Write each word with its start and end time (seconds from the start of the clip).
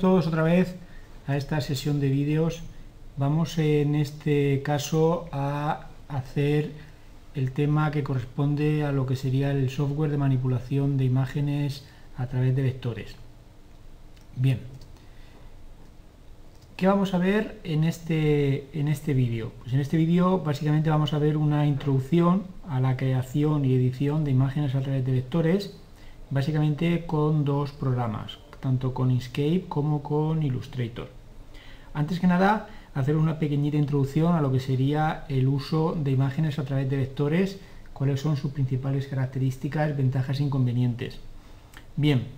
Todos 0.00 0.26
otra 0.26 0.42
vez 0.42 0.76
a 1.26 1.36
esta 1.36 1.60
sesión 1.60 2.00
de 2.00 2.08
vídeos. 2.08 2.62
Vamos 3.18 3.58
en 3.58 3.94
este 3.94 4.62
caso 4.62 5.28
a 5.30 5.88
hacer 6.08 6.72
el 7.34 7.52
tema 7.52 7.90
que 7.90 8.02
corresponde 8.02 8.82
a 8.82 8.92
lo 8.92 9.04
que 9.04 9.14
sería 9.14 9.50
el 9.50 9.68
software 9.68 10.10
de 10.10 10.16
manipulación 10.16 10.96
de 10.96 11.04
imágenes 11.04 11.84
a 12.16 12.28
través 12.28 12.56
de 12.56 12.62
vectores. 12.62 13.14
Bien, 14.36 14.60
¿qué 16.78 16.86
vamos 16.86 17.12
a 17.12 17.18
ver 17.18 17.60
en 17.62 17.84
este, 17.84 18.68
en 18.72 18.88
este 18.88 19.12
vídeo? 19.12 19.52
Pues 19.60 19.74
en 19.74 19.80
este 19.80 19.98
vídeo 19.98 20.38
básicamente 20.38 20.88
vamos 20.88 21.12
a 21.12 21.18
ver 21.18 21.36
una 21.36 21.66
introducción 21.66 22.44
a 22.66 22.80
la 22.80 22.96
creación 22.96 23.66
y 23.66 23.74
edición 23.74 24.24
de 24.24 24.30
imágenes 24.30 24.74
a 24.74 24.80
través 24.80 25.04
de 25.04 25.12
vectores, 25.12 25.76
básicamente 26.30 27.04
con 27.04 27.44
dos 27.44 27.72
programas, 27.72 28.38
tanto 28.60 28.94
con 28.94 29.10
Inkscape 29.10 29.64
como 29.68 30.02
con 30.02 30.42
Illustrator. 30.42 31.08
Antes 31.94 32.20
que 32.20 32.26
nada, 32.26 32.68
hacer 32.94 33.16
una 33.16 33.38
pequeñita 33.38 33.76
introducción 33.76 34.34
a 34.34 34.40
lo 34.40 34.52
que 34.52 34.60
sería 34.60 35.24
el 35.28 35.48
uso 35.48 35.96
de 36.00 36.10
imágenes 36.10 36.58
a 36.58 36.64
través 36.64 36.88
de 36.88 36.96
vectores, 36.96 37.58
cuáles 37.92 38.20
son 38.20 38.36
sus 38.36 38.52
principales 38.52 39.06
características, 39.06 39.96
ventajas 39.96 40.40
e 40.40 40.44
inconvenientes. 40.44 41.18
Bien, 41.96 42.28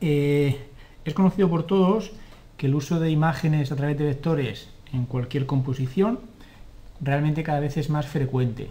eh, 0.00 0.58
es 1.04 1.14
conocido 1.14 1.48
por 1.48 1.64
todos 1.64 2.12
que 2.56 2.66
el 2.66 2.74
uso 2.74 3.00
de 3.00 3.10
imágenes 3.10 3.72
a 3.72 3.76
través 3.76 3.96
de 3.98 4.04
vectores 4.04 4.68
en 4.92 5.06
cualquier 5.06 5.46
composición 5.46 6.18
realmente 7.00 7.42
cada 7.42 7.60
vez 7.60 7.76
es 7.76 7.90
más 7.90 8.06
frecuente 8.06 8.70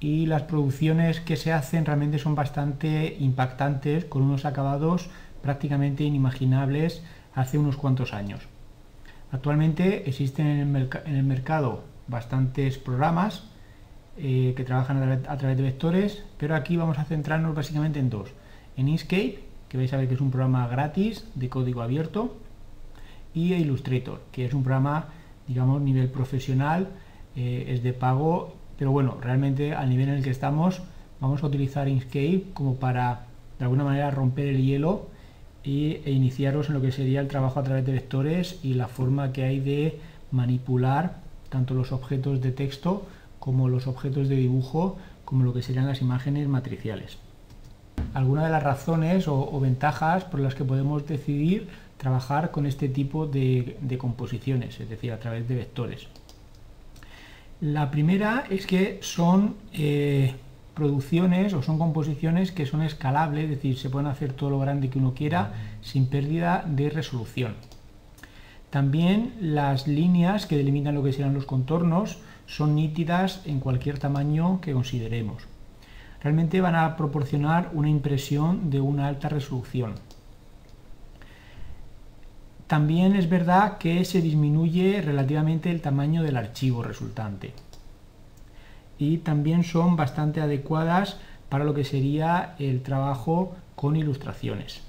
y 0.00 0.26
las 0.26 0.42
producciones 0.42 1.20
que 1.20 1.36
se 1.36 1.52
hacen 1.52 1.84
realmente 1.86 2.18
son 2.18 2.34
bastante 2.34 3.16
impactantes 3.18 4.04
con 4.04 4.22
unos 4.22 4.44
acabados 4.44 5.08
prácticamente 5.44 6.04
inimaginables 6.04 7.02
hace 7.34 7.58
unos 7.58 7.76
cuantos 7.76 8.14
años. 8.14 8.48
Actualmente 9.30 10.08
existen 10.08 10.46
en 10.46 10.88
el, 11.06 11.22
mercado 11.22 11.84
bastantes 12.08 12.78
programas 12.78 13.44
eh, 14.16 14.54
que 14.56 14.64
trabajan 14.64 15.22
a, 15.28 15.36
través 15.36 15.56
de 15.58 15.62
vectores, 15.62 16.24
pero 16.38 16.56
aquí 16.56 16.78
vamos 16.78 16.98
a 16.98 17.04
centrarnos 17.04 17.54
básicamente 17.54 17.98
en 17.98 18.08
dos. 18.08 18.30
En 18.78 18.88
Inkscape, 18.88 19.40
que 19.68 19.76
vais 19.76 19.92
a 19.92 19.98
ver 19.98 20.08
que 20.08 20.14
es 20.14 20.20
un 20.22 20.30
programa 20.30 20.66
gratis 20.66 21.26
de 21.34 21.50
código 21.50 21.82
abierto, 21.82 22.38
y 23.34 23.52
Illustrator, 23.52 24.22
que 24.32 24.46
es 24.46 24.54
un 24.54 24.62
programa, 24.62 25.08
digamos, 25.46 25.82
nivel 25.82 26.08
profesional, 26.08 26.88
eh, 27.36 27.66
es 27.68 27.82
de 27.82 27.92
pago, 27.92 28.56
pero 28.78 28.92
bueno, 28.92 29.18
realmente 29.20 29.74
al 29.74 29.90
nivel 29.90 30.08
en 30.08 30.14
el 30.14 30.24
que 30.24 30.30
estamos, 30.30 30.80
vamos 31.20 31.42
a 31.42 31.46
utilizar 31.48 31.86
Inkscape 31.86 32.44
como 32.54 32.76
para, 32.76 33.26
de 33.58 33.64
alguna 33.64 33.84
manera, 33.84 34.10
romper 34.10 34.46
el 34.46 34.64
hielo 34.64 35.12
e 35.64 36.10
iniciaros 36.10 36.68
en 36.68 36.74
lo 36.74 36.82
que 36.82 36.92
sería 36.92 37.20
el 37.20 37.28
trabajo 37.28 37.58
a 37.58 37.62
través 37.62 37.86
de 37.86 37.92
vectores 37.92 38.58
y 38.62 38.74
la 38.74 38.88
forma 38.88 39.32
que 39.32 39.44
hay 39.44 39.60
de 39.60 39.98
manipular 40.30 41.22
tanto 41.48 41.74
los 41.74 41.92
objetos 41.92 42.40
de 42.42 42.52
texto 42.52 43.06
como 43.38 43.68
los 43.68 43.86
objetos 43.86 44.28
de 44.28 44.36
dibujo 44.36 44.98
como 45.24 45.44
lo 45.44 45.54
que 45.54 45.62
serían 45.62 45.86
las 45.86 46.00
imágenes 46.00 46.48
matriciales. 46.48 47.16
Algunas 48.12 48.44
de 48.44 48.50
las 48.50 48.62
razones 48.62 49.26
o, 49.28 49.58
ventajas 49.60 50.24
por 50.24 50.40
las 50.40 50.54
que 50.54 50.64
podemos 50.64 51.06
decidir 51.06 51.68
trabajar 51.96 52.50
con 52.50 52.66
este 52.66 52.88
tipo 52.88 53.26
de, 53.26 53.76
composiciones, 53.98 54.80
es 54.80 54.88
decir, 54.88 55.12
a 55.12 55.18
través 55.18 55.48
de 55.48 55.54
vectores. 55.54 56.08
La 57.60 57.90
primera 57.90 58.44
es 58.50 58.66
que 58.66 58.98
son 59.00 59.54
eh, 59.72 60.34
producciones 60.74 61.54
o 61.54 61.62
son 61.62 61.78
composiciones 61.78 62.52
que 62.52 62.66
son 62.66 62.82
escalables, 62.82 63.44
es 63.44 63.50
decir, 63.50 63.78
se 63.78 63.90
pueden 63.90 64.08
hacer 64.08 64.32
todo 64.32 64.50
lo 64.50 64.58
grande 64.58 64.90
que 64.90 64.98
uno 64.98 65.14
quiera 65.14 65.52
sin 65.80 66.06
pérdida 66.06 66.64
de 66.66 66.90
resolución. 66.90 67.54
También 68.70 69.34
las 69.40 69.86
líneas 69.86 70.46
que 70.46 70.56
delimitan 70.56 70.94
lo 70.94 71.04
que 71.04 71.12
serán 71.12 71.34
los 71.34 71.46
contornos 71.46 72.18
son 72.46 72.74
nítidas 72.74 73.40
en 73.46 73.60
cualquier 73.60 73.98
tamaño 73.98 74.60
que 74.60 74.72
consideremos. 74.72 75.44
Realmente 76.20 76.60
van 76.60 76.74
a 76.74 76.96
proporcionar 76.96 77.70
una 77.72 77.88
impresión 77.88 78.70
de 78.70 78.80
una 78.80 79.06
alta 79.06 79.28
resolución. 79.28 79.94
También 82.66 83.14
es 83.14 83.28
verdad 83.28 83.78
que 83.78 84.04
se 84.04 84.20
disminuye 84.20 85.00
relativamente 85.02 85.70
el 85.70 85.80
tamaño 85.80 86.22
del 86.22 86.36
archivo 86.36 86.82
resultante 86.82 87.52
y 89.04 89.18
también 89.18 89.64
son 89.64 89.96
bastante 89.96 90.40
adecuadas 90.40 91.18
para 91.48 91.64
lo 91.64 91.74
que 91.74 91.84
sería 91.84 92.54
el 92.58 92.82
trabajo 92.82 93.54
con 93.76 93.96
ilustraciones. 93.96 94.82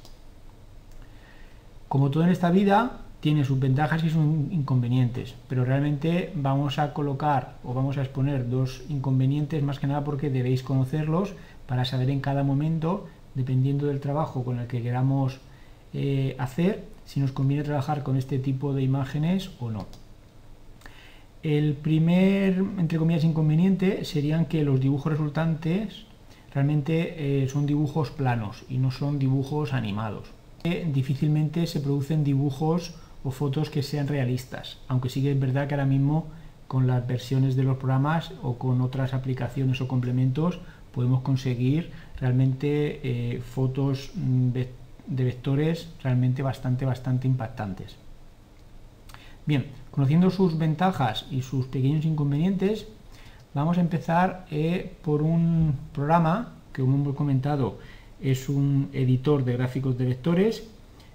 Como 1.87 2.09
todo 2.09 2.23
en 2.23 2.29
esta 2.29 2.49
vida, 2.49 3.01
tiene 3.19 3.43
sus 3.43 3.59
ventajas 3.59 4.03
y 4.03 4.09
sus 4.09 4.23
inconvenientes, 4.51 5.35
pero 5.47 5.65
realmente 5.65 6.31
vamos 6.35 6.77
a 6.79 6.93
colocar 6.93 7.55
o 7.63 7.73
vamos 7.73 7.97
a 7.97 8.01
exponer 8.01 8.49
dos 8.49 8.83
inconvenientes 8.89 9.63
más 9.63 9.79
que 9.79 9.87
nada 9.87 10.03
porque 10.03 10.29
debéis 10.29 10.63
conocerlos 10.63 11.33
para 11.67 11.85
saber 11.85 12.09
en 12.09 12.19
cada 12.19 12.43
momento, 12.43 13.07
dependiendo 13.33 13.87
del 13.87 13.99
trabajo 13.99 14.43
con 14.43 14.59
el 14.59 14.67
que 14.67 14.81
queramos 14.81 15.39
eh, 15.93 16.35
hacer, 16.39 16.83
si 17.05 17.19
nos 17.19 17.31
conviene 17.31 17.63
trabajar 17.63 18.03
con 18.03 18.17
este 18.17 18.39
tipo 18.39 18.73
de 18.73 18.83
imágenes 18.83 19.51
o 19.59 19.71
no. 19.71 19.85
El 21.45 21.75
primer, 21.75 22.57
entre 22.79 22.97
comillas, 22.97 23.23
inconveniente 23.23 24.03
serían 24.03 24.47
que 24.47 24.63
los 24.63 24.79
dibujos 24.79 25.11
resultantes 25.11 26.07
realmente 26.51 27.43
eh, 27.43 27.47
son 27.47 27.67
dibujos 27.67 28.09
planos 28.09 28.63
y 28.67 28.79
no 28.79 28.89
son 28.89 29.19
dibujos 29.19 29.71
animados. 29.71 30.31
Difícilmente 30.63 31.67
se 31.67 31.81
producen 31.81 32.23
dibujos 32.23 32.95
o 33.23 33.29
fotos 33.29 33.69
que 33.69 33.83
sean 33.83 34.07
realistas, 34.07 34.79
aunque 34.87 35.09
sí 35.09 35.21
que 35.21 35.33
es 35.33 35.39
verdad 35.39 35.67
que 35.67 35.75
ahora 35.75 35.85
mismo 35.85 36.29
con 36.67 36.87
las 36.87 37.05
versiones 37.05 37.55
de 37.55 37.61
los 37.61 37.77
programas 37.77 38.31
o 38.41 38.57
con 38.57 38.81
otras 38.81 39.13
aplicaciones 39.13 39.79
o 39.81 39.87
complementos 39.87 40.57
podemos 40.91 41.21
conseguir 41.21 41.91
realmente 42.19 43.01
eh, 43.03 43.39
fotos 43.41 44.09
de 44.15 44.67
vectores 45.05 45.89
realmente 46.01 46.41
bastante, 46.41 46.85
bastante 46.85 47.27
impactantes. 47.27 47.97
Bien, 49.45 49.67
conociendo 49.91 50.31
sus 50.31 50.57
ventajas 50.57 51.27
y 51.29 51.43
sus 51.43 51.67
pequeños 51.67 52.03
inconvenientes, 52.05 52.87
vamos 53.53 53.77
a 53.77 53.81
empezar 53.81 54.47
eh, 54.49 54.95
por 55.03 55.21
un 55.21 55.75
programa 55.93 56.53
que, 56.73 56.81
como 56.81 56.95
hemos 56.95 57.15
comentado, 57.15 57.77
es 58.19 58.49
un 58.49 58.89
editor 58.91 59.45
de 59.45 59.53
gráficos 59.53 59.97
de 59.99 60.05
vectores, 60.05 60.67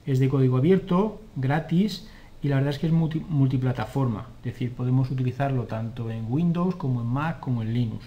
es 0.07 0.21
de 0.21 0.29
código 0.29 0.59
abierto, 0.59 1.21
gratis, 1.35 2.09
y 2.41 2.49
la 2.49 2.57
verdad 2.57 2.71
es 2.71 2.79
que 2.79 2.87
es 2.87 2.93
multiplataforma, 2.93 4.29
es 4.39 4.53
decir, 4.53 4.73
podemos 4.75 5.11
utilizarlo 5.11 5.65
tanto 5.65 6.11
en 6.11 6.27
Windows 6.29 6.77
como 6.77 7.01
en 7.01 7.09
Mac 7.09 7.41
como 7.41 7.63
en 7.63 7.75
Linux. 7.75 8.07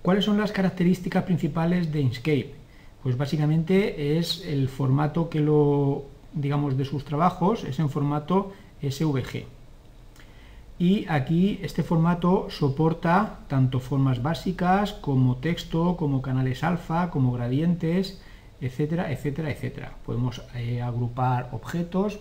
¿Cuáles 0.00 0.24
son 0.24 0.38
las 0.38 0.52
características 0.52 1.24
principales 1.24 1.92
de 1.92 2.00
Inkscape? 2.00 2.54
Pues 3.02 3.16
básicamente 3.16 4.18
es 4.18 4.44
el 4.46 4.68
formato 4.68 5.28
que 5.28 5.40
lo 5.40 6.06
digamos, 6.32 6.76
de 6.76 6.84
sus 6.84 7.04
trabajos 7.04 7.64
es 7.64 7.78
en 7.78 7.90
formato 7.90 8.52
SVG. 8.82 9.46
Y 10.78 11.06
aquí 11.08 11.58
este 11.62 11.82
formato 11.82 12.48
soporta 12.50 13.40
tanto 13.48 13.80
formas 13.80 14.22
básicas 14.22 14.92
como 14.92 15.36
texto, 15.38 15.96
como 15.96 16.22
canales 16.22 16.62
alfa, 16.62 17.10
como 17.10 17.32
gradientes, 17.32 18.20
etcétera, 18.60 19.10
etcétera, 19.10 19.50
etcétera. 19.50 19.94
Podemos 20.06 20.42
eh, 20.54 20.80
agrupar 20.80 21.48
objetos, 21.52 22.20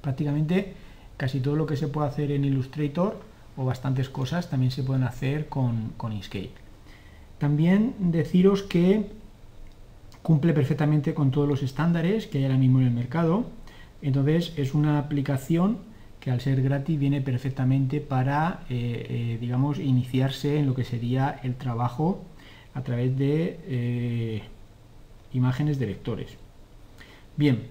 prácticamente 0.00 0.74
casi 1.18 1.40
todo 1.40 1.56
lo 1.56 1.66
que 1.66 1.76
se 1.76 1.88
puede 1.88 2.08
hacer 2.08 2.30
en 2.32 2.44
Illustrator 2.44 3.20
o 3.56 3.64
bastantes 3.64 4.08
cosas 4.08 4.48
también 4.48 4.72
se 4.72 4.82
pueden 4.82 5.04
hacer 5.04 5.48
con, 5.48 5.92
con 5.98 6.12
Inkscape. 6.12 6.52
También 7.38 7.94
deciros 7.98 8.62
que 8.62 9.10
cumple 10.22 10.52
perfectamente 10.52 11.14
con 11.14 11.30
todos 11.30 11.48
los 11.48 11.62
estándares 11.62 12.26
que 12.26 12.38
hay 12.38 12.44
ahora 12.44 12.58
mismo 12.58 12.80
en 12.80 12.86
el 12.86 12.92
mercado. 12.92 13.46
Entonces 14.00 14.52
es 14.56 14.74
una 14.74 14.98
aplicación 14.98 15.78
que 16.22 16.30
al 16.30 16.40
ser 16.40 16.62
gratis 16.62 16.98
viene 16.98 17.20
perfectamente 17.20 18.00
para, 18.00 18.60
eh, 18.70 19.06
eh, 19.08 19.38
digamos, 19.40 19.80
iniciarse 19.80 20.58
en 20.58 20.66
lo 20.66 20.74
que 20.74 20.84
sería 20.84 21.40
el 21.42 21.56
trabajo 21.56 22.22
a 22.74 22.82
través 22.82 23.18
de 23.18 23.58
eh, 23.66 24.42
imágenes 25.32 25.80
de 25.80 25.86
vectores. 25.86 26.36
Bien, 27.36 27.66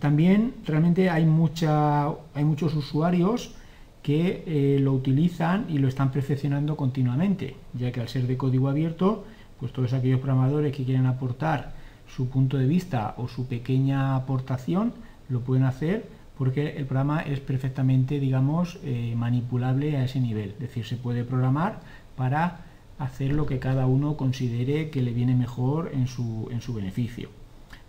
también 0.00 0.52
realmente 0.66 1.08
hay, 1.08 1.24
mucha, 1.24 2.08
hay 2.34 2.44
muchos 2.44 2.74
usuarios 2.74 3.54
que 4.02 4.78
lo 4.80 4.92
utilizan 4.92 5.66
y 5.68 5.78
lo 5.78 5.88
están 5.88 6.12
perfeccionando 6.12 6.76
continuamente, 6.76 7.56
ya 7.72 7.90
que 7.90 8.00
al 8.00 8.08
ser 8.08 8.26
de 8.26 8.36
código 8.36 8.68
abierto 8.68 9.24
pues 9.58 9.72
todos 9.72 9.92
aquellos 9.92 10.20
programadores 10.20 10.74
que 10.74 10.84
quieren 10.84 11.06
aportar 11.06 11.74
su 12.08 12.28
punto 12.28 12.56
de 12.56 12.66
vista 12.66 13.14
o 13.16 13.28
su 13.28 13.46
pequeña 13.46 14.16
aportación 14.16 14.92
lo 15.28 15.40
pueden 15.40 15.64
hacer 15.64 16.08
porque 16.38 16.76
el 16.76 16.84
programa 16.84 17.22
es 17.22 17.40
perfectamente, 17.40 18.20
digamos, 18.20 18.78
eh, 18.84 19.14
manipulable 19.16 19.96
a 19.96 20.04
ese 20.04 20.20
nivel. 20.20 20.50
Es 20.50 20.58
decir, 20.58 20.84
se 20.84 20.96
puede 20.96 21.24
programar 21.24 21.80
para 22.14 22.60
hacer 22.98 23.32
lo 23.32 23.46
que 23.46 23.58
cada 23.58 23.86
uno 23.86 24.16
considere 24.16 24.90
que 24.90 25.02
le 25.02 25.12
viene 25.12 25.34
mejor 25.34 25.90
en 25.94 26.06
su, 26.06 26.48
en 26.50 26.60
su 26.60 26.74
beneficio. 26.74 27.30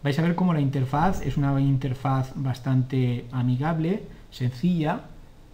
vais 0.03 0.17
a 0.19 0.21
ver 0.21 0.35
cómo 0.35 0.53
la 0.53 0.61
interfaz 0.61 1.21
es 1.25 1.37
una 1.37 1.59
interfaz 1.59 2.31
bastante 2.35 3.25
amigable, 3.31 4.03
sencilla, 4.31 5.01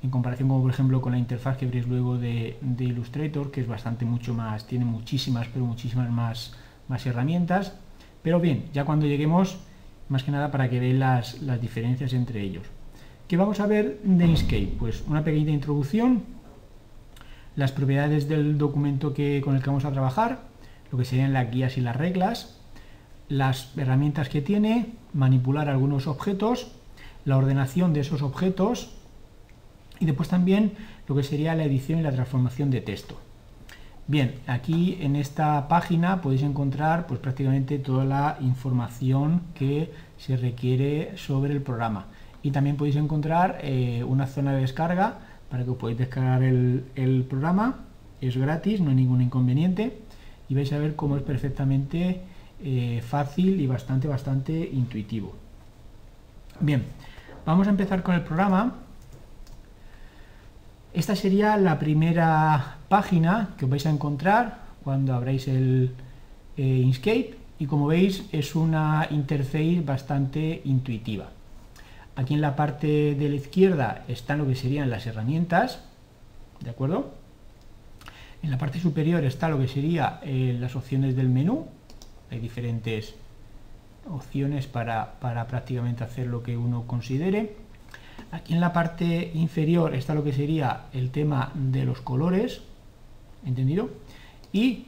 en 0.04 0.10
comparación 0.10 0.50
como 0.50 0.62
por 0.62 0.72
ejemplo 0.72 1.02
con 1.02 1.14
la 1.14 1.18
interfaz 1.18 1.58
que 1.58 1.66
veréis 1.66 1.88
luego 1.88 2.18
de, 2.18 2.58
Illustrator, 2.78 3.52
que 3.52 3.62
es 3.62 3.68
bastante 3.68 4.04
mucho 4.04 4.34
más, 4.34 4.68
tiene 4.68 4.84
muchísimas, 4.84 5.48
pero 5.48 5.66
muchísimas 5.66 6.12
más, 6.12 6.54
más 6.90 7.06
herramientas. 7.06 7.74
Pero 8.22 8.42
bien, 8.42 8.66
ya 8.74 8.84
cuando 8.84 9.06
lleguemos, 9.06 9.60
más 10.10 10.24
que 10.24 10.32
nada 10.32 10.52
para 10.52 10.70
que 10.70 10.80
veáis 10.82 11.40
las, 11.42 11.62
diferencias 11.62 12.12
entre 12.12 12.42
ellos. 12.42 12.68
¿Qué 13.30 13.38
vamos 13.38 13.62
a 13.62 13.66
ver 13.66 14.02
de 14.04 14.28
Inkscape? 14.28 14.76
Pues 14.78 15.06
una 15.08 15.24
pequeña 15.24 15.52
introducción, 15.52 16.24
las 17.56 17.72
propiedades 17.72 18.28
del 18.28 18.58
documento 18.58 19.14
que, 19.14 19.40
con 19.40 19.56
el 19.56 19.62
que 19.62 19.70
vamos 19.70 19.86
a 19.86 19.92
trabajar, 19.94 20.42
lo 20.92 20.98
que 20.98 21.06
serían 21.06 21.32
las 21.32 21.50
guías 21.50 21.78
y 21.78 21.82
las 21.82 21.96
reglas, 21.96 22.60
las 23.30 23.72
herramientas 23.78 24.28
que 24.28 24.42
tiene, 24.42 24.88
manipular 25.14 25.70
algunos 25.70 26.08
objetos, 26.08 26.74
la 27.24 27.38
ordenación 27.38 27.94
de 27.94 28.02
esos 28.02 28.22
objetos 28.22 28.98
y 30.00 30.06
después 30.06 30.30
también 30.30 30.74
lo 31.08 31.16
que 31.16 31.24
sería 31.24 31.56
la 31.56 31.64
edición 31.64 32.00
y 32.00 32.04
la 32.04 32.12
transformación 32.12 32.72
de 32.72 32.82
texto. 32.82 33.20
Bien, 34.06 34.36
aquí 34.48 34.98
en 35.00 35.16
esta 35.16 35.68
página 35.70 36.22
podéis 36.22 36.44
encontrar 36.44 37.08
pues 37.08 37.22
prácticamente 37.22 37.80
toda 37.80 38.04
la 38.04 38.38
información 38.42 39.42
que 39.56 39.92
se 40.18 40.36
requiere 40.36 41.18
sobre 41.18 41.54
el 41.54 41.62
programa 41.62 42.08
y 42.42 42.52
también 42.52 42.76
podéis 42.76 42.98
encontrar 42.98 43.60
eh, 43.62 44.04
una 44.06 44.28
zona 44.28 44.52
de 44.52 44.62
descarga 44.62 45.20
para 45.50 45.64
que 45.64 45.70
os 45.70 45.78
podáis 45.78 45.98
descargar 45.98 46.44
el, 46.44 47.26
programa, 47.30 47.86
es 48.20 48.36
gratis, 48.36 48.82
no 48.82 48.90
hay 48.90 48.98
ningún 48.98 49.22
inconveniente 49.22 50.00
y 50.50 50.56
vais 50.56 50.74
a 50.74 50.80
ver 50.80 50.98
cómo 50.98 51.16
es 51.16 51.24
perfectamente 51.24 52.22
eh, 52.62 53.02
fácil 53.08 53.62
y 53.62 53.68
bastante, 53.68 54.10
bastante 54.10 54.52
intuitivo. 54.74 55.34
Bien, 56.60 56.84
vamos 57.46 57.68
a 57.68 57.70
empezar 57.70 58.04
con 58.04 58.16
el 58.16 58.22
programa. 58.22 58.83
Esta 60.94 61.16
sería 61.16 61.58
la 61.58 61.80
primera 61.80 62.78
página 62.88 63.50
que 63.58 63.66
os 63.66 63.72
vais 63.72 63.86
a 63.88 63.90
encontrar 63.90 64.62
cuando 64.84 65.16
abráis 65.16 65.48
el 65.48 65.90
eh, 66.56 66.62
Inkscape 66.86 67.34
y 67.58 67.66
como 67.66 67.88
veis 67.88 68.26
es 68.32 68.54
una 68.54 69.08
interface 69.10 69.82
bastante 69.82 70.62
intuitiva. 70.66 71.32
Aquí 72.16 72.36
en 72.36 72.42
la 72.42 72.56
parte 72.56 73.16
de 73.16 73.28
la 73.28 73.36
izquierda 73.36 74.06
están 74.08 74.38
lo 74.38 74.46
que 74.46 74.54
serían 74.54 74.92
las 74.92 75.08
herramientas, 75.08 75.82
¿de 76.60 76.70
acuerdo? 76.70 77.12
En 78.44 78.52
la 78.52 78.60
parte 78.60 78.80
superior 78.80 79.24
está 79.24 79.50
lo 79.50 79.58
que 79.58 79.68
serían 79.68 80.20
eh, 80.22 80.56
las 80.60 80.76
opciones 80.76 81.16
del 81.16 81.30
menú. 81.30 81.66
Hay 82.30 82.38
diferentes 82.38 83.16
opciones 84.08 84.68
para, 84.68 85.14
para 85.20 85.48
prácticamente 85.48 86.04
hacer 86.04 86.28
lo 86.28 86.44
que 86.44 86.56
uno 86.56 86.86
considere. 86.86 87.56
Aquí 88.34 88.54
en 88.54 88.60
la 88.60 88.74
parte 88.74 89.32
inferior 89.34 89.94
está 89.96 90.14
lo 90.14 90.24
que 90.24 90.34
sería 90.34 90.88
el 90.92 91.12
tema 91.12 91.52
de 91.54 91.86
los 91.86 92.02
colores, 92.02 92.62
¿entendido? 93.46 93.90
Y 94.52 94.88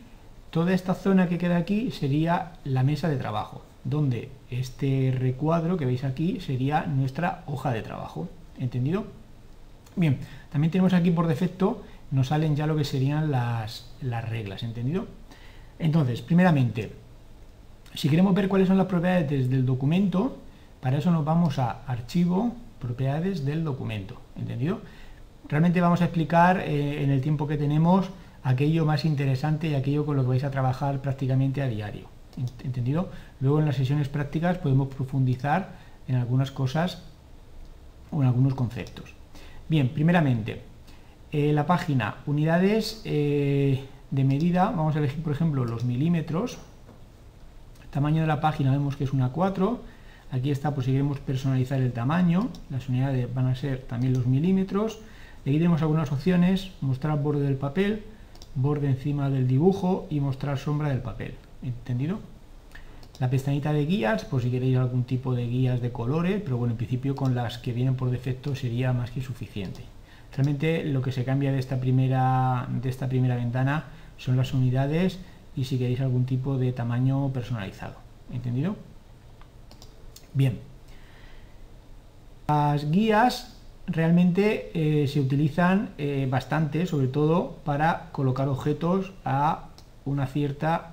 toda 0.50 0.74
esta 0.74 0.96
zona 0.96 1.30
que 1.30 1.38
queda 1.38 1.58
aquí 1.58 1.92
sería 1.92 2.54
la 2.64 2.84
mesa 2.84 3.08
de 3.08 3.18
trabajo 3.18 3.62
donde 3.86 4.30
este 4.50 5.16
recuadro 5.18 5.78
que 5.78 5.86
veis 5.86 6.04
aquí 6.04 6.42
sería 6.42 6.86
nuestra 6.88 7.44
hoja 7.46 7.72
de 7.72 7.82
trabajo. 7.82 8.28
¿Entendido? 8.58 9.06
Bien, 9.96 10.18
también 10.52 10.72
tenemos 10.72 10.94
aquí 10.94 11.12
por 11.12 11.28
defecto, 11.28 11.84
nos 12.12 12.28
salen 12.28 12.56
ya 12.56 12.68
lo 12.68 12.76
que 12.76 12.84
serían 12.84 13.32
las, 13.32 13.94
las 14.02 14.28
reglas, 14.28 14.64
¿entendido? 14.64 15.06
Entonces, 15.78 16.22
primeramente, 16.22 16.92
si 17.94 18.10
queremos 18.10 18.34
ver 18.34 18.50
cuáles 18.50 18.68
son 18.68 18.78
las 18.78 18.88
propiedades 18.88 19.50
del 19.50 19.66
documento, 19.66 20.38
para 20.82 20.98
eso 20.98 21.12
nos 21.12 21.24
vamos 21.24 21.60
a 21.60 21.84
Archivo, 21.86 22.54
Propiedades 22.86 23.44
del 23.46 23.64
documento, 23.64 24.22
¿entendido? 24.36 24.82
Realmente 25.50 25.82
vamos 25.82 26.02
a 26.02 26.06
explicar 26.06 26.60
eh, 26.60 27.04
en 27.04 27.10
el 27.10 27.22
tiempo 27.22 27.48
que 27.48 27.58
tenemos 27.58 28.12
aquello 28.44 28.86
más 28.86 29.06
interesante 29.06 29.70
y 29.70 29.74
aquello 29.74 30.06
con 30.06 30.16
lo 30.16 30.22
que 30.22 30.30
vais 30.30 30.44
a 30.44 30.52
trabajar 30.52 31.02
prácticamente 31.02 31.64
a 31.64 31.68
diario. 31.68 32.08
¿entendido? 32.64 33.10
Luego 33.40 33.60
en 33.60 33.66
las 33.66 33.76
sesiones 33.76 34.08
prácticas 34.08 34.60
podemos 34.60 34.88
profundizar 34.90 35.70
en 36.08 36.16
algunas 36.16 36.52
cosas 36.52 37.02
o 38.12 38.22
en 38.22 38.28
algunos 38.28 38.54
conceptos. 38.54 39.14
Bien, 39.68 39.90
primeramente, 39.90 40.62
eh, 41.32 41.54
la 41.54 41.66
página 41.66 42.18
unidades 42.28 43.02
eh, 43.04 43.84
de 44.12 44.24
medida, 44.24 44.66
vamos 44.66 44.96
a 44.96 45.00
elegir 45.00 45.24
por 45.24 45.34
ejemplo 45.34 45.66
los 45.66 45.86
milímetros, 45.86 46.60
tamaño 47.90 48.22
de 48.22 48.28
la 48.28 48.42
página 48.42 48.72
vemos 48.72 48.96
que 48.96 49.06
es 49.06 49.14
una 49.14 49.30
4, 49.30 49.95
aquí 50.32 50.52
está 50.52 50.74
por 50.74 50.84
si 50.84 50.92
queremos 50.92 51.20
personalizar 51.20 51.82
el 51.82 51.94
tamaño, 51.94 52.50
las 52.70 52.90
unidades 52.90 53.34
van 53.34 53.48
a 53.48 53.56
ser 53.56 53.80
también 53.82 54.14
los 54.14 54.26
milímetros, 54.26 55.00
aquí 55.42 55.54
tenemos 55.58 55.82
algunas 55.82 56.12
opciones, 56.12 56.72
mostrar 56.82 57.22
borde 57.22 57.44
del 57.44 57.56
papel, 57.56 58.04
borde 58.56 58.88
encima 58.88 59.30
del 59.30 59.48
dibujo 59.48 60.08
y 60.10 60.20
mostrar 60.20 60.58
sombra 60.58 60.90
del 60.90 61.00
papel. 61.00 61.36
¿entendido? 61.68 62.20
La 63.20 63.30
pestañita 63.30 63.72
de 63.72 63.86
guías, 63.86 64.26
por 64.26 64.42
si 64.42 64.52
queréis 64.52 64.78
algún 64.78 65.04
tipo 65.04 65.36
de 65.36 65.48
guías 65.48 65.82
de 65.82 65.92
colores, 65.92 66.42
pero 66.44 66.58
bueno, 66.58 66.74
en 66.74 66.78
principio 66.78 67.16
con 67.16 67.34
las 67.34 67.58
que 67.58 67.72
vienen 67.72 67.96
por 67.96 68.10
defecto 68.10 68.56
sería 68.56 68.92
más 68.92 69.12
que 69.12 69.22
suficiente. 69.22 69.82
Realmente 70.36 70.84
lo 70.84 71.02
que 71.02 71.14
se 71.14 71.24
cambia 71.24 71.54
de 71.54 71.60
esta 71.60 71.80
primera, 71.80 72.68
de 72.70 72.90
esta 72.90 73.08
primera 73.08 73.38
ventana 73.38 73.86
son 74.18 74.36
las 74.36 74.54
unidades 74.54 75.20
y 75.56 75.64
si 75.64 75.78
queréis 75.78 76.02
algún 76.02 76.26
tipo 76.26 76.58
de 76.58 76.74
tamaño 76.74 77.32
personalizado. 77.32 77.96
¿Entendido? 78.34 78.76
Bien. 80.36 80.60
Las 82.48 82.92
guías 82.92 83.58
realmente 83.88 84.70
eh, 84.74 85.08
se 85.08 85.20
utilizan 85.20 85.92
eh, 85.98 86.28
bastante, 86.30 86.86
sobre 86.86 87.08
todo 87.08 87.58
para 87.64 88.10
colocar 88.12 88.48
objetos 88.48 89.14
a 89.24 89.70
una 90.06 90.28
cierta 90.28 90.92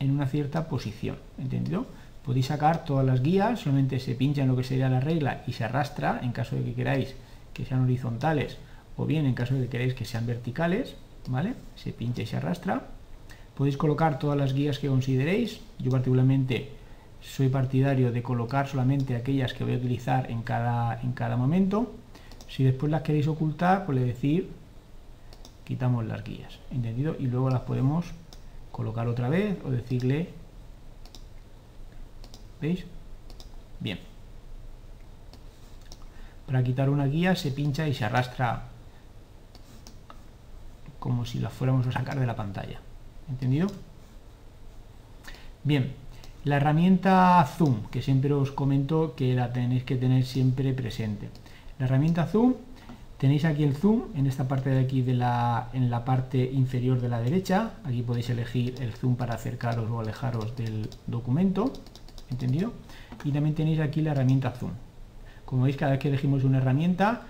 en 0.00 0.12
una 0.12 0.26
cierta 0.26 0.68
posición, 0.68 1.16
¿entendido? 1.38 1.86
Podéis 2.24 2.46
sacar 2.46 2.84
todas 2.84 3.04
las 3.04 3.22
guías, 3.22 3.60
solamente 3.60 3.98
se 3.98 4.14
pincha 4.14 4.42
en 4.42 4.48
lo 4.48 4.56
que 4.56 4.62
sería 4.62 4.88
la 4.88 5.00
regla 5.00 5.42
y 5.46 5.52
se 5.52 5.64
arrastra 5.64 6.20
en 6.22 6.32
caso 6.32 6.56
de 6.56 6.62
que 6.62 6.74
queráis 6.74 7.14
que 7.52 7.64
sean 7.64 7.82
horizontales 7.82 8.58
o 8.96 9.06
bien 9.06 9.26
en 9.26 9.34
caso 9.34 9.54
de 9.54 9.62
que 9.62 9.68
queráis 9.68 9.94
que 9.94 10.04
sean 10.04 10.26
verticales, 10.26 10.94
¿vale? 11.28 11.54
Se 11.74 11.92
pincha 11.92 12.22
y 12.22 12.26
se 12.26 12.36
arrastra. 12.36 12.86
Podéis 13.56 13.76
colocar 13.76 14.18
todas 14.18 14.38
las 14.38 14.54
guías 14.54 14.78
que 14.78 14.88
consideréis. 14.88 15.60
Yo 15.78 15.90
particularmente 15.90 16.70
soy 17.20 17.48
partidario 17.48 18.12
de 18.12 18.22
colocar 18.22 18.68
solamente 18.68 19.16
aquellas 19.16 19.52
que 19.52 19.64
voy 19.64 19.74
a 19.74 19.76
utilizar 19.76 20.30
en 20.30 20.42
cada, 20.42 21.00
en 21.02 21.12
cada 21.12 21.36
momento. 21.36 21.94
Si 22.48 22.64
después 22.64 22.90
las 22.90 23.02
queréis 23.02 23.28
ocultar, 23.28 23.84
pues 23.86 23.98
le 23.98 24.04
decir 24.04 24.50
quitamos 25.68 26.06
las 26.06 26.24
guías, 26.24 26.58
¿entendido? 26.70 27.14
Y 27.18 27.26
luego 27.26 27.50
las 27.50 27.60
podemos 27.60 28.06
colocar 28.72 29.06
otra 29.06 29.28
vez 29.28 29.58
o 29.66 29.70
decirle 29.70 30.30
¿veis? 32.60 32.84
bien 33.80 33.98
para 36.46 36.62
quitar 36.62 36.88
una 36.88 37.06
guía 37.06 37.36
se 37.36 37.50
pincha 37.50 37.86
y 37.88 37.92
se 37.92 38.04
arrastra 38.04 38.62
como 40.98 41.26
si 41.26 41.38
la 41.38 41.50
fuéramos 41.50 41.86
a 41.88 41.92
sacar 41.92 42.18
de 42.18 42.26
la 42.26 42.36
pantalla 42.36 42.78
¿entendido? 43.28 43.66
bien 45.64 45.92
la 46.48 46.56
herramienta 46.56 47.44
zoom 47.56 47.84
que 47.90 48.00
siempre 48.00 48.32
os 48.32 48.50
comento 48.52 49.14
que 49.14 49.34
la 49.34 49.52
tenéis 49.52 49.84
que 49.84 49.96
tener 49.96 50.24
siempre 50.24 50.72
presente 50.72 51.28
la 51.78 51.84
herramienta 51.86 52.26
zoom 52.26 52.54
Tenéis 53.18 53.44
aquí 53.44 53.64
el 53.64 53.74
zoom 53.74 54.02
en 54.14 54.28
esta 54.28 54.46
parte 54.46 54.70
de 54.70 54.78
aquí 54.78 55.02
de 55.02 55.12
la, 55.12 55.70
en 55.72 55.90
la 55.90 56.04
parte 56.04 56.38
inferior 56.52 57.00
de 57.00 57.08
la 57.08 57.20
derecha. 57.20 57.72
Aquí 57.82 58.02
podéis 58.02 58.30
elegir 58.30 58.76
el 58.80 58.92
zoom 58.92 59.16
para 59.16 59.34
acercaros 59.34 59.90
o 59.90 59.98
alejaros 59.98 60.54
del 60.54 60.88
documento. 61.08 61.72
¿Entendido? 62.30 62.74
Y 63.24 63.32
también 63.32 63.56
tenéis 63.56 63.80
aquí 63.80 64.02
la 64.02 64.12
herramienta 64.12 64.52
zoom. 64.52 64.70
Como 65.44 65.64
veis, 65.64 65.76
cada 65.76 65.90
vez 65.92 66.00
que 66.00 66.06
elegimos 66.06 66.44
una 66.44 66.58
herramienta, 66.58 67.22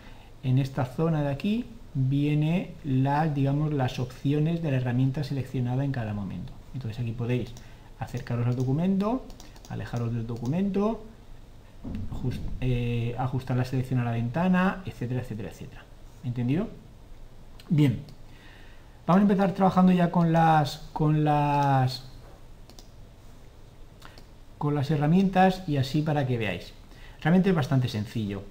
en 0.43 0.59
esta 0.59 0.85
zona 0.85 1.23
de 1.23 1.31
aquí 1.31 1.65
viene 1.95 2.75
las, 2.85 3.35
digamos, 3.35 3.73
las 3.73 3.99
opciones 3.99 4.63
de 4.63 4.71
la 4.71 4.77
herramienta 4.77 5.25
seleccionada 5.25 5.87
en 5.87 5.93
cada 5.93 6.13
momento. 6.13 6.53
Entonces 6.75 7.01
aquí 7.01 7.13
podéis 7.13 7.55
acercaros 7.99 8.47
al 8.47 8.57
documento, 8.57 9.25
alejaros 9.69 10.13
del 10.13 10.27
documento, 10.27 11.01
eh, 12.61 13.15
ajustar 13.19 13.57
la 13.57 13.65
selección 13.65 14.01
a 14.01 14.05
la 14.05 14.13
ventana, 14.13 14.83
etcétera, 14.87 15.21
etcétera, 15.21 15.51
etcétera. 15.51 15.83
¿Entendido? 16.25 16.69
Bien. 17.69 18.01
Vamos 19.07 19.21
a 19.21 19.23
empezar 19.23 19.53
trabajando 19.53 19.93
ya 19.93 20.11
con 20.11 20.33
las 20.33 20.89
con 20.93 21.25
las 21.25 22.05
con 24.59 24.75
las 24.75 24.91
herramientas 24.91 25.63
y 25.67 25.77
así 25.77 26.03
para 26.03 26.27
que 26.27 26.37
veáis. 26.37 26.73
Realmente 27.23 27.51
es 27.51 27.55
bastante 27.55 27.89
sencillo. 27.89 28.43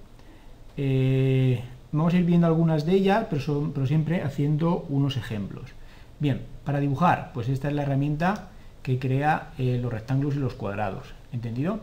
Eh, 0.76 1.62
vamos 1.92 2.14
a 2.14 2.16
ir 2.16 2.24
viendo 2.24 2.46
algunas 2.46 2.86
de 2.86 2.92
ellas, 2.94 3.26
pero, 3.30 3.70
pero 3.74 3.86
siempre 3.86 4.22
haciendo 4.22 4.86
unos 4.88 5.16
ejemplos. 5.16 5.70
Bien, 6.18 6.42
para 6.64 6.80
dibujar, 6.80 7.30
pues 7.34 7.48
esta 7.48 7.68
es 7.68 7.74
la 7.74 7.82
herramienta 7.82 8.48
que 8.82 8.98
crea 8.98 9.52
eh, 9.58 9.78
los 9.80 9.92
rectángulos 9.92 10.36
y 10.36 10.38
los 10.38 10.54
cuadrados. 10.54 11.14
¿Entendido? 11.32 11.80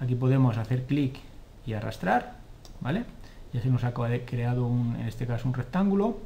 Aquí 0.00 0.14
podemos 0.14 0.58
hacer 0.58 0.84
clic 0.84 1.16
y 1.66 1.72
arrastrar, 1.72 2.36
¿vale? 2.80 3.04
Ya 3.52 3.62
se 3.62 3.68
nos 3.68 3.84
ha 3.84 3.92
creado, 3.92 4.66
un, 4.66 4.96
en 4.96 5.06
este 5.06 5.26
caso, 5.26 5.48
un 5.48 5.54
rectángulo. 5.54 6.18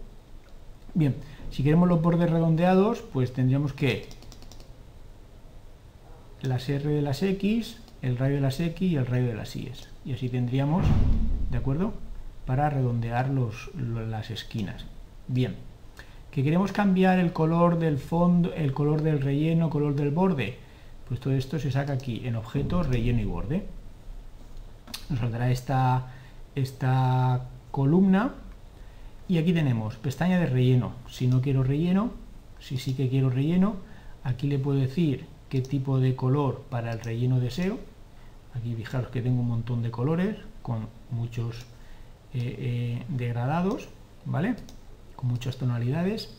Bien, 0.94 1.14
si 1.50 1.62
queremos 1.62 1.88
los 1.88 2.02
bordes 2.02 2.30
redondeados, 2.30 3.02
pues 3.12 3.32
tendríamos 3.32 3.72
que 3.72 4.08
las 6.42 6.68
R 6.68 6.88
de 6.88 7.02
las 7.02 7.22
X, 7.22 7.78
el 8.02 8.18
radio 8.18 8.36
de 8.36 8.40
las 8.40 8.58
X 8.60 8.92
y 8.92 8.96
el 8.96 9.06
radio 9.06 9.28
de 9.28 9.34
las 9.34 9.54
Y. 9.54 9.70
Y 10.04 10.12
así 10.12 10.28
tendríamos, 10.28 10.84
¿de 11.50 11.58
acuerdo? 11.58 11.94
Para 12.46 12.70
redondear 12.70 13.30
las 13.30 14.30
esquinas. 14.30 14.86
Bien, 15.28 15.54
que 16.30 16.44
queremos 16.44 16.72
cambiar 16.72 17.18
el 17.18 17.32
color 17.32 17.78
del 17.78 17.98
fondo, 17.98 18.52
el 18.54 18.72
color 18.72 19.02
del 19.02 19.20
relleno, 19.20 19.70
color 19.70 19.94
del 19.94 20.10
borde. 20.10 20.58
Pues 21.08 21.18
todo 21.18 21.34
esto 21.34 21.58
se 21.58 21.72
saca 21.72 21.94
aquí 21.94 22.22
en 22.24 22.36
objetos, 22.36 22.86
relleno 22.86 23.20
y 23.20 23.24
borde. 23.24 23.66
Nos 25.08 25.18
saldrá 25.18 25.50
esta, 25.50 26.12
esta 26.54 27.46
columna 27.72 28.34
y 29.26 29.38
aquí 29.38 29.52
tenemos 29.52 29.96
pestaña 29.96 30.38
de 30.38 30.46
relleno. 30.46 30.92
Si 31.08 31.26
no 31.26 31.40
quiero 31.40 31.64
relleno, 31.64 32.12
si 32.60 32.78
sí 32.78 32.94
que 32.94 33.08
quiero 33.08 33.30
relleno, 33.30 33.76
aquí 34.22 34.46
le 34.46 34.58
puedo 34.58 34.78
decir 34.78 35.26
qué 35.48 35.60
tipo 35.62 35.98
de 35.98 36.14
color 36.14 36.64
para 36.70 36.92
el 36.92 37.00
relleno 37.00 37.40
deseo. 37.40 37.78
Aquí 38.54 38.74
fijaros 38.74 39.10
que 39.10 39.20
tengo 39.20 39.40
un 39.40 39.48
montón 39.48 39.82
de 39.82 39.90
colores 39.90 40.36
con 40.62 40.86
muchos 41.10 41.56
eh, 42.34 42.56
eh, 42.58 43.04
degradados, 43.08 43.88
¿vale? 44.24 44.54
Con 45.20 45.28
muchas 45.28 45.58
tonalidades. 45.58 46.30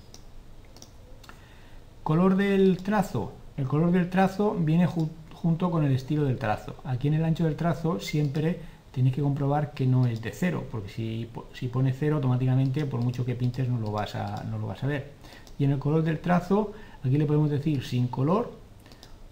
Color 2.02 2.36
del 2.36 2.82
trazo. 2.82 3.32
El 3.56 3.68
color 3.68 3.92
del 3.92 4.10
trazo 4.10 4.56
viene 4.56 4.88
junto 4.88 5.70
con 5.70 5.84
el 5.84 5.92
estilo 5.92 6.24
del 6.24 6.40
trazo. 6.40 6.74
Aquí 6.84 7.08
en 7.08 7.14
el 7.14 7.24
ancho 7.24 7.44
del 7.44 7.56
trazo 7.56 8.00
siempre 8.00 8.60
tenéis 8.92 9.14
que 9.14 9.22
comprobar 9.22 9.76
que 9.76 9.86
no 9.86 10.08
es 10.08 10.24
de 10.24 10.32
cero, 10.32 10.66
porque 10.72 10.90
si, 10.90 11.30
si 11.54 11.68
pone 11.68 11.94
cero 11.94 12.16
automáticamente 12.16 12.86
por 12.86 13.02
mucho 13.02 13.24
que 13.24 13.36
pintes 13.36 13.70
no 13.70 13.78
lo, 13.80 13.92
vas 13.92 14.16
a, 14.16 14.44
no 14.46 14.58
lo 14.58 14.66
vas 14.66 14.84
a 14.84 14.88
ver. 14.88 15.12
Y 15.60 15.66
en 15.66 15.74
el 15.74 15.78
color 15.78 16.02
del 16.02 16.20
trazo, 16.20 16.74
aquí 17.04 17.20
le 17.20 17.26
podemos 17.28 17.52
decir 17.52 17.84
sin 17.84 18.08
color 18.08 18.52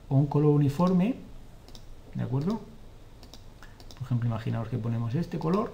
o 0.09 0.15
un 0.15 0.27
color 0.27 0.51
uniforme, 0.51 1.15
¿de 2.13 2.21
acuerdo? 2.21 2.61
Por 3.95 4.03
ejemplo, 4.03 4.29
imaginaos 4.29 4.67
que 4.69 4.77
ponemos 4.77 5.15
este 5.15 5.39
color 5.39 5.73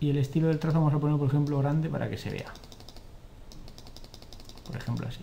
y 0.00 0.10
el 0.10 0.16
estilo 0.16 0.48
del 0.48 0.58
trazo 0.58 0.78
vamos 0.78 0.94
a 0.94 0.98
poner, 0.98 1.18
por 1.18 1.28
ejemplo, 1.28 1.58
grande 1.58 1.88
para 1.88 2.08
que 2.08 2.16
se 2.16 2.30
vea. 2.30 2.52
Por 4.66 4.76
ejemplo, 4.76 5.06
así. 5.06 5.20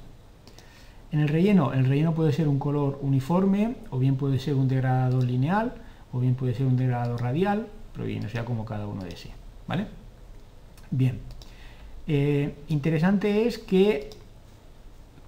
En 1.11 1.19
el 1.19 1.29
relleno, 1.29 1.73
el 1.73 1.85
relleno 1.85 2.13
puede 2.13 2.31
ser 2.31 2.47
un 2.47 2.59
color 2.59 2.99
uniforme 3.01 3.75
o 3.89 3.97
bien 3.97 4.17
puede 4.17 4.39
ser 4.39 4.55
un 4.55 4.67
degradado 4.67 5.21
lineal 5.21 5.73
o 6.11 6.19
bien 6.19 6.35
puede 6.35 6.53
ser 6.53 6.65
un 6.65 6.77
degradado 6.77 7.17
radial, 7.17 7.67
pero 7.93 8.05
bien, 8.05 8.29
sea 8.29 8.45
como 8.45 8.65
cada 8.65 8.87
uno 8.87 9.03
desee. 9.03 9.31
¿Vale? 9.67 9.87
Bien. 10.91 11.19
Eh, 12.07 12.55
interesante 12.67 13.47
es 13.47 13.57
que 13.57 14.09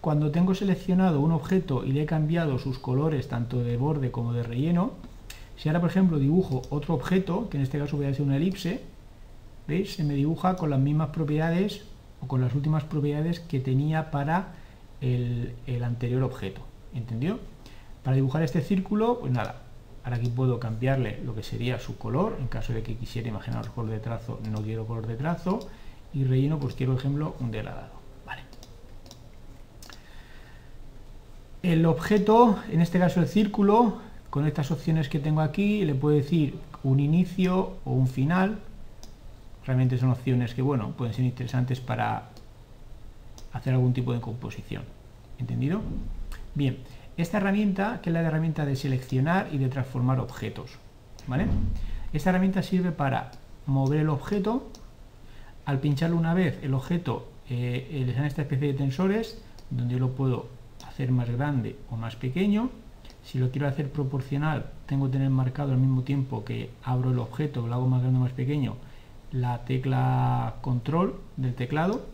cuando 0.02 0.32
tengo 0.32 0.54
seleccionado 0.56 1.20
un 1.20 1.32
objeto 1.32 1.84
y 1.84 1.92
le 1.92 2.04
he 2.04 2.06
cambiado 2.06 2.58
sus 2.60 2.80
colores 2.80 3.28
tanto 3.28 3.64
de 3.64 3.76
borde 3.78 4.12
como 4.12 4.34
de 4.34 4.44
relleno, 4.44 4.92
si 5.58 5.68
ahora 5.68 5.82
por 5.82 5.90
ejemplo 5.90 6.20
dibujo 6.20 6.62
otro 6.70 6.94
objeto, 6.94 7.50
que 7.50 7.58
en 7.58 7.64
este 7.64 7.80
caso 7.80 7.98
voy 7.98 8.06
a 8.06 8.10
hacer 8.10 8.22
una 8.22 8.38
elipse, 8.38 8.82
¿veis? 9.70 9.96
Se 9.96 10.04
me 10.04 10.16
dibuja 10.16 10.56
con 10.56 10.70
las 10.70 10.80
mismas 10.80 11.10
propiedades 11.10 11.84
o 12.22 12.28
con 12.28 12.42
las 12.42 12.54
últimas 12.54 12.84
propiedades 12.84 13.40
que 13.40 13.60
tenía 13.60 14.12
para 14.12 14.56
el, 15.00 15.54
anterior 15.84 16.24
objeto. 16.24 16.62
¿Entendió? 16.94 17.40
Para 18.04 18.16
dibujar 18.16 18.44
este 18.44 18.62
círculo, 18.62 19.20
pues 19.20 19.32
nada, 19.32 19.62
ahora 20.04 20.18
aquí 20.18 20.30
puedo 20.30 20.60
cambiarle 20.60 21.22
lo 21.24 21.36
que 21.36 21.44
sería 21.44 21.80
su 21.80 21.98
color, 21.98 22.38
en 22.40 22.48
caso 22.48 22.74
de 22.74 22.84
que 22.84 22.96
quisiera 22.96 23.30
imaginar 23.30 23.70
color 23.72 23.92
de 23.92 24.00
trazo, 24.00 24.40
no 24.50 24.62
quiero 24.62 24.86
color 24.86 25.08
de 25.08 25.16
trazo, 25.16 25.60
y 26.14 26.24
relleno, 26.24 26.60
pues 26.60 26.74
quiero, 26.74 26.94
por 26.94 27.02
ejemplo, 27.02 27.36
un 27.40 27.52
degradado. 27.52 28.00
El 31.62 31.86
objeto, 31.86 32.58
en 32.72 32.80
este 32.80 33.00
caso 33.00 33.20
el 33.20 33.28
círculo, 33.28 33.98
con 34.30 34.48
estas 34.48 34.72
opciones 34.72 35.10
que 35.10 35.20
tengo 35.20 35.42
aquí, 35.42 35.84
le 35.84 35.94
puedo 35.94 36.16
decir 36.16 36.58
un 36.84 37.02
inicio 37.02 37.74
o 37.84 37.92
un 37.92 38.08
final. 38.08 38.60
Realmente 39.70 40.00
son 40.00 40.10
opciones 40.10 40.56
que, 40.56 40.64
bueno, 40.64 40.94
pueden 40.98 41.14
ser 41.14 41.26
interesantes 41.26 41.80
para 41.80 42.30
hacer 43.54 43.76
algún 43.76 43.94
tipo 43.94 44.14
de 44.14 44.20
composición. 44.20 44.82
¿Entendido? 45.38 45.82
Bien, 46.56 46.80
esta 47.18 47.38
herramienta, 47.38 48.00
que 48.02 48.10
es 48.10 48.16
la 48.16 48.22
herramienta 48.22 48.66
de 48.66 48.76
seleccionar 48.76 49.48
y 49.52 49.60
de 49.60 49.70
transformar 49.70 50.20
objetos. 50.22 50.72
¿Vale? 51.28 51.46
Esta 52.14 52.32
herramienta 52.32 52.64
sirve 52.64 52.92
para 52.92 53.30
mover 53.68 54.00
el 54.00 54.10
objeto. 54.10 54.68
Al 55.66 55.78
pincharlo 55.78 56.18
una 56.18 56.34
vez, 56.34 56.58
el 56.64 56.74
objeto 56.74 57.30
eh, 57.48 58.04
le 58.08 58.12
dan 58.12 58.26
esta 58.26 58.42
especie 58.42 58.70
de 58.70 58.74
tensores 58.74 59.40
donde 59.70 60.00
lo 60.00 60.16
puedo 60.16 60.48
más 61.12 61.30
grande 61.30 61.76
o 61.92 61.96
más 61.96 62.16
pequeño. 62.16 62.72
Si 63.24 63.38
lo 63.38 63.52
quiero 63.52 63.68
hacer 63.68 63.92
proporcional, 63.92 64.66
tengo 64.88 65.06
que 65.06 65.12
tener 65.12 65.30
marcado 65.30 65.74
al 65.74 65.78
mismo 65.78 66.02
tiempo 66.02 66.44
que 66.44 66.72
abro 66.84 67.12
el 67.12 67.20
objeto, 67.20 67.68
lo 67.68 67.76
hago 67.76 67.88
más 67.88 68.02
grande 68.02 68.18
o 68.18 68.24
más 68.24 68.32
pequeño, 68.32 68.78
la 69.32 69.66
tecla 69.66 70.56
control 70.62 71.20
del 71.38 71.56
teclado. 71.56 72.06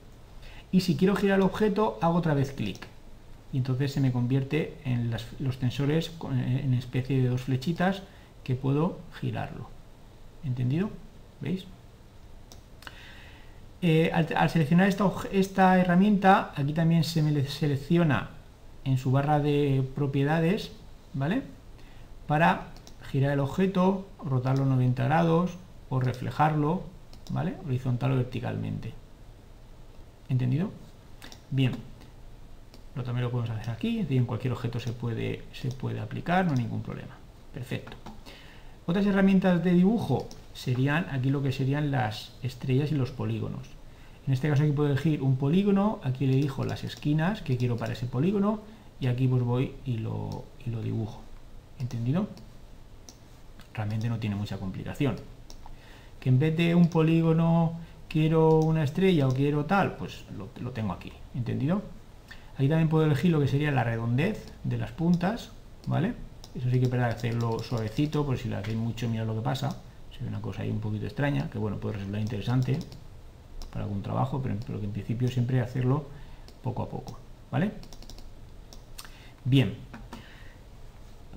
Y 0.72 0.82
si 0.82 0.98
quiero 0.98 1.16
girar 1.16 1.40
el 1.40 1.46
objeto, 1.46 1.98
hago 2.02 2.18
otra 2.18 2.34
vez 2.34 2.52
clic. 2.52 2.86
Y 3.54 3.58
entonces 3.58 3.94
se 3.94 4.02
me 4.02 4.12
convierte 4.12 4.78
en 4.84 5.16
los 5.40 5.60
tensores 5.60 6.12
en 6.32 6.74
especie 6.74 7.22
de 7.22 7.30
dos 7.30 7.42
flechitas 7.42 8.04
que 8.44 8.56
puedo 8.56 9.00
girarlo. 9.20 9.70
¿Entendido? 10.44 10.90
¿Veis? 11.42 11.66
Eh, 13.82 14.12
al, 14.14 14.50
seleccionar 14.50 14.88
esta, 14.88 15.12
esta, 15.32 15.80
herramienta, 15.80 16.54
aquí 16.56 16.74
también 16.74 17.04
se 17.04 17.22
me 17.22 17.46
selecciona 17.46 18.30
en 18.84 18.98
su 18.98 19.12
barra 19.12 19.40
de 19.40 19.88
propiedades, 19.96 20.72
¿vale? 21.14 21.44
Para 22.28 22.68
girar 23.12 23.34
el 23.34 23.40
objeto, 23.40 24.08
rotarlo 24.24 24.66
90 24.66 25.04
grados 25.04 25.58
o 25.90 26.00
reflejarlo, 26.00 26.84
¿vale? 27.32 27.56
Horizontal 27.66 28.14
o 28.14 28.16
verticalmente. 28.16 28.94
¿Entendido? 30.30 30.72
Bien. 31.52 31.74
Lo 32.96 33.04
también 33.04 33.26
lo 33.26 33.32
podemos 33.32 33.50
hacer 33.50 33.72
aquí, 33.72 34.06
en 34.10 34.26
cualquier 34.26 34.54
objeto 34.54 34.80
se 34.80 34.94
puede, 34.94 35.44
se 35.52 35.70
puede 35.70 36.00
aplicar, 36.00 36.46
no 36.46 36.54
hay 36.54 36.60
ningún 36.60 36.82
problema. 36.82 37.16
Perfecto. 37.54 37.98
Otras 38.86 39.06
herramientas 39.06 39.64
de 39.64 39.74
dibujo 39.74 40.28
serían 40.54 41.08
aquí 41.12 41.30
lo 41.30 41.44
que 41.44 41.52
serían 41.52 41.92
las 41.92 42.34
estrellas 42.42 42.92
y 42.92 42.96
los 42.96 43.12
polígonos. 43.12 43.68
En 44.28 44.34
este 44.34 44.50
caso 44.50 44.64
aquí 44.64 44.72
puedo 44.72 44.90
elegir 44.90 45.22
un 45.22 45.36
polígono, 45.36 46.00
aquí 46.04 46.26
le 46.26 46.34
elijo 46.34 46.64
las 46.64 46.84
esquinas 46.84 47.42
que 47.42 47.58
quiero 47.58 47.78
para 47.78 47.94
ese 47.94 48.06
polígono 48.06 48.62
y 49.00 49.08
aquí 49.08 49.28
pues 49.28 49.44
voy 49.44 49.74
y 49.86 49.98
lo, 49.98 50.46
y 50.66 50.70
lo 50.70 50.82
dibujo. 50.82 51.22
¿Entendido? 51.80 52.28
Realmente 53.74 54.08
no 54.08 54.20
tiene 54.20 54.36
mucha 54.36 54.58
complicación. 54.58 55.16
En 56.26 56.40
vez 56.40 56.58
de 56.58 56.74
un 56.74 56.90
polígono 56.90 57.74
quiero 58.10 58.60
una 58.60 58.84
estrella 58.84 59.28
o 59.28 59.32
quiero 59.32 59.66
tal, 59.66 59.96
pues 59.96 60.26
lo, 60.36 60.72
tengo 60.72 60.94
aquí. 60.94 61.12
¿Entendido? 61.36 61.84
Aquí 62.56 62.68
también 62.68 62.90
puedo 62.90 63.06
elegir 63.06 63.32
lo 63.32 63.40
que 63.40 63.48
sería 63.48 63.72
la 63.72 63.84
redondez 63.84 64.52
de 64.64 64.78
las 64.78 64.92
puntas, 64.92 65.52
¿vale? 65.86 66.14
Eso 66.56 66.70
sí 66.72 66.80
que 66.80 66.88
para 66.88 67.08
hacerlo 67.08 67.60
suavecito, 67.60 68.26
por 68.26 68.38
si 68.38 68.50
lo 68.50 68.58
hacéis 68.58 68.78
mucho, 68.78 69.08
mira 69.08 69.24
lo 69.24 69.36
que 69.36 69.42
pasa. 69.42 69.82
Se 70.18 70.24
ve 70.24 70.30
una 70.30 70.42
cosa 70.42 70.64
ahí 70.64 70.72
un 70.72 70.80
poquito 70.80 71.06
extraña, 71.06 71.50
que 71.50 71.60
bueno, 71.60 71.78
puede 71.78 71.98
resultar 71.98 72.22
interesante 72.22 72.80
para 73.72 73.86
algún 73.86 74.02
trabajo, 74.02 74.42
pero, 74.42 74.56
pero 74.66 74.80
que 74.80 74.86
en 74.86 74.94
principio 74.94 75.28
siempre 75.28 75.62
hacerlo 75.62 76.06
poco 76.64 76.82
a 76.82 76.90
poco, 76.90 77.20
¿vale? 77.52 77.72
Bien, 79.44 79.76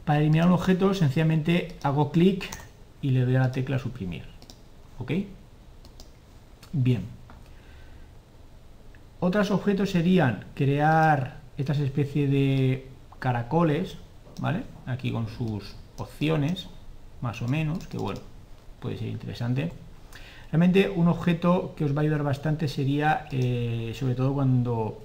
para 0.07 0.21
eliminar 0.21 0.47
un 0.47 0.54
objeto 0.54 0.95
sencillamente 0.95 1.76
hago 1.83 2.11
clic 2.11 2.49
y 3.02 3.11
le 3.11 3.26
doy 3.26 3.37
a 3.37 3.40
la 3.40 3.52
tecla 3.52 3.78
suprimir. 3.78 4.38
¿Ok? 4.99 5.12
Bien. 6.73 7.02
Otros 9.21 9.50
objetos 9.50 9.90
serían 9.90 10.45
crear 10.55 11.38
estas 11.57 11.78
especies 11.78 12.31
de 12.31 12.88
caracoles, 13.19 13.99
¿vale? 14.40 14.62
Aquí 14.87 15.11
con 15.11 15.28
sus 15.28 15.75
opciones, 15.97 16.69
más 17.21 17.43
o 17.43 17.49
menos, 17.49 17.87
que 17.88 17.99
bueno, 17.99 18.21
puede 18.81 18.97
ser 18.97 19.09
interesante. 19.09 19.73
Realmente 20.52 20.88
un 20.88 21.09
objeto 21.09 21.75
que 21.76 21.85
os 21.85 21.95
va 21.95 22.00
a 22.00 22.02
ayudar 22.02 22.23
bastante 22.23 22.69
sería, 22.69 23.26
eh, 23.33 23.93
sobre 23.95 24.14
todo 24.14 24.33
cuando 24.33 25.02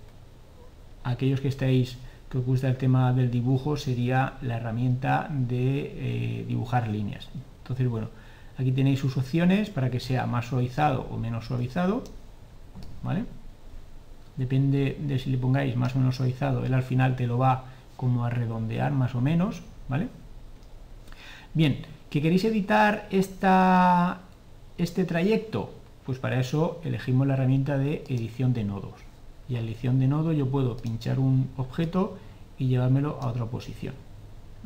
aquellos 1.03 1.41
que 1.41 1.50
estáis 1.50 1.97
que 2.29 2.38
os 2.38 2.45
gusta 2.45 2.67
el 2.67 2.77
tema 2.77 3.13
del 3.13 3.29
dibujo 3.29 3.77
sería 3.77 4.38
la 4.41 4.57
herramienta 4.57 5.27
de 5.29 6.39
eh, 6.41 6.45
dibujar 6.47 6.88
líneas. 6.88 7.29
Entonces, 7.62 7.88
bueno, 7.88 8.09
aquí 8.57 8.72
tenéis 8.72 9.00
sus 9.00 9.17
opciones 9.17 9.69
para 9.69 9.89
que 9.89 10.00
sea 10.00 10.25
más 10.25 10.48
suavizado 10.48 11.07
o 11.12 11.17
menos 11.17 11.45
suavizado. 11.45 12.03
¿Vale? 13.03 13.25
Depende 14.36 14.98
de 15.00 15.19
si 15.19 15.29
le 15.29 15.38
pongáis 15.38 15.75
más 15.75 15.95
o 15.95 16.00
menos 16.00 16.15
suavizado, 16.15 16.65
él 16.65 16.74
al 16.74 16.83
final 16.83 17.15
te 17.15 17.27
lo 17.27 17.38
va 17.38 17.65
como 17.95 18.25
a 18.25 18.29
redondear 18.29 18.91
más 18.91 19.13
o 19.13 19.22
menos, 19.22 19.62
¿vale? 19.88 20.07
Bien, 21.53 21.86
¿que 22.10 22.22
queréis 22.22 22.43
editar 22.45 23.07
esta, 23.12 24.22
este 24.77 25.05
trayecto? 25.05 25.72
Pues 26.05 26.17
para 26.17 26.39
eso 26.39 26.81
elegimos 26.83 27.27
la 27.27 27.36
herramienta 27.36 27.77
de 27.77 28.03
edición 28.10 28.53
de 28.53 28.63
nodos. 28.63 28.95
Y 29.48 29.55
en 29.55 29.65
edición 29.65 30.00
de 30.00 30.07
nodo 30.07 30.33
yo 30.33 30.50
puedo 30.50 30.77
pinchar 30.77 31.19
un 31.19 31.50
objeto 31.57 32.17
y 32.57 32.67
llevármelo 32.67 33.19
a 33.22 33.27
otra 33.27 33.45
posición. 33.45 33.93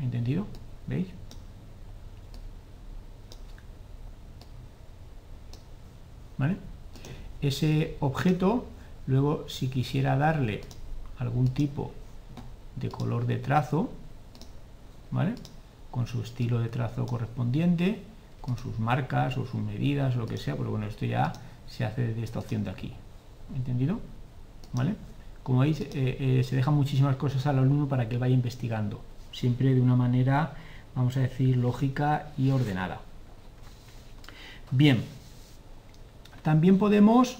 ¿Entendido? 0.01 0.45
¿Veis? 0.87 1.07
¿Vale? 6.37 6.57
Ese 7.41 7.97
objeto, 7.99 8.65
luego 9.05 9.45
si 9.47 9.69
quisiera 9.69 10.17
darle 10.17 10.61
algún 11.19 11.49
tipo 11.49 11.91
de 12.75 12.89
color 12.89 13.25
de 13.25 13.37
trazo, 13.37 13.89
¿vale? 15.11 15.35
Con 15.91 16.07
su 16.07 16.21
estilo 16.21 16.59
de 16.59 16.69
trazo 16.69 17.05
correspondiente, 17.05 18.01
con 18.41 18.57
sus 18.57 18.79
marcas 18.79 19.37
o 19.37 19.45
sus 19.45 19.61
medidas 19.61 20.15
o 20.15 20.19
lo 20.19 20.27
que 20.27 20.37
sea, 20.37 20.55
pero 20.55 20.71
bueno, 20.71 20.85
esto 20.85 21.05
ya 21.05 21.33
se 21.67 21.85
hace 21.85 22.07
desde 22.07 22.23
esta 22.23 22.39
opción 22.39 22.63
de 22.63 22.69
aquí. 22.69 22.93
¿Entendido? 23.55 23.99
¿Vale? 24.73 24.95
Como 25.43 25.59
veis, 25.59 25.81
eh, 25.81 25.87
eh, 25.93 26.43
se 26.43 26.55
dejan 26.55 26.73
muchísimas 26.73 27.15
cosas 27.15 27.47
al 27.47 27.59
alumno 27.59 27.87
para 27.87 28.09
que 28.09 28.17
vaya 28.17 28.33
investigando, 28.33 29.01
siempre 29.31 29.73
de 29.73 29.81
una 29.81 29.95
manera, 29.95 30.53
vamos 30.95 31.15
a 31.17 31.21
decir, 31.21 31.57
lógica 31.57 32.27
y 32.37 32.51
ordenada. 32.51 32.99
Bien, 34.71 35.03
también 36.47 36.77
podemos, 36.77 37.39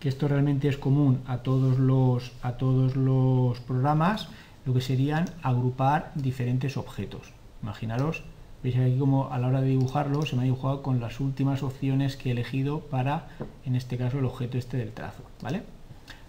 que 0.00 0.08
esto 0.08 0.26
realmente 0.26 0.66
es 0.66 0.76
común 0.76 1.20
a 1.28 1.44
todos 1.44 1.78
los, 1.78 2.32
a 2.42 2.54
todos 2.54 2.96
los 2.96 3.60
programas, 3.60 4.26
lo 4.66 4.74
que 4.74 4.80
serían 4.80 5.26
agrupar 5.40 6.10
diferentes 6.16 6.76
objetos. 6.76 7.32
Imaginaros, 7.62 8.24
veis 8.64 8.74
aquí 8.78 8.98
como 8.98 9.30
a 9.30 9.38
la 9.38 9.46
hora 9.46 9.60
de 9.60 9.68
dibujarlo 9.68 10.26
se 10.26 10.34
me 10.34 10.42
ha 10.42 10.44
dibujado 10.46 10.82
con 10.82 10.98
las 10.98 11.20
últimas 11.20 11.62
opciones 11.62 12.16
que 12.16 12.30
he 12.30 12.32
elegido 12.32 12.80
para, 12.80 13.28
en 13.64 13.76
este 13.76 13.96
caso, 13.96 14.18
el 14.18 14.24
objeto 14.24 14.58
este 14.58 14.78
del 14.78 14.90
trazo, 14.90 15.22
¿vale? 15.40 15.62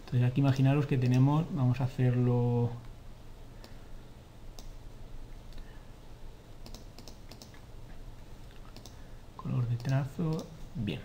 Entonces 0.05 0.29
aquí 0.29 0.41
imaginaros 0.41 0.85
que 0.85 0.99
tenemos, 0.99 1.45
vamos 1.55 1.81
a 1.81 1.85
hacerlo 1.85 2.69
color 9.35 9.67
de 9.67 9.77
trazo 9.77 10.45
Bien. 10.75 11.01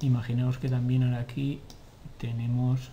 Imaginaos 0.00 0.58
que 0.58 0.68
también 0.68 1.02
ahora 1.02 1.20
aquí 1.20 1.60
tenemos. 2.18 2.90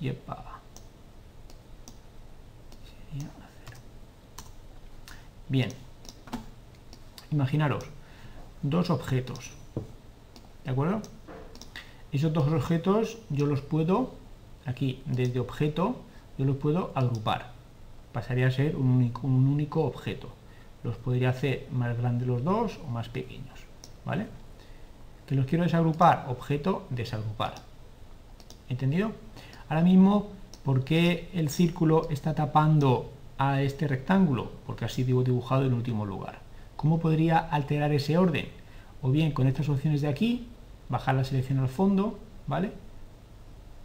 Yepa. 0.00 0.60
Bien. 5.48 5.70
Imaginaros 7.30 7.84
dos 8.62 8.90
objetos 8.90 9.57
¿De 10.68 10.72
acuerdo? 10.72 11.00
Esos 12.12 12.30
dos 12.30 12.46
objetos 12.46 13.16
yo 13.30 13.46
los 13.46 13.62
puedo, 13.62 14.12
aquí 14.66 15.00
desde 15.06 15.40
objeto, 15.40 16.02
yo 16.36 16.44
los 16.44 16.56
puedo 16.56 16.92
agrupar. 16.94 17.52
Pasaría 18.12 18.48
a 18.48 18.50
ser 18.50 18.76
un 18.76 19.10
único, 19.24 19.84
objeto. 19.84 20.28
Los 20.84 20.96
podría 20.96 21.30
hacer 21.30 21.68
más 21.72 21.96
grandes 21.96 22.28
los 22.28 22.44
dos 22.44 22.80
o 22.86 22.90
más 22.90 23.08
pequeños. 23.08 23.60
¿Vale? 24.04 24.26
Que 25.26 25.36
los 25.36 25.46
quiero 25.46 25.64
desagrupar, 25.64 26.26
objeto, 26.28 26.86
desagrupar. 26.90 27.54
¿Entendido? 28.68 29.12
Ahora 29.70 29.82
mismo, 29.82 30.26
¿por 30.64 30.84
qué 30.84 31.30
el 31.32 31.48
círculo 31.48 32.08
está 32.10 32.34
tapando 32.34 33.10
a 33.38 33.62
este 33.62 33.88
rectángulo? 33.88 34.52
Porque 34.66 34.84
así 34.84 35.02
sido 35.02 35.22
dibujado 35.22 35.64
en 35.64 35.72
último 35.72 36.04
lugar. 36.04 36.40
¿Cómo 36.76 37.00
podría 37.00 37.38
alterar 37.38 37.90
ese 37.92 38.18
orden? 38.18 38.48
O 39.00 39.10
bien 39.10 39.32
con 39.32 39.46
estas 39.46 39.70
opciones 39.70 40.02
de 40.02 40.08
aquí, 40.08 40.48
bajar 40.88 41.14
la 41.14 41.24
selección 41.24 41.58
al 41.58 41.68
fondo, 41.68 42.18
¿vale? 42.46 42.72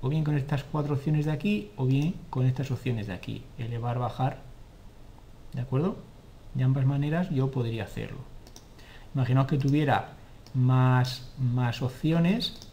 O 0.02 0.10
bien 0.10 0.24
con 0.24 0.38
estas 0.38 0.64
cuatro 0.64 0.96
opciones 0.96 1.26
de 1.26 1.32
aquí, 1.32 1.72
o 1.76 1.86
bien 1.86 2.16
con 2.30 2.46
estas 2.46 2.72
opciones 2.72 3.08
de 3.08 3.14
aquí, 3.14 3.44
elevar, 3.58 4.00
bajar, 4.00 4.40
¿de 5.54 5.62
acuerdo? 5.62 5.98
De 6.54 6.64
ambas 6.64 6.86
maneras 6.86 7.30
yo 7.30 7.52
podría 7.52 7.84
hacerlo. 7.84 8.20
Imaginaos 9.16 9.48
que 9.48 9.58
tuviera 9.58 10.10
más, 10.54 11.30
más 11.38 11.82
opciones, 11.82 12.70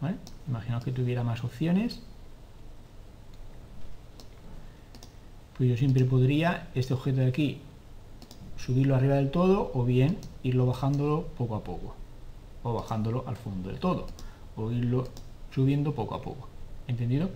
¿Vale? 0.00 0.16
Imaginaos 0.46 0.84
que 0.84 0.92
tuviera 0.92 1.24
más 1.24 1.42
opciones 1.42 2.00
pues 5.58 5.68
yo 5.68 5.76
siempre 5.76 6.04
podría 6.04 6.68
este 6.76 6.94
objeto 6.94 7.20
de 7.20 7.26
aquí 7.26 7.58
subirlo 8.56 8.94
arriba 8.94 9.16
del 9.16 9.30
todo 9.30 9.72
o 9.74 9.84
bien 9.84 10.16
irlo 10.44 10.66
bajándolo 10.66 11.26
poco 11.36 11.56
a 11.56 11.64
poco 11.64 11.96
o 12.62 12.74
bajándolo 12.74 13.24
al 13.26 13.36
fondo 13.36 13.68
del 13.68 13.80
todo 13.80 14.06
o 14.56 14.70
irlo 14.70 15.08
subiendo 15.52 15.94
poco 15.94 16.14
a 16.14 16.22
poco 16.22 16.48
¿entendido? 16.86 17.28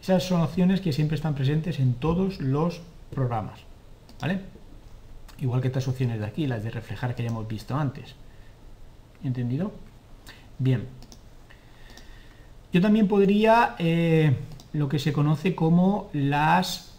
esas 0.00 0.22
son 0.22 0.42
opciones 0.42 0.82
que 0.82 0.92
siempre 0.92 1.16
están 1.16 1.34
presentes 1.34 1.80
en 1.80 1.94
todos 1.94 2.38
los 2.40 2.82
programas 3.10 3.60
¿vale? 4.20 4.40
igual 5.40 5.62
que 5.62 5.68
estas 5.68 5.88
opciones 5.88 6.20
de 6.20 6.26
aquí 6.26 6.46
las 6.46 6.62
de 6.62 6.70
reflejar 6.70 7.14
que 7.14 7.22
ya 7.22 7.30
hemos 7.30 7.48
visto 7.48 7.74
antes 7.74 8.14
¿entendido? 9.24 9.72
bien 10.58 10.86
yo 12.74 12.82
también 12.82 13.08
podría 13.08 13.74
eh, 13.78 14.36
lo 14.74 14.88
que 14.88 14.98
se 14.98 15.14
conoce 15.14 15.54
como 15.54 16.10
las 16.12 16.93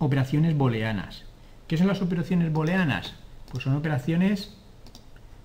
operaciones 0.00 0.56
booleanas. 0.56 1.24
¿Qué 1.68 1.76
son 1.76 1.86
las 1.86 2.02
operaciones 2.02 2.52
booleanas? 2.52 3.12
Pues 3.52 3.62
son 3.62 3.76
operaciones, 3.76 4.56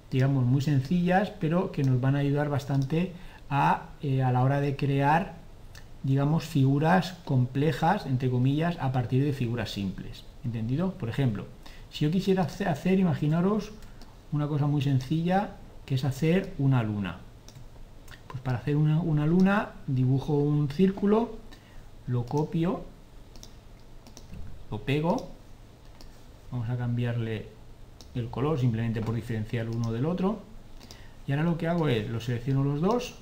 digamos, 0.10 0.46
muy 0.46 0.62
sencillas, 0.62 1.30
pero 1.30 1.72
que 1.72 1.84
nos 1.84 2.02
van 2.02 2.16
a 2.16 2.20
ayudar 2.20 2.50
bastante 2.50 3.12
a, 3.50 3.90
eh, 4.02 4.24
a 4.24 4.32
la 4.32 4.42
hora 4.42 4.62
de 4.62 4.76
crear, 4.76 5.36
digamos, 6.04 6.46
figuras 6.46 7.18
complejas, 7.26 8.06
entre 8.06 8.30
comillas, 8.30 8.78
a 8.80 8.92
partir 8.92 9.24
de 9.26 9.34
figuras 9.34 9.72
simples. 9.72 10.24
¿Entendido? 10.46 10.94
Por 10.94 11.10
ejemplo, 11.10 11.46
si 11.92 12.06
yo 12.06 12.12
quisiera 12.12 12.44
hacer, 12.44 12.98
imaginaros, 12.98 13.74
una 14.32 14.48
cosa 14.48 14.68
muy 14.68 14.82
sencilla, 14.82 15.58
que 15.86 15.96
es 15.96 16.06
hacer 16.06 16.54
una 16.58 16.82
luna. 16.82 17.18
Pues 18.28 18.42
para 18.42 18.60
hacer 18.60 18.78
una, 18.78 19.02
una 19.02 19.26
luna, 19.26 19.72
dibujo 19.86 20.34
un 20.34 20.70
círculo, 20.70 21.38
lo 22.08 22.26
copio 22.26 22.95
lo 24.72 24.82
pego, 24.82 25.30
vamos 26.52 26.70
a 26.70 26.78
cambiarle 26.78 27.48
el 28.16 28.30
color 28.30 28.60
simplemente 28.60 29.02
por 29.02 29.16
diferenciar 29.16 29.70
uno 29.70 29.92
del 29.92 30.06
otro, 30.06 30.40
y 31.28 31.32
ahora 31.32 31.44
lo 31.44 31.58
que 31.58 31.68
hago 31.68 31.88
es, 31.88 32.10
lo 32.10 32.20
selecciono 32.20 32.64
los 32.64 32.82
dos, 32.82 33.16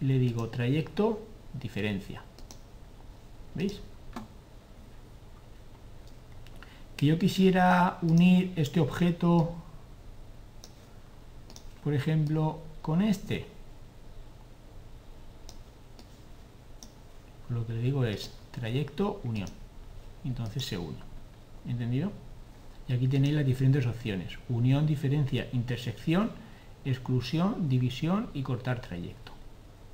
y 0.00 0.06
le 0.06 0.18
digo 0.18 0.48
trayecto, 0.48 1.20
diferencia. 1.52 2.22
¿Veis? 3.54 3.80
Que 6.96 7.06
yo 7.06 7.18
quisiera 7.18 7.98
unir 8.02 8.52
este 8.56 8.80
objeto, 8.80 9.54
por 11.82 11.92
ejemplo, 11.92 12.58
con 12.82 13.02
este. 13.02 13.46
Lo 17.50 17.66
que 17.66 17.74
le 17.74 17.82
digo 17.82 18.04
es 18.04 18.32
trayecto, 18.52 19.20
unión 19.24 19.63
entonces 20.24 20.64
se 20.64 20.78
une. 20.78 20.98
¿Entendido? 21.68 22.12
Y 22.88 22.92
aquí 22.92 23.08
tenéis 23.08 23.34
las 23.34 23.46
diferentes 23.46 23.86
opciones. 23.86 24.38
Unión, 24.48 24.86
diferencia, 24.86 25.48
intersección, 25.52 26.30
exclusión, 26.84 27.68
división 27.68 28.28
y 28.34 28.42
cortar 28.42 28.80
trayecto. 28.80 29.32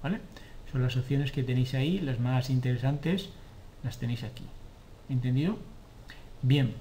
¿Vale? 0.02 0.20
Son 0.72 0.82
las 0.82 0.96
opciones 0.96 1.32
que 1.32 1.42
tenéis 1.42 1.74
ahí, 1.74 2.00
las 2.00 2.18
más 2.18 2.50
interesantes 2.50 3.30
las 3.82 3.98
tenéis 3.98 4.24
aquí. 4.24 4.44
¿Entendido? 5.08 5.56
Bien. 6.42 6.74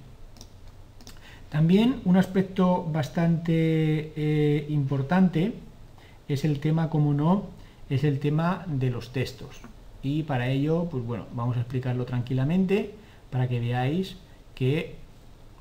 También 1.49 2.01
un 2.05 2.17
aspecto 2.17 2.83
bastante 2.83 4.13
eh, 4.15 4.65
importante 4.69 5.53
es 6.27 6.45
el 6.45 6.59
tema, 6.59 6.89
como 6.89 7.13
no, 7.13 7.47
es 7.89 8.03
el 8.03 8.19
tema 8.19 8.63
de 8.67 8.91
los 8.91 9.11
textos. 9.11 9.61
Y 10.03 10.23
para 10.23 10.49
ello, 10.49 10.87
pues 10.89 11.03
bueno, 11.03 11.25
vamos 11.33 11.57
a 11.57 11.61
explicarlo 11.61 12.05
tranquilamente 12.05 12.93
para 13.31 13.47
que 13.47 13.59
veáis 13.59 14.17
que 14.55 14.95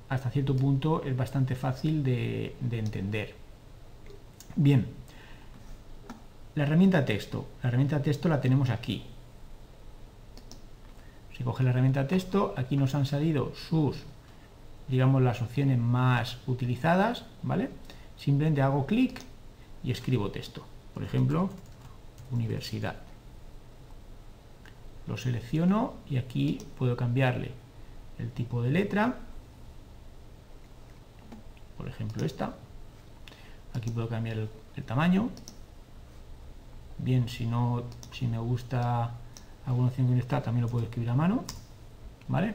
hasta 0.08 0.30
cierto 0.30 0.56
punto 0.56 1.02
es 1.04 1.16
bastante 1.16 1.54
fácil 1.54 2.02
de, 2.02 2.54
entender. 2.70 3.34
Bien, 4.56 4.86
la 6.54 6.64
herramienta 6.64 7.04
texto. 7.04 7.46
La 7.62 7.68
herramienta 7.68 8.02
texto 8.02 8.28
la 8.28 8.40
tenemos 8.40 8.70
aquí. 8.70 9.04
Se 11.36 11.44
coge 11.44 11.62
la 11.62 11.70
herramienta 11.70 12.08
texto, 12.08 12.54
aquí 12.56 12.76
nos 12.76 12.94
han 12.94 13.06
salido 13.06 13.54
sus, 13.54 14.02
digamos, 14.88 15.22
las 15.22 15.40
opciones 15.40 15.78
más 15.78 16.38
utilizadas, 16.48 17.26
¿vale? 17.42 17.70
Simplemente 18.16 18.62
hago 18.62 18.86
clic 18.86 19.20
y 19.84 19.92
escribo 19.92 20.32
texto. 20.32 20.64
Por 20.94 21.04
ejemplo, 21.04 21.50
universidad. 22.32 23.07
Lo 25.08 25.16
selecciono 25.16 25.94
y 26.08 26.18
aquí 26.18 26.58
puedo 26.76 26.94
cambiarle 26.94 27.50
el 28.18 28.30
tipo 28.30 28.62
de 28.62 28.70
letra. 28.70 29.16
Por 31.78 31.88
ejemplo, 31.88 32.26
esta. 32.26 32.54
Aquí 33.72 33.90
puedo 33.90 34.08
cambiar 34.08 34.36
el, 34.36 34.84
tamaño. 34.84 35.30
Bien, 36.98 37.28
si 37.28 37.46
no, 37.46 37.84
si 38.12 38.26
me 38.26 38.38
gusta 38.38 39.12
alguna 39.66 39.88
opción 39.88 40.12
que 40.12 40.18
está, 40.18 40.42
también 40.42 40.66
lo 40.66 40.68
puedo 40.68 40.84
escribir 40.84 41.10
a 41.10 41.14
mano, 41.14 41.44
¿vale? 42.28 42.54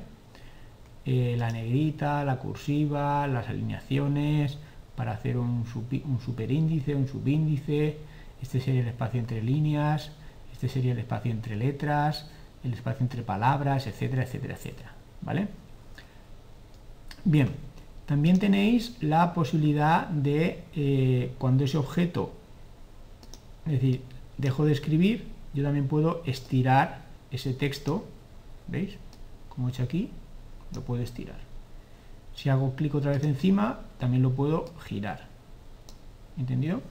Eh, 1.06 1.36
la 1.38 1.50
negrita, 1.50 2.24
la 2.24 2.38
cursiva, 2.38 3.26
las 3.28 3.50
alineaciones, 3.50 4.58
para 4.96 5.14
hacer 5.14 5.38
un, 5.38 5.66
un 6.06 6.20
superíndice, 6.20 6.96
un 6.96 7.08
subíndice, 7.08 7.98
este 8.42 8.60
sería 8.60 8.82
el 8.82 8.88
espacio 8.88 9.20
entre 9.20 9.42
líneas, 9.42 10.12
este 10.52 10.70
sería 10.70 10.94
el 10.94 11.00
espacio 11.00 11.32
entre 11.32 11.56
letras, 11.56 12.30
el 12.64 12.74
espacio 12.74 13.04
entre 13.04 13.22
palabras, 13.22 13.88
etcétera, 13.88 14.24
etcétera, 14.24 14.56
etcétera, 14.56 14.94
¿vale? 15.22 15.48
Bien, 17.26 17.50
también 18.06 18.40
tenéis 18.40 18.98
la 19.02 19.34
posibilidad 19.34 20.08
de, 20.08 20.64
eh, 20.76 21.34
cuando 21.38 21.64
ese 21.64 21.78
objeto, 21.78 22.32
es 23.66 23.74
decir, 23.74 24.02
dejo 24.38 24.66
de 24.66 24.74
escribir, 24.74 25.28
yo 25.54 25.64
también 25.64 25.88
puedo 25.88 26.22
estirar 26.26 27.04
ese 27.32 27.54
texto, 27.54 28.06
¿veis? 28.68 28.98
Como 29.50 29.68
he 29.68 29.72
hecho 29.72 29.84
aquí, 29.84 30.10
lo 30.74 30.82
puedo 30.82 31.02
estirar. 31.02 31.40
Si 32.36 32.50
hago 32.50 32.76
clic 32.76 32.94
otra 32.96 33.12
vez 33.12 33.24
encima, 33.24 33.82
también 34.00 34.24
lo 34.24 34.32
puedo 34.32 34.66
girar. 34.86 35.28
¿Entendido? 36.38 36.82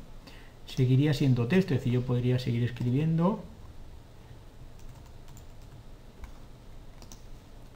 Seguiría 0.67 1.13
siendo 1.15 1.49
texto, 1.49 1.75
es 1.75 1.81
decir, 1.81 1.93
yo 1.93 2.03
podría 2.03 2.39
seguir 2.39 2.63
escribiendo. 2.63 3.43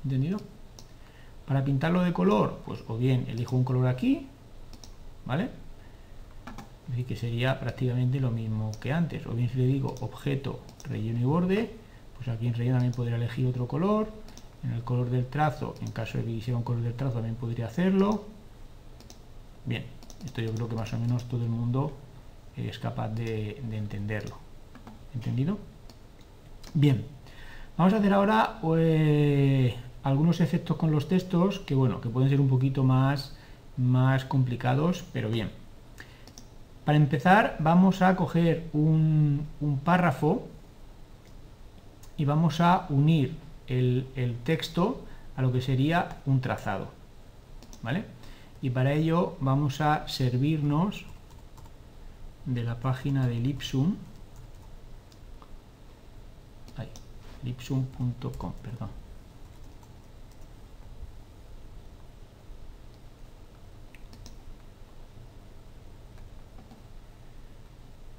¿Entendido? 0.07 0.39
Para 1.49 1.65
pintarlo 1.65 2.03
de 2.03 2.13
color, 2.13 2.61
pues 2.65 2.85
o 2.87 2.97
bien 2.97 3.27
elijo 3.27 3.57
un 3.57 3.65
color 3.65 3.89
aquí, 3.89 4.29
¿vale? 5.25 5.51
Así 6.93 7.03
que 7.03 7.17
sería 7.17 7.59
prácticamente 7.59 8.21
lo 8.21 8.31
mismo 8.31 8.71
que 8.81 8.93
antes. 8.93 9.27
O 9.27 9.33
bien 9.33 9.49
si 9.49 9.57
le 9.57 9.67
digo 9.67 9.97
objeto, 10.01 10.61
relleno 10.89 11.19
y 11.19 11.25
borde, 11.25 11.75
pues 12.15 12.29
aquí 12.29 12.47
en 12.47 12.55
relleno 12.55 12.77
también 12.77 12.95
podría 12.95 13.17
elegir 13.17 13.49
otro 13.49 13.67
color. 13.67 14.13
En 14.63 14.75
el 14.75 14.85
color 14.85 15.11
del 15.11 15.27
trazo, 15.27 15.75
en 15.81 15.91
caso 15.91 16.19
de 16.19 16.25
que 16.25 16.35
quisiera 16.35 16.57
un 16.57 16.63
color 16.63 16.83
del 16.83 16.95
trazo, 16.95 17.15
también 17.15 17.35
podría 17.35 17.67
hacerlo. 17.67 18.27
Bien, 19.65 19.87
esto 20.25 20.41
yo 20.41 20.55
creo 20.55 20.69
que 20.69 20.77
más 20.77 20.93
o 20.93 20.99
menos 21.01 21.25
todo 21.25 21.43
el 21.43 21.51
mundo 21.51 21.93
es 22.57 22.79
capaz 22.79 23.09
de, 23.09 23.61
entenderlo. 23.73 24.37
¿Entendido? 25.17 25.59
Bien, 26.75 27.05
vamos 27.77 27.93
a 27.93 27.97
hacer 27.97 28.13
ahora 28.13 28.61
eh, 28.79 29.75
algunos 30.07 30.41
efectos 30.41 30.77
con 30.77 30.93
los 30.93 31.09
textos 31.09 31.59
que, 31.59 31.75
bueno, 31.75 32.01
que 32.01 32.09
pueden 32.09 32.31
ser 32.31 32.41
un 32.41 32.49
poquito 32.49 32.85
más, 32.85 33.35
más 33.77 34.25
complicados, 34.25 35.05
pero 35.13 35.29
bien. 35.29 35.51
Para 36.85 36.97
empezar 36.97 37.57
vamos 37.59 38.03
a 38.03 38.15
coger 38.15 38.69
un, 38.73 39.49
párrafo 39.85 40.47
y 42.17 42.25
vamos 42.25 42.61
a 42.61 42.87
unir 42.89 43.35
el, 43.67 44.07
texto 44.45 45.03
a 45.37 45.43
lo 45.43 45.51
que 45.51 45.61
sería 45.61 46.21
un 46.25 46.41
trazado. 46.41 46.87
¿Vale? 47.83 48.05
Y 48.63 48.71
para 48.71 48.93
ello 48.93 49.37
vamos 49.41 49.81
a 49.81 50.07
servirnos 50.07 51.05
de 52.45 52.63
la 52.63 52.79
página 52.79 53.27
de 53.27 53.41
Lipsum, 53.41 53.97
lipsum.com, 57.43 58.53
perdón. 58.63 59.06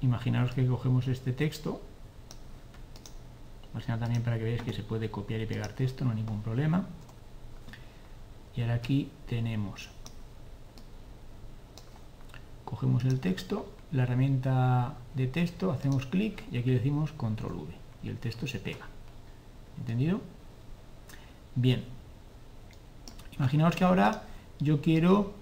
Imaginaros 0.00 0.52
que 0.52 0.66
cogemos 0.66 1.08
este 1.08 1.32
texto. 1.32 1.80
Más 3.74 3.86
también 3.86 4.22
para 4.22 4.38
que 4.38 4.44
veáis 4.44 4.62
que 4.62 4.72
se 4.72 4.82
puede 4.82 5.10
copiar 5.10 5.40
y 5.40 5.46
pegar 5.46 5.72
texto, 5.72 6.04
no 6.04 6.10
hay 6.10 6.16
ningún 6.16 6.42
problema. 6.42 6.86
Y 8.56 8.62
ahora 8.62 8.74
aquí 8.74 9.10
tenemos. 9.26 9.90
Cogemos 12.64 13.04
el 13.04 13.20
texto 13.20 13.68
la 13.92 14.02
herramienta 14.02 14.94
de 15.14 15.26
texto, 15.26 15.72
hacemos 15.72 16.06
clic 16.06 16.42
y 16.52 16.58
aquí 16.58 16.70
decimos 16.70 17.12
control 17.12 17.54
V 17.54 17.74
y 18.02 18.08
el 18.08 18.18
texto 18.18 18.46
se 18.46 18.58
pega. 18.58 18.86
¿entendido? 19.78 20.20
bien. 21.54 21.84
Imaginaos 23.36 23.76
que 23.76 23.84
ahora 23.84 24.24
yo 24.58 24.80
quiero 24.80 25.32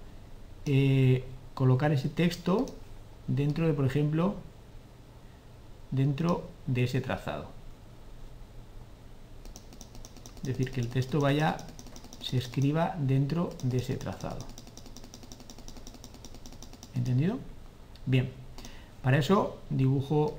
eh, 0.65 1.23
colocar 1.53 1.91
ese 1.91 2.09
texto 2.09 2.65
dentro 3.27 3.67
de, 3.67 3.73
por 3.73 3.85
ejemplo, 3.85 4.35
dentro 5.91 6.49
de 6.65 6.83
ese 6.83 7.01
trazado. 7.01 7.47
Es 10.41 10.49
decir, 10.49 10.71
que 10.71 10.81
el 10.81 10.89
texto 10.89 11.19
vaya, 11.19 11.57
se 12.21 12.37
escriba 12.37 12.95
dentro 12.97 13.49
de 13.63 13.77
ese 13.77 13.97
trazado. 13.97 14.39
¿Entendido? 16.95 17.37
Bien, 18.05 18.31
para 19.03 19.17
eso 19.17 19.57
dibujo 19.69 20.37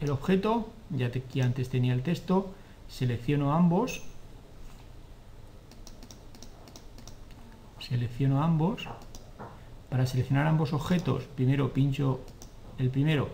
el 0.00 0.10
objeto, 0.10 0.68
ya 0.90 1.10
que 1.10 1.42
antes 1.42 1.68
tenía 1.68 1.92
el 1.92 2.02
texto, 2.02 2.52
selecciono 2.88 3.52
ambos, 3.52 4.02
selecciono 7.80 8.42
ambos, 8.42 8.88
para 9.90 10.06
seleccionar 10.06 10.46
ambos 10.46 10.72
objetos, 10.72 11.24
primero 11.34 11.72
pincho 11.72 12.20
el 12.78 12.90
primero 12.90 13.28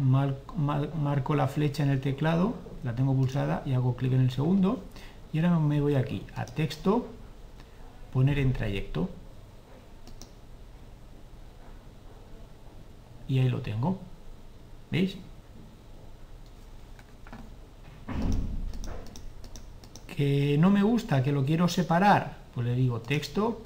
marco 0.00 1.34
la 1.34 1.46
flecha 1.46 1.82
en 1.82 1.90
el 1.90 2.00
teclado, 2.00 2.54
la 2.82 2.94
tengo 2.94 3.14
pulsada 3.14 3.62
y 3.66 3.74
hago 3.74 3.96
clic 3.96 4.12
en 4.12 4.22
el 4.22 4.30
segundo. 4.30 4.82
Y 5.32 5.38
ahora 5.38 5.58
me 5.58 5.80
voy 5.80 5.94
aquí 5.94 6.24
a 6.34 6.44
texto, 6.44 7.06
poner 8.12 8.38
en 8.38 8.52
trayecto. 8.52 9.08
Y 13.28 13.38
ahí 13.38 13.48
lo 13.48 13.60
tengo. 13.60 13.98
¿Veis? 14.90 15.16
Que 20.16 20.56
no 20.58 20.70
me 20.70 20.82
gusta, 20.82 21.22
que 21.22 21.30
lo 21.30 21.44
quiero 21.44 21.68
separar, 21.68 22.38
pues 22.54 22.66
le 22.66 22.74
digo 22.74 23.00
texto, 23.00 23.62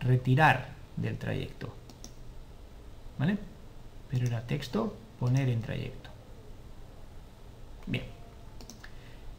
retirar 0.00 0.70
del 0.96 1.16
trayecto. 1.16 1.72
¿Vale? 3.18 3.38
Pero 4.10 4.26
era 4.26 4.44
texto, 4.46 4.96
poner 5.20 5.50
en 5.50 5.60
trayecto. 5.60 6.10
Bien. 7.86 8.04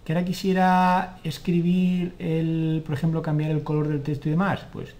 Que 0.05 0.13
ahora 0.13 0.25
quisiera 0.25 1.19
escribir, 1.23 2.15
el, 2.19 2.83
por 2.85 2.93
ejemplo, 2.93 3.21
cambiar 3.21 3.51
el 3.51 3.63
color 3.63 3.87
del 3.87 4.03
texto 4.03 4.29
y 4.29 4.31
demás. 4.31 4.61
Pues 4.71 4.95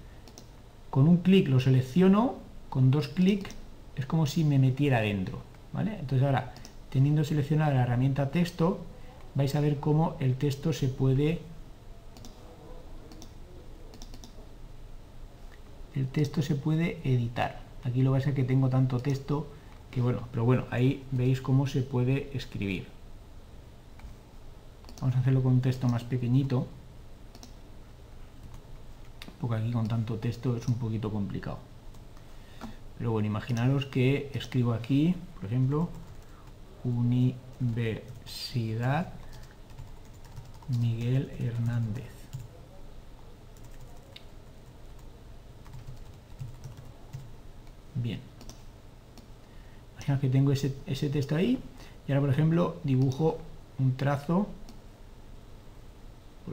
con 0.89 1.08
un 1.08 1.17
clic 1.17 1.48
lo 1.48 1.60
selecciono, 1.60 2.36
con 2.70 2.91
dos 2.91 3.08
clics 3.08 3.56
es 3.96 4.06
como 4.06 4.26
si 4.26 4.44
me 4.44 4.60
metiera 4.60 5.02
dentro. 5.02 5.41
¿vale? 5.72 5.98
Entonces 6.00 6.26
ahora, 6.26 6.54
teniendo 6.89 7.24
seleccionada 7.24 7.74
la 7.74 7.84
herramienta 7.84 8.32
texto, 8.32 8.80
vais 9.36 9.56
a 9.56 9.62
ver 9.62 9.80
cómo 9.80 10.17
el 10.20 10.36
texto 10.36 10.74
se 10.74 10.88
puede... 10.88 11.39
El 15.94 16.08
texto 16.08 16.41
se 16.41 16.56
puede 16.56 17.00
editar. 17.04 17.60
Aquí 17.84 18.02
lo 18.02 18.12
vais 18.12 18.26
a 18.26 18.34
que 18.34 18.46
tengo 18.46 18.70
tanto 18.70 19.00
texto 19.00 19.48
que 19.91 20.01
bueno, 20.01 20.27
pero 20.32 20.45
bueno, 20.45 20.65
ahí 20.71 21.04
veis 21.12 21.41
cómo 21.41 21.67
se 21.67 21.82
puede 21.82 22.36
escribir. 22.36 22.88
Vamos 25.01 25.15
a 25.15 25.19
hacerlo 25.19 25.43
con 25.43 25.54
un 25.54 25.62
texto 25.62 25.88
más 25.89 26.04
pequeñito, 26.04 26.65
porque 29.39 29.58
aquí 29.58 29.71
con 29.71 29.88
tanto 29.88 30.17
texto 30.17 30.56
es 30.56 30.67
un 30.67 30.75
poquito 30.75 31.12
complicado. 31.12 31.60
Pero 32.97 33.12
bueno, 33.12 33.27
imaginaros 33.27 33.86
que 33.86 34.32
escribo 34.34 34.73
aquí, 34.73 35.15
por 35.36 35.45
ejemplo, 35.45 35.89
Universidad 36.84 37.54
Miguel 40.80 41.32
Hernández. 41.39 42.12
Bien 47.95 48.31
que 50.19 50.30
tengo 50.30 50.52
ese, 50.52 50.76
ese 50.86 51.10
texto 51.10 51.36
ahí 51.36 51.60
y 52.08 52.12
ahora 52.12 52.21
por 52.21 52.30
ejemplo 52.30 52.78
dibujo 52.84 53.38
un 53.80 53.95
trazo 53.95 54.47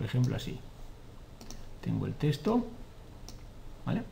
ejemplo 0.05 0.37
así. 0.37 0.59
Tengo 1.81 2.07
el 2.07 2.15
texto, 2.15 2.65
¿vale? 3.85 4.03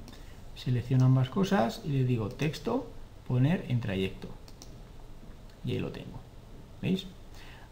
Selecciono 0.55 1.07
ambas 1.07 1.29
cosas 1.29 1.83
y 1.85 1.89
le 1.89 2.05
digo 2.05 2.29
texto, 2.29 2.87
poner 3.27 3.65
en 3.69 3.81
trayecto. 3.81 4.29
Y 5.65 5.73
ahí 5.73 5.79
lo 5.79 5.91
tengo. 5.91 6.21
¿Veis? 6.81 7.07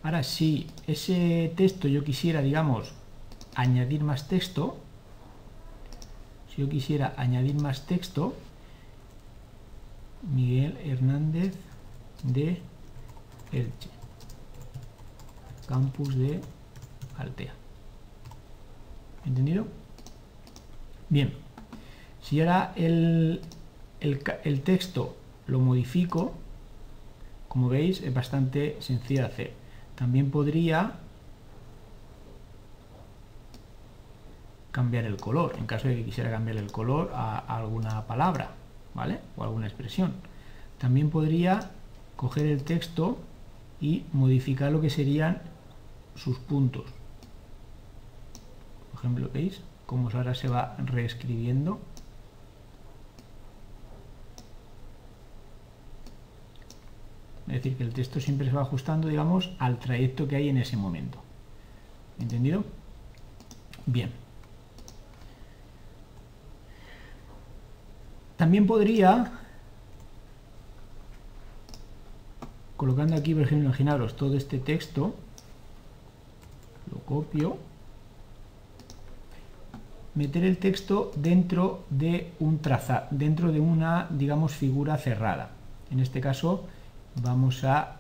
Ahora, 0.03 0.23
si 0.23 0.67
ese 0.87 1.53
texto 1.57 1.89
yo 1.89 2.05
quisiera, 2.05 2.43
digamos, 2.43 2.93
añadir 3.55 4.03
más 4.03 4.29
texto, 4.29 4.77
si 6.55 6.63
yo 6.63 6.69
quisiera 6.69 7.15
añadir 7.17 7.55
más 7.55 7.87
texto, 7.87 8.35
Miguel 10.33 10.79
Hernández 10.85 11.55
de 12.23 12.61
Elche, 13.53 13.91
campus 15.69 16.17
de 16.17 16.41
Altea. 17.19 17.53
¿Entendido? 19.27 19.67
Bien, 21.09 21.33
si 22.23 22.41
ahora 22.41 22.73
el, 22.77 23.41
el, 24.01 24.63
texto 24.63 25.17
lo 25.47 25.61
modifico, 25.61 26.33
como 27.49 27.69
veis 27.69 28.03
es 28.03 28.13
bastante 28.13 28.77
sencillo 28.81 29.21
de 29.21 29.27
hacer. 29.27 29.53
También 29.95 30.31
podría 30.31 30.95
cambiar 34.73 35.05
el 35.05 35.17
color, 35.17 35.55
en 35.57 35.67
caso 35.67 35.87
de 35.87 35.97
que 35.97 36.05
quisiera 36.05 36.31
cambiar 36.31 36.57
el 36.57 36.73
color 36.73 37.13
a, 37.15 37.39
alguna 37.39 38.07
palabra, 38.07 38.51
¿vale? 38.95 39.21
O 39.37 39.43
alguna 39.43 39.67
expresión. 39.67 40.15
También 40.79 41.11
podría 41.11 41.71
coger 42.17 42.47
el 42.47 42.63
texto 42.65 43.19
y 43.81 44.05
modificar 44.13 44.73
lo 44.73 44.81
que 44.81 44.91
serían 44.91 45.43
sus 46.15 46.39
puntos. 46.39 46.85
Por 48.91 49.01
ejemplo, 49.01 49.31
¿veis? 49.33 49.61
Cómo 49.87 50.09
ahora 50.11 50.35
se 50.35 50.49
va 50.49 50.77
reescribiendo. 50.79 51.81
Es 57.47 57.55
decir, 57.55 57.77
que 57.77 57.85
el 57.85 57.93
texto 57.93 58.21
siempre 58.21 58.47
se 58.47 58.53
va 58.53 58.63
ajustando, 58.63 59.09
digamos, 59.09 59.53
al 59.59 59.79
trayecto 59.79 60.27
que 60.27 60.37
hay 60.37 60.49
en 60.49 60.57
ese 60.57 60.77
momento. 60.77 61.19
¿Entendido? 62.19 62.65
Bien. 63.87 64.24
También 68.37 68.67
podría, 68.67 69.33
colocando 72.77 73.17
aquí, 73.17 73.35
por 73.35 73.45
ejemplo, 73.45 73.69
imaginaros 73.69 74.17
todo 74.17 74.37
este 74.37 74.59
texto, 74.59 75.15
lo 76.93 76.99
copio, 77.01 77.59
meter 80.15 80.45
el 80.45 80.59
texto 80.59 81.13
dentro 81.17 81.85
de 81.91 82.33
un 82.41 82.59
trazado, 82.59 83.07
dentro 83.11 83.53
de 83.53 83.61
una, 83.61 84.07
digamos, 84.11 84.53
figura 84.53 84.97
cerrada. 84.97 85.51
En 85.91 86.01
este 86.01 86.21
caso 86.21 86.65
vamos 87.23 87.65
a... 87.65 87.97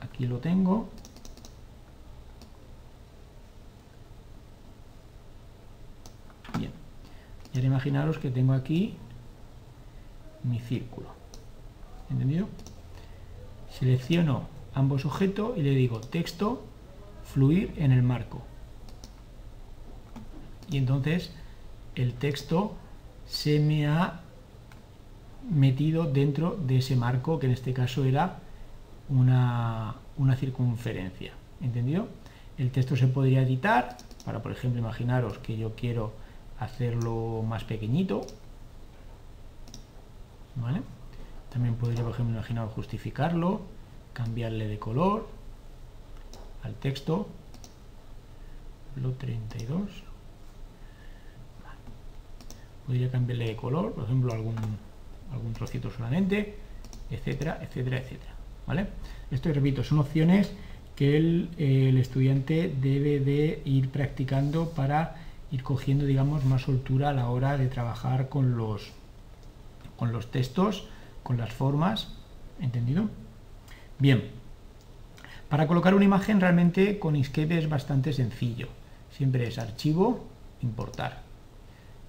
Aquí 0.00 0.26
lo 0.26 0.38
tengo, 0.38 0.88
Y 7.54 7.58
ahora 7.58 7.68
imaginaros 7.68 8.18
que 8.18 8.30
tengo 8.30 8.52
aquí 8.52 8.96
mi 10.42 10.58
círculo. 10.58 11.08
¿Entendido? 12.10 12.48
Selecciono 13.70 14.48
ambos 14.74 15.04
objetos 15.04 15.56
y 15.56 15.62
le 15.62 15.70
digo 15.70 16.00
texto, 16.00 16.64
fluir 17.22 17.72
en 17.76 17.92
el 17.92 18.02
marco. 18.02 18.42
Y 20.70 20.78
entonces 20.78 21.32
el 21.94 22.14
texto 22.14 22.74
se 23.26 23.60
me 23.60 23.86
ha 23.86 24.20
metido 25.48 26.04
dentro 26.04 26.56
de 26.56 26.78
ese 26.78 26.96
marco 26.96 27.38
que 27.38 27.46
en 27.46 27.52
este 27.52 27.72
caso 27.72 28.04
era 28.04 28.38
una, 29.08 29.94
una 30.16 30.34
circunferencia. 30.34 31.32
¿Entendido? 31.60 32.08
El 32.58 32.70
texto 32.70 32.96
se 32.96 33.06
podría 33.06 33.42
editar 33.42 33.96
para, 34.24 34.42
por 34.42 34.50
ejemplo, 34.50 34.80
imaginaros 34.80 35.38
que 35.38 35.56
yo 35.56 35.74
quiero 35.76 36.23
hacerlo 36.64 37.42
más 37.42 37.64
pequeñito. 37.64 38.26
¿Vale? 40.56 40.82
También 41.50 41.76
podría, 41.76 42.02
por 42.02 42.12
ejemplo, 42.12 42.34
imaginar 42.34 42.68
justificarlo, 42.68 43.60
cambiarle 44.12 44.66
de 44.66 44.78
color 44.78 45.28
al 46.62 46.74
texto. 46.74 47.28
Lo 48.96 49.12
32. 49.12 49.90
Podría 52.86 53.10
cambiarle 53.10 53.46
de 53.46 53.56
color, 53.56 53.92
por 53.92 54.04
ejemplo, 54.04 54.32
algún, 54.32 54.56
algún 55.32 55.52
trocito 55.52 55.90
solamente, 55.90 56.56
etcétera, 57.10 57.60
etcétera, 57.62 57.98
etcétera. 57.98 58.32
¿Vale? 58.66 58.86
Esto, 59.30 59.52
repito, 59.52 59.82
son 59.84 59.98
opciones 59.98 60.52
que 60.96 61.16
el, 61.16 61.50
el 61.58 61.98
estudiante 61.98 62.72
debe 62.80 63.20
de 63.20 63.62
ir 63.64 63.90
practicando 63.90 64.70
para 64.70 65.23
ir 65.50 65.62
cogiendo, 65.62 66.04
digamos, 66.04 66.44
más 66.44 66.62
soltura 66.62 67.10
a 67.10 67.12
la 67.12 67.28
hora 67.28 67.56
de 67.56 67.68
trabajar 67.68 68.28
con 68.28 68.56
los, 68.56 68.92
con 69.96 70.12
los 70.12 70.30
textos, 70.30 70.88
con 71.22 71.38
las 71.38 71.52
formas, 71.52 72.08
¿entendido? 72.60 73.08
Bien, 73.98 74.30
para 75.48 75.66
colocar 75.66 75.94
una 75.94 76.04
imagen 76.04 76.40
realmente 76.40 76.98
con 76.98 77.16
Inkscape 77.16 77.58
es 77.58 77.68
bastante 77.68 78.12
sencillo. 78.12 78.68
Siempre 79.10 79.46
es 79.46 79.58
archivo, 79.58 80.24
importar. 80.62 81.22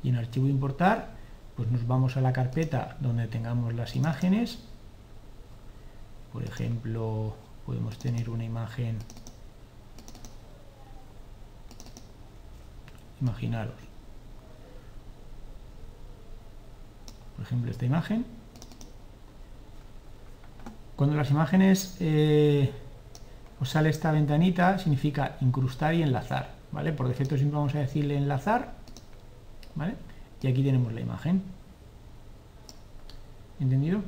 Y 0.02 0.10
en 0.10 0.16
archivo 0.16 0.48
importar, 0.48 1.16
pues 1.56 1.70
nos 1.70 1.86
vamos 1.86 2.18
a 2.18 2.22
la 2.22 2.34
carpeta 2.34 2.98
donde 3.00 3.28
tengamos 3.28 3.74
las 3.74 3.96
imágenes. 3.96 4.60
Por 6.34 6.44
ejemplo, 6.44 7.36
podemos 7.66 7.98
tener 8.00 8.30
una 8.30 8.44
imagen 8.44 8.98
imaginaros. 13.22 13.76
Por 17.36 17.46
ejemplo, 17.46 17.72
esta 17.72 17.86
imagen. 17.86 18.26
Cuando 20.96 21.16
las 21.16 21.30
imágenes 21.30 21.98
eh, 22.00 22.72
os 23.60 23.70
sale 23.70 23.90
esta 23.90 24.12
ventanita, 24.12 24.78
significa 24.78 25.38
incrustar 25.42 25.94
y 25.94 26.02
enlazar. 26.02 26.52
¿vale? 26.72 26.94
Por 26.94 27.08
defecto 27.08 27.36
siempre 27.36 27.58
vamos 27.58 27.76
a 27.76 27.80
decirle 27.80 28.18
enlazar. 28.18 28.74
¿vale? 29.76 29.96
Y 30.42 30.48
aquí 30.48 30.64
tenemos 30.64 30.94
la 30.94 31.02
imagen. 31.02 31.44
¿Entendido? 33.60 34.02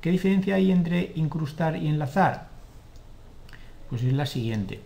¿Qué 0.00 0.10
diferencia 0.10 0.56
hay 0.56 0.70
entre 0.70 1.12
incrustar 1.14 1.76
y 1.76 1.88
enlazar? 1.88 2.48
Pues 3.88 4.02
es 4.02 4.12
la 4.12 4.26
siguiente. 4.26 4.80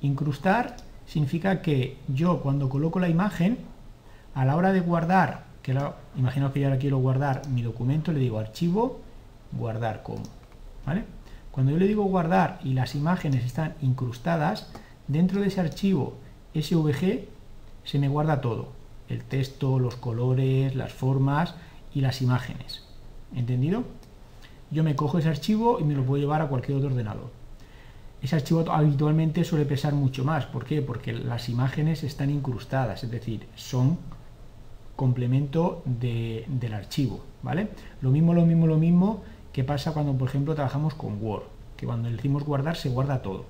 Incrustar 0.00 0.76
significa 1.06 1.62
que 1.62 1.96
yo 2.08 2.40
cuando 2.40 2.68
coloco 2.68 2.98
la 2.98 3.08
imagen, 3.08 3.58
a 4.34 4.44
la 4.44 4.56
hora 4.56 4.72
de 4.72 4.80
guardar, 4.80 5.44
que 5.62 5.76
imagino 6.16 6.52
que 6.52 6.60
yo 6.60 6.66
ahora 6.66 6.78
quiero 6.78 6.98
guardar 6.98 7.48
mi 7.48 7.62
documento, 7.62 8.12
le 8.12 8.20
digo 8.20 8.38
archivo, 8.38 9.00
guardar 9.52 10.02
como. 10.02 10.22
¿vale? 10.84 11.04
Cuando 11.50 11.72
yo 11.72 11.78
le 11.78 11.86
digo 11.86 12.04
guardar 12.04 12.58
y 12.64 12.74
las 12.74 12.94
imágenes 12.94 13.44
están 13.44 13.74
incrustadas, 13.80 14.68
dentro 15.06 15.40
de 15.40 15.48
ese 15.48 15.60
archivo 15.60 16.14
SVG 16.54 17.26
se 17.84 17.98
me 17.98 18.08
guarda 18.08 18.40
todo. 18.40 18.72
El 19.08 19.22
texto, 19.22 19.78
los 19.78 19.96
colores, 19.96 20.74
las 20.74 20.92
formas 20.92 21.54
y 21.94 22.00
las 22.00 22.22
imágenes. 22.22 22.82
¿Entendido? 23.34 23.84
Yo 24.70 24.82
me 24.82 24.96
cojo 24.96 25.18
ese 25.18 25.28
archivo 25.28 25.78
y 25.78 25.84
me 25.84 25.94
lo 25.94 26.04
puedo 26.04 26.20
llevar 26.20 26.42
a 26.42 26.48
cualquier 26.48 26.78
otro 26.78 26.90
ordenador 26.90 27.43
ese 28.24 28.36
archivo 28.36 28.64
habitualmente 28.72 29.44
suele 29.44 29.66
pesar 29.66 29.92
mucho 29.92 30.24
más. 30.24 30.46
¿Por 30.46 30.64
qué? 30.64 30.80
Porque 30.80 31.12
las 31.12 31.50
imágenes 31.50 32.02
están 32.04 32.30
incrustadas, 32.30 33.04
es 33.04 33.10
decir, 33.10 33.46
son 33.54 33.98
complemento 34.96 35.82
del 35.84 36.72
archivo, 36.72 37.22
¿vale? 37.42 37.68
Lo 38.00 38.10
mismo, 38.10 38.32
lo 38.32 38.46
mismo, 38.46 38.66
lo 38.66 38.78
mismo 38.78 39.22
que 39.52 39.62
pasa 39.62 39.92
cuando, 39.92 40.14
por 40.14 40.28
ejemplo, 40.28 40.54
trabajamos 40.54 40.94
con 40.94 41.22
Word, 41.22 41.42
que 41.76 41.84
cuando 41.84 42.08
le 42.08 42.16
decimos 42.16 42.44
guardar 42.44 42.76
se 42.76 42.88
guarda 42.88 43.20
todo. 43.20 43.44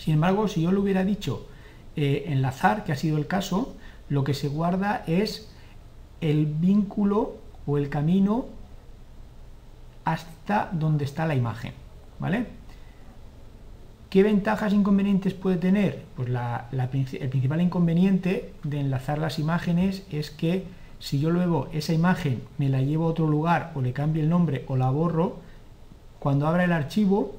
Sin 0.00 0.14
embargo, 0.14 0.48
si 0.48 0.62
yo 0.62 0.72
le 0.72 0.78
hubiera 0.78 1.04
dicho 1.04 1.46
eh, 1.94 2.24
enlazar, 2.26 2.82
que 2.82 2.90
ha 2.90 2.96
sido 2.96 3.18
el 3.18 3.28
caso, 3.28 3.76
lo 4.08 4.24
que 4.24 4.34
se 4.34 4.48
guarda 4.48 5.04
es 5.06 5.48
el 6.20 6.46
vínculo 6.46 7.36
o 7.66 7.78
el 7.78 7.88
camino 7.88 8.46
hasta 10.04 10.70
donde 10.72 11.04
está 11.04 11.24
la 11.24 11.36
imagen, 11.36 11.72
¿vale? 12.18 12.46
¿Qué 14.16 14.22
ventajas 14.22 14.72
e 14.72 14.76
inconvenientes 14.76 15.34
puede 15.34 15.58
tener? 15.58 16.06
Pues 16.16 16.30
el 16.30 17.28
principal 17.28 17.60
inconveniente 17.60 18.54
de 18.62 18.80
enlazar 18.80 19.18
las 19.18 19.38
imágenes 19.38 20.06
es 20.10 20.30
que 20.30 20.64
si 20.98 21.20
yo 21.20 21.28
luego 21.28 21.68
esa 21.74 21.92
imagen 21.92 22.40
me 22.56 22.70
la 22.70 22.80
llevo 22.80 23.04
a 23.04 23.08
otro 23.08 23.26
lugar 23.26 23.72
o 23.74 23.82
le 23.82 23.92
cambio 23.92 24.22
el 24.22 24.30
nombre 24.30 24.64
o 24.68 24.76
la 24.78 24.88
borro, 24.88 25.36
cuando 26.18 26.46
abra 26.46 26.64
el 26.64 26.72
archivo, 26.72 27.36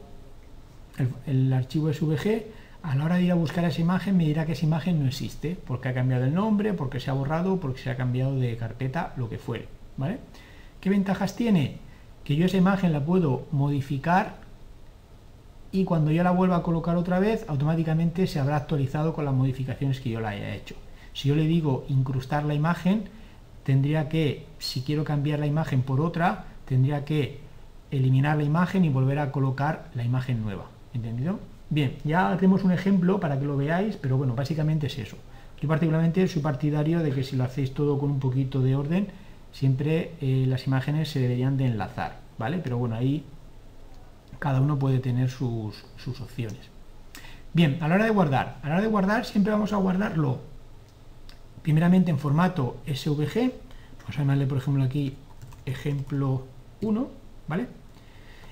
el, 1.26 1.52
archivo 1.52 1.92
SVG, 1.92 2.44
a 2.84 2.94
la 2.94 3.06
hora 3.06 3.16
de 3.16 3.24
ir 3.24 3.32
a 3.32 3.34
buscar 3.34 3.66
esa 3.66 3.82
imagen 3.82 4.16
me 4.16 4.26
dirá 4.26 4.46
que 4.46 4.52
esa 4.52 4.68
imagen 4.68 5.02
no 5.02 5.08
existe, 5.08 5.58
porque 5.66 5.90
ha 5.90 5.96
cambiado 5.96 6.26
el 6.26 6.34
nombre, 6.36 6.74
porque 6.74 7.00
se 7.00 7.10
ha 7.10 7.14
borrado, 7.14 7.60
porque 7.60 7.82
se 7.82 7.90
ha 7.90 7.98
cambiado 7.98 8.38
de 8.40 8.56
carpeta, 8.56 9.16
lo 9.18 9.30
que 9.30 9.40
fuere. 9.40 9.68
¿vale? 9.98 10.20
¿Qué 10.80 10.92
ventajas 10.92 11.36
tiene? 11.36 11.80
Que 12.24 12.36
yo 12.36 12.46
esa 12.46 12.58
imagen 12.58 12.94
la 12.94 13.04
puedo 13.04 13.48
modificar 13.52 14.46
y 15.78 15.84
cuando 15.84 16.10
yo 16.12 16.24
la 16.24 16.32
vuelva 16.32 16.56
a 16.58 16.64
colocar 16.64 16.98
otra 16.98 17.20
vez, 17.20 17.46
automáticamente 17.48 18.26
se 18.26 18.40
habrá 18.40 18.56
actualizado 18.56 19.14
con 19.14 19.26
las 19.26 19.34
modificaciones 19.36 20.00
que 20.02 20.10
yo 20.10 20.20
la 20.20 20.30
haya 20.30 20.56
hecho. 20.56 20.74
Si 21.14 21.30
yo 21.30 21.36
le 21.36 21.44
digo 21.44 21.86
incrustar 21.88 22.46
la 22.46 22.56
imagen, 22.56 23.04
tendría 23.64 24.10
que, 24.10 24.48
si 24.58 24.82
quiero 24.82 25.04
cambiar 25.04 25.38
la 25.38 25.46
imagen 25.46 25.84
por 25.84 26.02
otra, 26.02 26.46
tendría 26.66 27.06
que 27.06 27.42
eliminar 27.92 28.38
la 28.38 28.44
imagen 28.44 28.86
y 28.86 28.90
volver 28.90 29.20
a 29.20 29.32
colocar 29.32 29.92
la 29.94 30.04
imagen 30.04 30.42
nueva. 30.42 30.66
¿Entendido? 30.96 31.40
Bien, 31.70 31.98
ya 32.04 32.36
tenemos 32.38 32.64
un 32.64 32.72
ejemplo 32.72 33.20
para 33.20 33.40
que 33.40 33.46
lo 33.46 33.56
veáis, 33.56 33.98
pero 33.98 34.18
bueno, 34.18 34.34
básicamente 34.34 34.88
es 34.88 34.98
eso. 34.98 35.18
Yo 35.62 35.68
particularmente 35.68 36.28
soy 36.28 36.42
partidario 36.42 37.00
de 37.00 37.12
que 37.12 37.24
si 37.24 37.36
lo 37.36 37.44
hacéis 37.44 37.74
todo 37.76 38.00
con 38.00 38.10
un 38.10 38.20
poquito 38.20 38.64
de 38.64 38.76
orden, 38.76 39.08
siempre 39.52 40.14
eh, 40.22 40.46
las 40.48 40.66
imágenes 40.66 41.10
se 41.10 41.20
deberían 41.20 41.56
de 41.56 41.66
enlazar, 41.66 42.20
¿vale? 42.40 42.58
Pero 42.64 42.80
bueno, 42.80 42.96
ahí 42.96 43.24
cada 44.40 44.62
uno 44.62 44.78
puede 44.78 45.00
tener 45.00 45.30
sus, 45.30 45.84
sus 45.98 46.22
opciones. 46.22 46.60
Bien, 47.54 47.78
a 47.82 47.88
la 47.88 47.96
hora 47.96 48.06
de 48.06 48.12
guardar, 48.12 48.60
a 48.62 48.70
la 48.70 48.76
hora 48.76 48.84
de 48.84 48.90
guardar 48.90 49.26
siempre 49.26 49.52
vamos 49.52 49.74
a 49.74 49.78
guardarlo 49.78 50.40
primeramente 51.62 52.12
en 52.12 52.20
formato 52.20 52.78
SVG, 52.86 53.52
vamos 54.00 54.16
a 54.16 54.20
llamarle 54.20 54.48
por 54.48 54.58
ejemplo 54.58 54.84
aquí 54.84 55.16
ejemplo 55.66 56.46
1, 56.82 57.08
¿vale? 57.48 57.68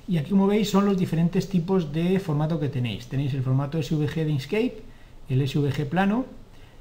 Y 0.07 0.17
aquí 0.17 0.31
como 0.31 0.47
veis 0.47 0.69
son 0.69 0.85
los 0.85 0.97
diferentes 0.97 1.49
tipos 1.49 1.91
de 1.91 2.19
formato 2.19 2.59
que 2.59 2.69
tenéis. 2.69 3.07
Tenéis 3.07 3.33
el 3.33 3.41
formato 3.41 3.81
SVG 3.81 4.25
de 4.25 4.29
Inkscape, 4.29 4.83
el 5.29 5.47
SVG 5.47 5.87
plano. 5.89 6.25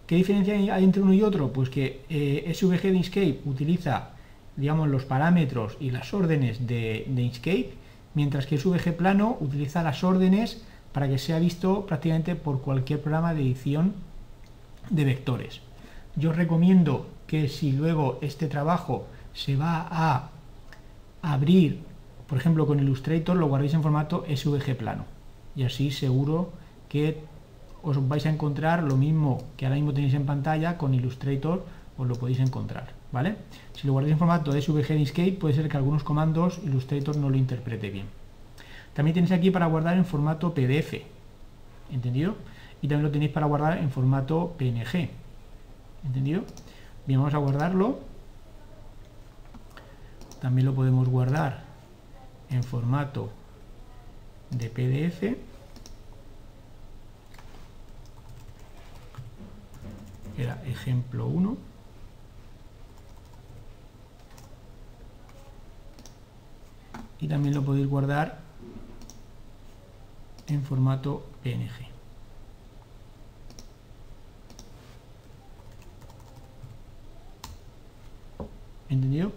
¿Qué 0.06 0.16
diferencia 0.16 0.54
hay 0.54 0.84
entre 0.84 1.00
uno 1.00 1.14
y 1.14 1.22
otro? 1.22 1.50
Pues 1.50 1.70
que 1.70 2.02
eh, 2.10 2.52
SVG 2.52 2.82
de 2.82 2.96
Inkscape 2.96 3.40
utiliza 3.46 4.10
digamos, 4.56 4.88
los 4.88 5.04
parámetros 5.04 5.76
y 5.80 5.90
las 5.90 6.12
órdenes 6.14 6.66
de, 6.66 7.04
de 7.08 7.22
Inkscape, 7.22 7.72
mientras 8.14 8.46
que 8.46 8.59
SVG 8.59 8.96
plano 8.96 9.37
utiliza 9.40 9.83
las 9.83 10.05
órdenes 10.05 10.62
para 10.92 11.09
que 11.09 11.18
sea 11.18 11.38
visto 11.38 11.87
prácticamente 11.87 12.37
por 12.37 12.61
cualquier 12.61 13.00
programa 13.00 13.35
de 13.35 13.42
edición 13.42 13.94
de 14.90 15.05
vectores. 15.05 15.61
Yo 16.16 16.31
os 16.31 16.37
recomiendo 16.37 17.07
que 17.27 17.48
si 17.48 17.72
luego 17.72 18.18
este 18.22 18.46
trabajo 18.46 19.07
se 19.33 19.57
va 19.57 19.88
a 19.90 20.31
abrir, 21.22 21.81
por 22.29 22.38
ejemplo 22.38 22.66
con 22.66 22.79
Illustrator, 22.79 23.37
lo 23.37 23.48
guardéis 23.48 23.74
en 23.74 23.83
formato 23.83 24.24
SVG 24.29 24.77
plano. 24.77 25.05
Y 25.57 25.64
así 25.64 25.90
seguro 25.90 26.53
que 26.88 27.18
os 27.83 28.09
vais 28.09 28.27
a 28.27 28.31
encontrar 28.31 28.83
lo 28.83 28.96
mismo 28.96 29.42
que 29.57 29.66
ahora 29.66 29.77
mismo 29.77 29.92
tenéis 29.92 30.14
en 30.14 30.27
pantalla 30.27 30.79
con 30.79 30.94
Illustrator, 30.94 31.64
os 31.98 32.07
lo 32.07 32.14
podéis 32.14 32.40
encontrar. 32.40 33.03
¿Vale? 33.14 33.37
Si 33.74 33.87
lo 33.87 33.92
guardáis 33.92 34.12
en 34.12 34.18
formato 34.18 34.53
SVG 34.53 34.90
Inkscape, 34.98 35.33
puede 35.33 35.55
ser 35.55 35.68
que 35.68 35.77
algunos 35.77 36.03
comandos 36.03 36.59
Illustrator 36.64 37.16
no 37.16 37.31
lo 37.31 37.37
interprete 37.37 37.88
bien. 37.88 38.07
También 38.92 39.14
tenéis 39.14 39.31
aquí 39.31 39.53
para 39.53 39.66
guardar 39.66 39.96
en 39.96 40.05
formato 40.05 40.53
PDF, 40.53 40.94
¿entendido? 41.92 42.35
Y 42.83 42.88
también 42.88 43.05
lo 43.05 43.12
tenéis 43.12 43.31
para 43.31 43.46
guardar 43.46 43.79
en 43.79 43.90
formato 43.90 44.55
PNG, 44.59 45.11
¿entendido? 46.05 46.42
Bien, 47.07 47.20
vamos 47.20 47.35
a 47.35 47.38
guardarlo. 47.38 48.00
También 50.40 50.66
lo 50.66 50.74
podemos 50.74 51.09
guardar 51.09 51.62
en 52.50 52.64
formato 52.64 53.31
de 54.50 54.68
PDF. 54.70 55.38
Era 60.37 60.61
ejemplo 60.66 61.29
1. 61.29 61.73
Y 67.20 67.29
también 67.29 67.55
lo 67.55 67.62
podéis 67.62 67.87
guardar 67.87 68.38
en 70.46 70.62
formato 70.62 71.27
PNG. 71.42 71.94
¿Entendido? 78.88 79.33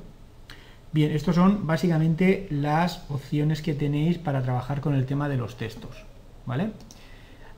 Bien, 0.92 1.12
estos 1.12 1.36
son 1.36 1.68
básicamente 1.68 2.48
las 2.50 3.06
opciones 3.10 3.62
que 3.62 3.74
tenéis 3.74 4.18
para 4.18 4.42
trabajar 4.42 4.82
con 4.82 4.94
el 4.94 5.06
tema 5.06 5.30
de 5.30 5.38
los 5.38 5.58
textos. 5.58 6.06
¿Vale? 6.46 6.72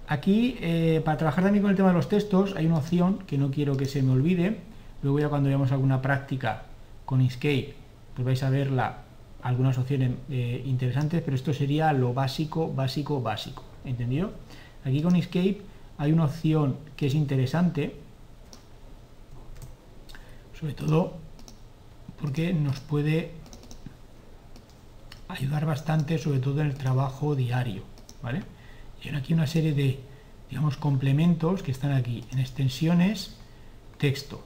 Aquí, 0.08 0.58
eh, 0.62 1.02
para 1.06 1.18
trabajar 1.18 1.44
también 1.44 1.62
con 1.62 1.70
el 1.70 1.78
tema 1.78 1.90
de 1.90 1.96
los 1.96 2.10
textos, 2.10 2.56
hay 2.56 2.66
una 2.66 2.78
opción 2.78 3.20
que 3.28 3.38
no 3.38 3.52
quiero 3.52 3.78
que 3.78 3.86
se 3.86 4.02
me 4.02 4.12
olvide. 4.12 4.58
Luego 5.04 5.20
ya 5.20 5.30
cuando 5.30 5.50
veamos 5.50 5.72
alguna 5.72 6.02
práctica 6.02 6.64
con 7.06 7.22
Inkscape, 7.22 7.76
pues 8.16 8.26
vais 8.26 8.44
a 8.44 8.50
verla 8.50 9.09
algunas 9.42 9.78
opciones 9.78 10.12
eh, 10.30 10.64
interesantes, 10.66 11.22
pero 11.24 11.36
esto 11.36 11.54
sería 11.54 11.94
lo 11.94 12.14
básico, 12.14 12.74
básico, 12.74 13.22
básico. 13.22 13.64
¿Entendido? 13.86 14.32
Aquí 14.84 15.02
con 15.02 15.16
Escape 15.16 15.62
hay 15.98 16.12
una 16.12 16.26
opción 16.26 16.78
que 16.96 17.08
es 17.08 17.14
interesante, 17.14 17.96
sobre 20.60 20.74
todo 20.74 21.18
porque 22.20 22.54
nos 22.54 22.80
puede 22.82 23.32
ayudar 25.30 25.66
bastante, 25.66 26.18
sobre 26.18 26.40
todo 26.40 26.62
en 26.62 26.68
el 26.68 26.76
trabajo 26.76 27.36
diario. 27.36 27.84
¿vale? 28.22 28.44
Y 29.02 29.10
aquí 29.16 29.34
una 29.34 29.48
serie 29.48 29.74
de 29.74 30.00
digamos, 30.50 30.78
complementos 30.78 31.64
que 31.64 31.72
están 31.72 31.92
aquí 31.92 32.24
en 32.32 32.40
extensiones, 32.40 33.38
texto. 33.98 34.44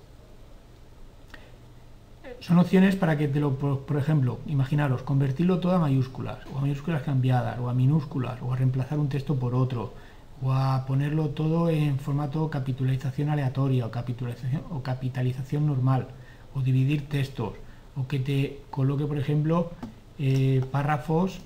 Son 2.44 2.60
opciones 2.60 2.98
para 2.98 3.18
que 3.18 3.30
te 3.30 3.40
lo, 3.40 3.56
por, 3.56 3.96
ejemplo, 3.96 4.40
imaginaros, 4.48 5.02
convertirlo 5.02 5.62
todo 5.62 5.72
a 5.72 5.80
mayúsculas, 5.80 6.40
o 6.54 6.58
a 6.58 6.62
mayúsculas 6.62 7.02
cambiadas, 7.02 7.58
o 7.58 7.70
a 7.70 7.74
minúsculas, 7.74 8.42
o 8.42 8.52
a 8.52 8.58
reemplazar 8.58 9.00
un 9.00 9.08
texto 9.08 9.40
por 9.40 9.56
otro, 9.56 9.94
o 10.42 10.52
a 10.52 10.86
ponerlo 10.86 11.30
todo 11.30 11.70
en 11.70 12.00
formato 12.00 12.50
capitalización 12.50 13.30
aleatoria, 13.30 13.86
o 13.86 13.92
capitalización, 13.92 14.62
o 14.72 14.84
capitalización 14.84 15.66
normal, 15.66 16.08
o 16.54 16.60
dividir 16.60 17.08
textos, 17.08 17.54
o 17.96 18.10
que 18.10 18.20
te 18.20 18.60
coloque, 18.70 19.06
por 19.06 19.18
ejemplo, 19.18 19.72
eh, 20.20 20.60
párrafos 20.70 21.40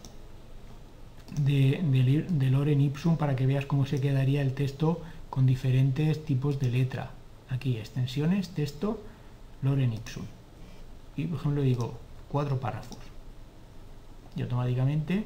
de, 1.40 1.80
de, 1.92 2.26
de 2.28 2.50
Loren 2.50 2.82
Ipsum 2.82 3.18
para 3.18 3.36
que 3.36 3.46
veas 3.46 3.68
cómo 3.68 3.86
se 3.86 4.02
quedaría 4.02 4.42
el 4.42 4.56
texto 4.56 5.04
con 5.30 5.46
diferentes 5.46 6.26
tipos 6.26 6.60
de 6.60 6.72
letra. 6.72 7.12
Aquí, 7.50 7.78
extensiones, 7.78 8.50
texto, 8.50 9.00
Loren 9.62 9.94
Ipsum 9.94 10.26
y 11.18 11.26
por 11.26 11.40
ejemplo 11.40 11.62
digo 11.62 11.98
cuatro 12.30 12.60
párrafos. 12.60 13.00
Y 14.36 14.42
automáticamente 14.44 15.24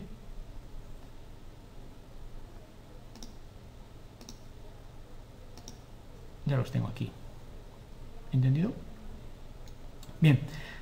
ya 6.45 6.57
los 6.57 6.71
tengo 6.71 6.87
aquí. 6.87 7.11
¿entendido? 8.31 8.71
bien, 10.21 10.39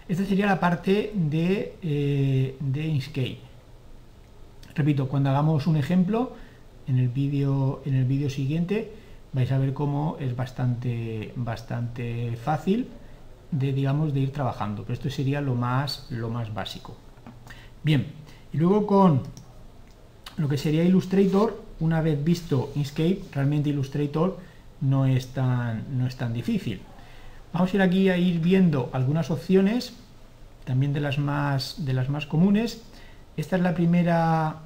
esta 0.07 0.25
sería 0.25 0.45
la 0.45 0.59
parte 0.59 1.11
de, 1.15 1.75
eh, 1.81 2.55
de 2.59 2.87
Inkscape. 2.87 3.39
Repito, 4.75 5.07
cuando 5.07 5.29
hagamos 5.31 5.65
un 5.65 5.77
ejemplo 5.77 6.33
en 6.87 6.99
el 6.99 7.09
vídeo 7.09 7.81
en 7.85 7.95
el 7.95 8.05
vídeo 8.05 8.29
siguiente 8.29 8.91
vais 9.33 9.51
a 9.51 9.57
ver 9.57 9.73
cómo 9.73 10.17
es 10.19 10.35
bastante 10.35 11.33
bastante 11.35 12.35
fácil 12.35 12.87
de, 13.51 13.73
digamos, 13.73 14.13
de 14.13 14.21
ir 14.21 14.31
trabajando. 14.31 14.83
Pero 14.83 14.93
esto 14.93 15.09
sería 15.09 15.41
lo 15.41 15.55
más, 15.55 16.07
lo 16.09 16.29
más 16.29 16.53
básico. 16.53 16.95
Bien, 17.83 18.07
y 18.53 18.57
luego 18.57 18.85
con 18.85 19.21
lo 20.37 20.47
que 20.47 20.57
sería 20.57 20.83
Illustrator, 20.83 21.63
una 21.79 22.01
vez 22.01 22.23
visto 22.23 22.71
Inkscape, 22.75 23.23
realmente 23.31 23.69
Illustrator 23.69 24.37
no 24.81 25.05
es 25.05 25.27
tan, 25.27 25.97
no 25.97 26.07
es 26.07 26.15
tan 26.15 26.33
difícil. 26.33 26.81
Vamos 27.53 27.73
a 27.73 27.77
ir 27.77 27.81
aquí 27.81 28.09
a 28.09 28.17
ir 28.17 28.39
viendo 28.39 28.89
algunas 28.93 29.31
opciones, 29.31 29.93
también 30.65 30.93
de 30.93 30.99
las 30.99 31.17
más, 31.17 31.85
de 31.85 31.93
las 31.93 32.09
más 32.09 32.25
comunes. 32.25 32.83
Esta 33.37 33.55
es 33.55 33.61
la 33.61 33.73
primera, 33.73 34.57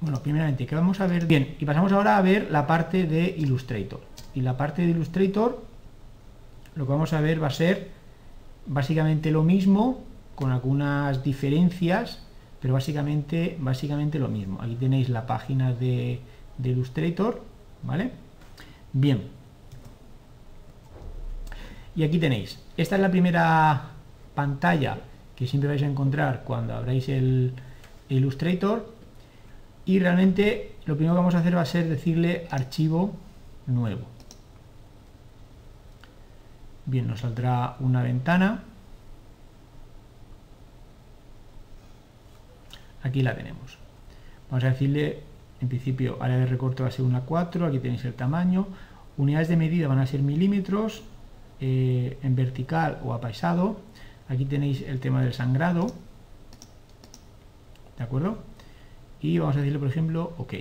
bueno, 0.00 0.22
primeramente, 0.22 0.66
que 0.66 0.74
vamos 0.74 1.00
a 1.00 1.06
ver 1.06 1.26
bien, 1.26 1.56
y 1.58 1.64
pasamos 1.64 1.92
ahora 1.92 2.16
a 2.16 2.22
ver 2.22 2.50
la 2.50 2.66
parte 2.66 3.04
de 3.04 3.34
Illustrator. 3.38 4.00
Y 4.34 4.40
la 4.40 4.56
parte 4.56 4.82
de 4.82 4.88
Illustrator 4.88 5.62
lo 6.74 6.86
que 6.86 6.92
vamos 6.92 7.12
a 7.12 7.20
ver 7.20 7.42
va 7.42 7.48
a 7.48 7.50
ser 7.50 7.90
básicamente 8.66 9.30
lo 9.30 9.42
mismo, 9.42 10.00
con 10.34 10.50
algunas 10.50 11.22
diferencias, 11.22 12.22
pero 12.60 12.74
básicamente, 12.74 13.56
básicamente 13.60 14.18
lo 14.18 14.28
mismo. 14.28 14.60
Aquí 14.62 14.76
tenéis 14.76 15.08
la 15.08 15.26
página 15.26 15.72
de, 15.72 16.20
Illustrator, 16.62 17.42
¿vale? 17.82 18.12
Bien. 18.92 19.22
Y 21.94 22.04
aquí 22.04 22.18
tenéis, 22.18 22.58
esta 22.76 22.96
es 22.96 23.02
la 23.02 23.10
primera 23.10 23.90
pantalla 24.34 24.98
que 25.36 25.46
siempre 25.46 25.68
vais 25.68 25.82
a 25.82 25.86
encontrar 25.86 26.44
cuando 26.44 26.74
abráis 26.74 27.08
el 27.08 27.52
Illustrator 28.08 28.94
y 29.84 29.98
realmente 29.98 30.76
lo 30.86 30.94
primero 30.94 31.14
que 31.14 31.18
vamos 31.18 31.34
a 31.34 31.38
hacer 31.38 31.56
va 31.56 31.62
a 31.62 31.66
ser 31.66 31.88
decirle 31.88 32.46
archivo 32.50 33.14
nuevo. 33.66 34.02
Bien, 36.84 37.06
nos 37.06 37.20
saldrá 37.20 37.76
una 37.80 38.02
ventana. 38.02 38.64
Aquí 43.02 43.22
la 43.22 43.34
tenemos. 43.34 43.78
Vamos 44.50 44.64
a 44.64 44.68
decirle, 44.68 45.22
en 45.60 45.68
principio, 45.68 46.18
área 46.20 46.36
de 46.36 46.46
recorte 46.46 46.82
va 46.82 46.88
a 46.88 46.92
ser 46.92 47.04
una 47.04 47.22
4, 47.22 47.66
aquí 47.66 47.78
tenéis 47.78 48.04
el 48.04 48.14
tamaño. 48.14 48.66
Unidades 49.16 49.48
de 49.48 49.56
medida 49.56 49.88
van 49.88 49.98
a 49.98 50.06
ser 50.06 50.22
milímetros, 50.22 51.02
eh, 51.60 52.18
en 52.22 52.34
vertical 52.34 52.98
o 53.04 53.12
apaisado. 53.12 53.80
Aquí 54.28 54.44
tenéis 54.44 54.82
el 54.82 54.98
tema 54.98 55.22
del 55.22 55.32
sangrado. 55.32 55.86
¿De 57.96 58.04
acuerdo? 58.04 58.38
Y 59.20 59.38
vamos 59.38 59.54
a 59.54 59.58
decirle, 59.60 59.78
por 59.78 59.88
ejemplo, 59.88 60.32
OK. 60.38 60.54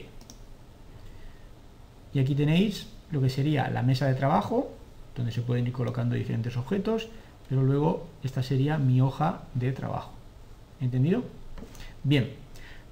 Y 2.14 2.20
aquí 2.20 2.36
tenéis 2.36 2.88
lo 3.10 3.20
que 3.20 3.30
sería 3.30 3.70
la 3.70 3.82
mesa 3.82 4.06
de 4.06 4.14
trabajo, 4.14 4.72
donde 5.16 5.32
se 5.32 5.42
pueden 5.42 5.68
ir 5.68 5.74
colocando 5.74 6.16
diferentes 6.16 6.58
objetos, 6.58 7.10
pero 7.50 7.64
luego 7.64 8.08
esta 8.24 8.44
sería 8.44 8.78
mi 8.78 9.02
hoja 9.02 9.44
de 9.54 9.72
trabajo. 9.72 10.12
¿Entendido? 10.80 11.24
Bien, 12.04 12.30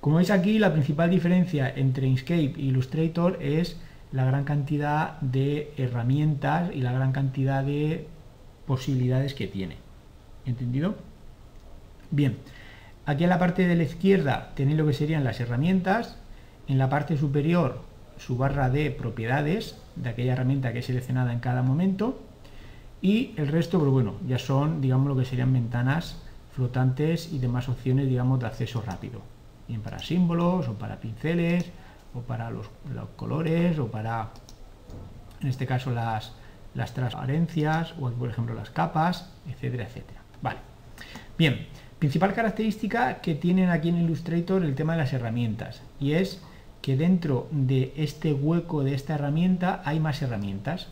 como 0.02 0.18
veis 0.18 0.32
aquí, 0.32 0.60
la 0.60 0.72
principal 0.72 1.10
diferencia 1.10 1.70
entre 1.76 2.08
Inkscape 2.08 2.56
e 2.58 2.62
Illustrator 2.62 3.38
es 3.42 3.78
la 4.12 4.26
gran 4.26 4.44
cantidad 4.44 5.20
de 5.22 5.74
herramientas 5.78 6.72
y 6.74 6.82
la 6.82 6.92
gran 6.92 7.12
cantidad 7.12 7.64
de 7.64 8.08
posibilidades 8.66 9.34
que 9.34 9.48
tiene. 9.48 9.78
¿Entendido? 10.46 10.96
Bien, 12.12 12.38
aquí 13.06 13.24
en 13.24 13.30
la 13.30 13.40
parte 13.40 13.68
de 13.68 13.76
la 13.76 13.84
izquierda 13.84 14.52
tenéis 14.56 14.78
lo 14.78 14.86
que 14.88 14.94
serían 14.94 15.24
las 15.24 15.40
herramientas, 15.40 16.18
en 16.68 16.78
la 16.78 16.90
parte 16.90 17.18
superior 17.18 17.82
su 18.18 18.38
barra 18.38 18.70
de 18.70 18.92
propiedades 18.92 19.76
de 20.02 20.10
aquella 20.10 20.34
herramienta 20.34 20.74
que 20.74 20.80
es 20.80 20.86
seleccionada 20.86 21.34
en 21.34 21.39
cada 21.39 21.62
momento 21.62 22.20
y 23.02 23.34
el 23.38 23.47
resto, 23.47 23.80
pues 23.80 23.91
bueno, 23.91 24.16
ya 24.28 24.39
son, 24.39 24.82
digamos, 24.82 25.08
lo 25.08 25.16
que 25.16 25.26
serían 25.26 25.54
ventanas 25.54 26.22
flotantes 26.54 27.32
y 27.32 27.39
demás 27.39 27.70
opciones, 27.70 28.08
digamos, 28.08 28.39
de 28.39 28.47
acceso 28.47 28.82
rápido. 28.82 29.22
Bien 29.68 29.82
para 29.82 30.00
símbolos 30.00 30.68
o 30.68 30.74
para 30.74 31.00
pinceles 31.00 31.66
o 32.14 32.22
para 32.22 32.50
los, 32.50 32.68
colores 33.16 33.80
o 33.80 33.88
para, 33.88 34.30
en 35.41 35.47
este 35.47 35.66
caso, 35.66 35.91
las, 35.91 36.34
las 36.74 36.93
transparencias 36.93 37.93
o, 38.00 38.10
por 38.10 38.30
ejemplo, 38.30 38.54
las 38.56 38.72
capas, 38.72 39.32
etcétera, 39.47 39.86
etcétera. 39.86 40.22
Vale. 40.41 40.60
Bien, 41.38 41.68
principal 42.00 42.34
característica 42.34 43.22
que 43.22 43.36
tienen 43.36 43.70
aquí 43.70 43.89
en 43.89 44.02
Illustrator 44.02 44.64
el 44.64 44.76
tema 44.76 44.93
de 44.93 45.00
las 45.00 45.14
herramientas 45.14 45.82
y 46.00 46.14
es 46.14 46.41
que 46.82 46.98
dentro 46.98 47.48
de 47.52 47.94
este 47.98 48.34
hueco 48.34 48.84
de 48.84 48.94
esta 48.94 49.16
herramienta 49.16 49.82
hay 49.86 50.00
más 50.00 50.22
herramientas. 50.22 50.88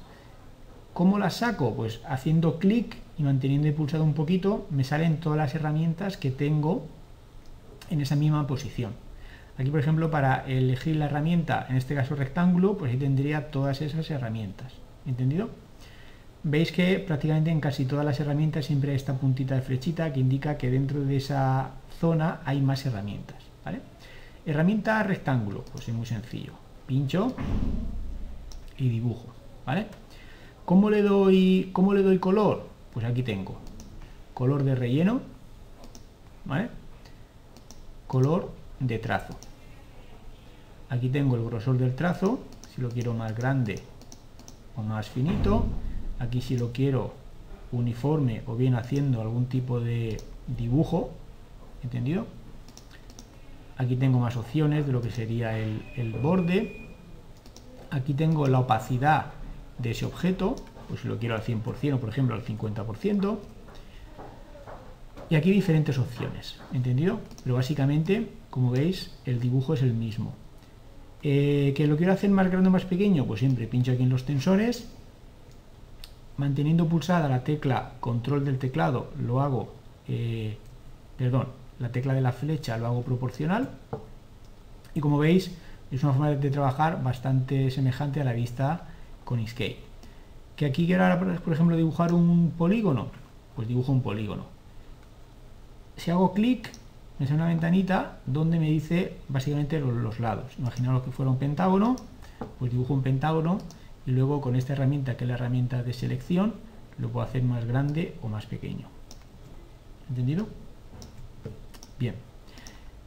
¿Cómo 0.94 1.20
las 1.20 1.36
saco? 1.36 1.76
Pues 1.76 2.02
haciendo 2.08 2.60
clic 2.60 2.98
y 3.18 3.24
manteniendo 3.24 3.72
pulsado 3.76 4.04
un 4.04 4.14
poquito 4.14 4.68
me 4.70 4.84
salen 4.84 5.18
todas 5.18 5.38
las 5.38 5.56
herramientas 5.56 6.18
que 6.18 6.32
tengo 6.32 6.86
en 7.90 8.02
esa 8.02 8.16
misma 8.16 8.48
posición. 8.48 8.94
Aquí, 9.58 9.72
por 9.72 9.80
ejemplo, 9.80 10.12
para 10.12 10.46
elegir 10.46 10.98
la 10.98 11.06
herramienta, 11.06 11.66
en 11.70 11.78
este 11.78 11.96
caso 11.96 12.16
rectángulo, 12.16 12.78
pues 12.78 12.92
ahí 12.92 12.98
tendría 12.98 13.50
todas 13.50 13.82
esas 13.82 14.10
herramientas. 14.12 14.74
¿Entendido? 15.08 15.50
Veis 16.44 16.72
que 16.72 17.00
prácticamente 17.00 17.50
en 17.50 17.60
casi 17.60 17.86
todas 17.86 18.06
las 18.06 18.20
herramientas 18.20 18.66
siempre 18.66 18.92
hay 18.92 18.98
esta 18.98 19.16
puntita 19.16 19.56
de 19.56 19.62
flechita 19.62 20.14
que 20.14 20.20
indica 20.20 20.58
que 20.58 20.70
dentro 20.70 21.04
de 21.04 21.18
esa 21.18 21.72
zona 22.00 22.42
hay 22.46 22.62
más 22.62 22.86
herramientas. 22.86 23.38
¿vale? 23.66 23.82
Herramienta 24.48 25.04
rectángulo, 25.04 25.66
pues 25.74 25.90
es 25.90 25.94
muy 25.94 26.06
sencillo. 26.06 26.54
Pincho 26.86 27.36
y 28.78 28.88
dibujo, 28.88 29.26
¿vale? 29.66 29.88
¿Cómo 30.64 30.90
le 30.90 31.02
doy, 31.02 31.70
cómo 31.74 31.94
le 31.94 32.02
doy 32.02 32.18
color? 32.18 32.66
Pues 32.94 33.06
aquí 33.06 33.24
tengo 33.24 33.58
color 34.34 34.64
de 34.64 34.74
relleno, 34.74 35.20
¿vale? 36.46 36.70
Color 38.08 38.54
de 38.80 39.00
trazo. 39.00 39.36
Aquí 40.90 41.10
tengo 41.10 41.36
el 41.36 41.44
grosor 41.44 41.78
del 41.78 41.94
trazo, 41.94 42.40
si 42.74 42.80
lo 42.80 42.88
quiero 42.88 43.14
más 43.14 43.36
grande 43.36 43.82
o 44.78 44.82
más 44.82 45.10
finito. 45.10 45.66
Aquí 46.20 46.40
si 46.40 46.58
lo 46.58 46.72
quiero 46.72 47.14
uniforme 47.74 48.44
o 48.48 48.56
bien 48.56 48.76
haciendo 48.76 49.20
algún 49.20 49.48
tipo 49.48 49.82
de 49.82 50.22
dibujo, 50.48 51.12
¿entendido? 51.84 52.37
Aquí 53.78 53.96
tengo 53.96 54.20
más 54.20 54.36
opciones 54.36 54.88
de 54.88 54.92
lo 54.92 55.02
que 55.02 55.12
sería 55.12 55.58
el, 55.58 56.14
borde. 56.22 56.88
Aquí 57.92 58.14
tengo 58.14 58.48
la 58.48 58.60
opacidad 58.60 59.28
de 59.78 59.92
ese 59.92 60.06
objeto, 60.06 60.56
pues 60.88 61.02
si 61.02 61.08
lo 61.08 61.20
quiero 61.20 61.36
al 61.36 61.44
100% 61.44 61.94
o 61.94 62.00
por 62.00 62.10
ejemplo 62.10 62.36
al 62.36 62.44
50%. 62.44 63.38
Y 65.30 65.36
aquí 65.36 65.52
diferentes 65.52 65.98
opciones, 66.00 66.60
¿entendido? 66.74 67.20
Pero 67.44 67.56
básicamente, 67.56 68.30
como 68.50 68.72
veis, 68.72 69.12
el 69.26 69.40
dibujo 69.40 69.74
es 69.74 69.84
el 69.84 69.94
mismo. 69.94 70.34
Eh, 71.22 71.74
¿Que 71.76 71.86
lo 71.86 71.98
quiero 71.98 72.14
hacer 72.14 72.30
más 72.30 72.50
grande 72.50 72.70
o 72.70 72.72
más 72.72 72.86
pequeño? 72.86 73.26
Pues 73.26 73.42
siempre 73.42 73.68
pincho 73.68 73.92
aquí 73.92 74.04
en 74.04 74.10
los 74.10 74.26
tensores. 74.26 74.88
Manteniendo 76.38 76.88
pulsada 76.88 77.28
la 77.28 77.44
tecla 77.44 77.94
control 78.00 78.46
del 78.46 78.58
teclado, 78.58 79.12
lo 79.20 79.42
hago, 79.42 79.74
eh, 80.08 80.56
perdón, 81.18 81.48
la 81.80 81.92
tecla 81.92 82.14
de 82.14 82.22
la 82.22 82.32
flecha 82.32 82.78
lo 82.78 82.88
hago 82.88 83.02
proporcional 83.02 83.70
y 84.94 85.00
como 85.00 85.20
veis 85.20 85.52
es 85.92 86.04
una 86.04 86.14
forma 86.14 86.32
de 86.32 86.50
trabajar 86.50 87.02
bastante 87.04 87.72
semejante 87.72 88.20
a 88.22 88.24
la 88.24 88.34
vista 88.34 88.88
con 89.24 89.40
Inkscape. 89.40 89.78
Que 90.56 90.66
aquí 90.66 90.86
quiero 90.86 91.04
ahora, 91.04 91.40
por 91.40 91.54
ejemplo, 91.54 91.78
dibujar 91.78 92.14
un 92.14 92.52
polígono, 92.58 93.08
pues 93.56 93.68
dibujo 93.68 93.92
un 93.92 94.02
polígono. 94.02 94.46
Si 95.96 96.12
hago 96.12 96.34
clic, 96.34 96.72
me 97.20 97.26
sale 97.26 97.40
una 97.40 97.48
ventanita 97.48 98.20
donde 98.26 98.60
me 98.60 98.70
dice 98.70 99.18
básicamente 99.30 99.80
los, 99.80 100.20
lados. 100.20 100.54
Imaginaos 100.58 101.04
que 101.04 101.12
fuera 101.12 101.32
un 101.32 101.38
pentágono, 101.38 101.96
pues 102.60 102.72
dibujo 102.72 102.94
un 102.94 103.02
pentágono 103.02 103.60
y 104.06 104.12
luego 104.12 104.42
con 104.42 104.56
esta 104.56 104.74
herramienta, 104.74 105.16
que 105.16 105.24
es 105.24 105.28
la 105.28 105.36
herramienta 105.36 105.84
de 105.84 105.94
selección, 105.94 106.54
lo 106.98 107.10
puedo 107.10 107.26
hacer 107.26 107.44
más 107.44 107.66
grande 107.66 108.16
o 108.22 108.28
más 108.28 108.46
pequeño. 108.46 108.88
¿Entendido? 110.10 110.48
Bien. 112.00 112.16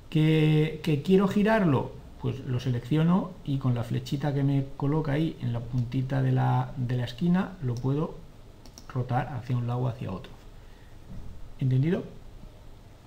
¿Que, 0.08 1.02
quiero 1.04 1.28
girarlo? 1.28 1.92
Pues 2.20 2.40
lo 2.40 2.60
selecciono 2.60 3.30
y 3.44 3.58
con 3.58 3.74
la 3.74 3.84
flechita 3.84 4.34
que 4.34 4.42
me 4.42 4.66
coloca 4.76 5.12
ahí 5.12 5.36
en 5.40 5.52
la 5.52 5.60
puntita 5.60 6.20
de 6.20 6.32
la, 6.32 6.72
de 6.76 6.96
la 6.96 7.04
esquina 7.04 7.52
lo 7.62 7.74
puedo 7.74 8.16
rotar 8.92 9.28
hacia 9.28 9.56
un 9.56 9.66
lado 9.66 9.80
o 9.80 9.88
hacia 9.88 10.10
otro. 10.10 10.32
¿Entendido? 11.60 12.04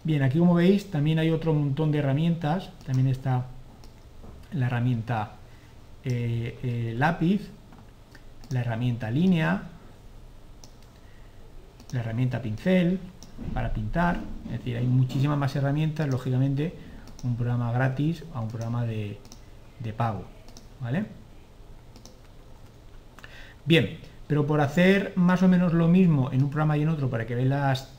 Bien, 0.03 0.23
aquí 0.23 0.39
como 0.39 0.55
veis 0.55 0.89
también 0.89 1.19
hay 1.19 1.29
otro 1.29 1.53
montón 1.53 1.91
de 1.91 1.99
herramientas. 1.99 2.69
También 2.85 3.07
está 3.07 3.45
la 4.51 4.65
herramienta 4.67 5.35
eh, 6.03 6.57
eh, 6.63 6.93
lápiz, 6.97 7.49
la 8.49 8.61
herramienta 8.61 9.09
línea, 9.11 9.69
la 11.93 12.01
herramienta 12.01 12.41
pincel, 12.41 12.99
para 13.53 13.73
pintar, 13.73 14.19
es 14.45 14.59
decir, 14.59 14.77
hay 14.77 14.85
muchísimas 14.85 15.37
más 15.37 15.55
herramientas, 15.55 16.07
lógicamente, 16.07 16.73
un 17.23 17.35
programa 17.35 17.71
gratis 17.71 18.23
a 18.33 18.41
un 18.41 18.49
programa 18.49 18.85
de, 18.85 19.19
pago, 19.97 20.23
¿vale? 20.81 21.05
Bien, 23.65 23.99
pero 24.27 24.45
por 24.47 24.61
hacer 24.61 25.13
más 25.15 25.43
o 25.43 25.47
menos 25.47 25.73
lo 25.73 25.87
mismo 25.87 26.31
en 26.31 26.43
un 26.43 26.49
programa 26.49 26.77
y 26.77 26.83
en 26.83 26.89
otro 26.89 27.09
para 27.09 27.25
que 27.25 27.35
vean 27.35 27.49
las 27.49 27.93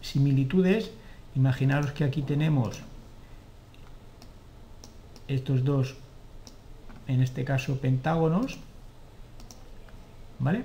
similitudes, 0.00 0.92
imaginaros 1.34 1.92
que 1.92 2.04
aquí 2.04 2.22
tenemos 2.22 2.80
estos 5.28 5.64
dos, 5.64 5.96
en 7.06 7.22
este 7.22 7.44
caso 7.44 7.78
pentágonos, 7.80 8.58
¿vale? 10.38 10.64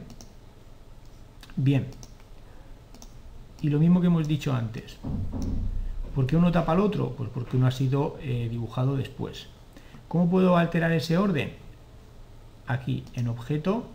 Bien, 1.56 1.88
y 3.64 3.70
lo 3.70 3.80
mismo 3.80 4.02
que 4.02 4.08
hemos 4.08 4.28
dicho 4.28 4.54
antes. 4.54 4.98
¿Por 6.14 6.28
qué 6.28 6.36
uno 6.36 6.52
tapa 6.52 6.74
al 6.74 6.82
otro? 6.82 7.12
Pues 7.16 7.30
porque 7.34 7.56
uno 7.56 7.66
ha 7.66 7.72
sido 7.72 8.18
eh, 8.22 8.50
dibujado 8.52 8.98
después. 8.98 9.48
¿Cómo 10.10 10.30
puedo 10.30 10.58
alterar 10.58 10.92
ese 10.92 11.18
orden? 11.18 11.54
Aquí 12.68 13.06
en 13.14 13.30
objeto, 13.30 13.88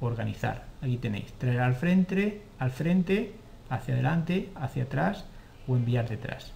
organizar. 0.00 0.66
Aquí 0.82 0.96
tenéis, 0.98 1.32
traer 1.34 1.60
al 1.60 1.74
frente, 1.74 2.42
al 2.58 2.72
frente, 2.72 3.34
hacia 3.70 3.94
adelante, 3.94 4.50
hacia 4.56 4.82
atrás 4.82 5.24
o 5.68 5.76
enviar 5.76 6.08
detrás. 6.08 6.52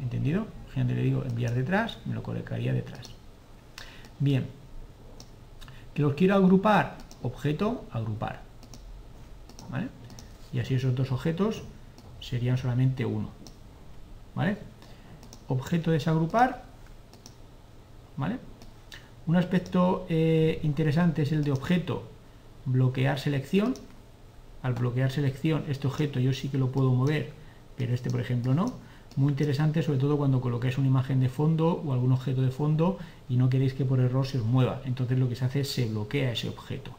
¿Entendido? 0.00 0.46
Gente 0.72 0.94
le 0.94 1.02
digo 1.02 1.24
enviar 1.24 1.52
detrás, 1.52 1.98
me 2.06 2.14
lo 2.14 2.22
colocaría 2.22 2.72
detrás. 2.72 3.10
Bien. 4.20 4.46
Que 5.94 6.02
los 6.02 6.14
quiero 6.14 6.36
agrupar, 6.36 6.96
objeto, 7.22 7.86
agrupar. 7.90 8.42
¿Vale? 9.68 9.88
Y 10.52 10.60
así 10.60 10.74
esos 10.74 10.94
dos 10.94 11.12
objetos 11.12 11.62
serían 12.20 12.56
solamente 12.56 13.04
uno. 13.04 13.30
¿Vale? 14.34 14.58
Objeto 15.48 15.90
desagrupar, 15.90 16.64
¿vale? 18.16 18.38
Un 19.26 19.36
aspecto 19.36 20.06
eh, 20.08 20.60
interesante 20.62 21.22
es 21.22 21.32
el 21.32 21.42
de 21.42 21.52
objeto 21.52 22.04
bloquear 22.64 23.18
selección. 23.18 23.74
Al 24.62 24.74
bloquear 24.74 25.10
selección, 25.10 25.64
este 25.68 25.86
objeto 25.86 26.20
yo 26.20 26.32
sí 26.32 26.48
que 26.48 26.58
lo 26.58 26.72
puedo 26.72 26.90
mover, 26.92 27.30
pero 27.76 27.94
este 27.94 28.10
por 28.10 28.20
ejemplo 28.20 28.54
no. 28.54 28.74
Muy 29.16 29.30
interesante 29.30 29.82
sobre 29.82 29.98
todo 29.98 30.18
cuando 30.18 30.40
coloquéis 30.40 30.76
una 30.76 30.88
imagen 30.88 31.20
de 31.20 31.28
fondo 31.28 31.82
o 31.84 31.92
algún 31.92 32.12
objeto 32.12 32.42
de 32.42 32.50
fondo 32.50 32.98
y 33.28 33.36
no 33.36 33.48
queréis 33.48 33.72
que 33.72 33.84
por 33.84 34.00
error 34.00 34.26
se 34.26 34.38
os 34.38 34.44
mueva. 34.44 34.82
Entonces 34.84 35.18
lo 35.18 35.28
que 35.28 35.36
se 35.36 35.44
hace 35.44 35.60
es 35.60 35.70
se 35.70 35.86
bloquea 35.86 36.32
ese 36.32 36.48
objeto. 36.48 36.90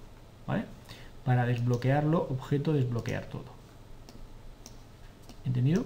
¿vale? 0.47 0.63
Para 1.27 1.45
desbloquearlo, 1.45 2.25
objeto 2.29 2.71
desbloquear 2.71 3.25
todo. 3.25 3.51
¿Entendido? 5.45 5.83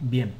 Bien. 0.00 0.32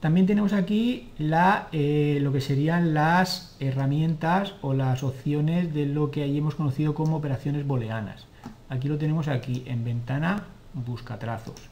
También 0.00 0.26
tenemos 0.26 0.52
aquí 0.52 1.08
la, 1.16 1.68
eh, 1.72 2.18
lo 2.20 2.30
que 2.30 2.42
serían 2.42 2.92
las 2.92 3.56
herramientas 3.58 4.52
o 4.60 4.74
las 4.74 5.02
opciones 5.02 5.72
de 5.72 5.86
lo 5.86 6.10
que 6.10 6.24
ahí 6.24 6.36
hemos 6.36 6.54
conocido 6.54 6.92
como 6.92 7.16
operaciones 7.16 7.66
booleanas. 7.66 8.26
Aquí 8.68 8.86
lo 8.86 8.98
tenemos 8.98 9.28
aquí 9.28 9.62
en 9.64 9.82
ventana 9.82 10.44
busca 10.74 11.18
trazos. 11.18 11.70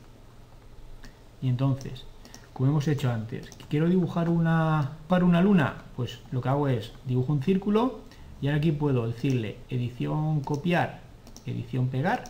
Y 1.42 1.48
entonces, 1.48 2.06
como 2.54 2.70
hemos 2.70 2.88
hecho 2.88 3.10
antes, 3.10 3.50
quiero 3.68 3.86
dibujar 3.86 4.30
una 4.30 4.92
para 5.08 5.26
una 5.26 5.42
luna, 5.42 5.82
pues 5.94 6.20
lo 6.30 6.40
que 6.40 6.48
hago 6.48 6.68
es 6.68 6.92
dibujo 7.04 7.34
un 7.34 7.42
círculo 7.42 8.00
y 8.40 8.46
ahora 8.46 8.58
aquí 8.58 8.72
puedo 8.72 9.06
decirle 9.06 9.56
edición 9.68 10.40
copiar, 10.40 11.00
edición 11.46 11.88
pegar 11.88 12.24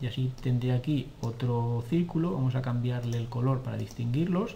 y 0.00 0.06
así 0.06 0.32
tendré 0.40 0.72
aquí 0.72 1.08
otro 1.20 1.84
círculo, 1.88 2.32
vamos 2.32 2.54
a 2.54 2.62
cambiarle 2.62 3.18
el 3.18 3.28
color 3.28 3.62
para 3.62 3.76
distinguirlos, 3.76 4.54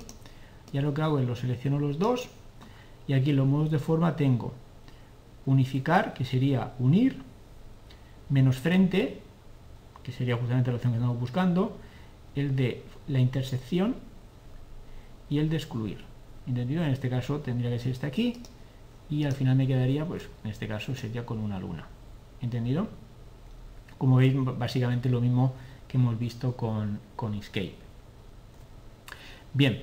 ya 0.73 0.83
lo 0.83 0.95
que 0.95 1.03
hago 1.03 1.19
es 1.19 1.27
lo 1.27 1.37
selecciono 1.37 1.79
los 1.79 1.99
dos 1.99 2.29
y 3.07 3.13
aquí 3.13 3.31
en 3.31 3.37
los 3.37 3.47
modos 3.47 3.71
de 3.71 3.79
forma 3.79 4.17
tengo 4.17 4.53
unificar, 5.47 6.13
que 6.13 6.25
sería 6.25 6.75
unir, 6.79 7.23
menos 8.29 8.57
frente, 8.57 9.21
que 10.03 10.13
sería 10.13 10.37
justamente 10.37 10.71
la 10.71 10.77
opción 10.77 10.93
que 10.93 10.99
estamos 10.99 11.19
buscando, 11.19 11.77
el 12.35 12.55
de 12.57 12.83
la 13.09 13.21
intersección 13.21 13.95
y 15.31 15.39
el 15.39 15.49
de 15.49 15.57
excluir. 15.57 16.05
¿Entendido? 16.47 16.83
En 16.85 16.91
este 16.91 17.09
caso 17.09 17.39
tendría 17.39 17.71
que 17.71 17.79
ser 17.79 17.93
este 17.93 18.07
aquí 18.07 18.43
y 19.09 19.25
al 19.25 19.33
final 19.33 19.57
me 19.57 19.67
quedaría, 19.67 20.05
pues 20.05 20.29
en 20.45 20.51
este 20.51 20.67
caso 20.67 20.95
sería 20.95 21.25
con 21.25 21.39
una 21.39 21.59
luna. 21.59 21.87
¿Entendido? 22.41 22.89
Como 23.99 24.17
veis, 24.17 24.35
básicamente 24.37 25.09
lo 25.09 25.21
mismo 25.21 25.55
que 25.89 25.97
hemos 25.97 26.19
visto 26.19 26.57
con, 26.57 27.01
con 27.15 27.35
Escape. 27.35 27.75
Bien, 29.55 29.83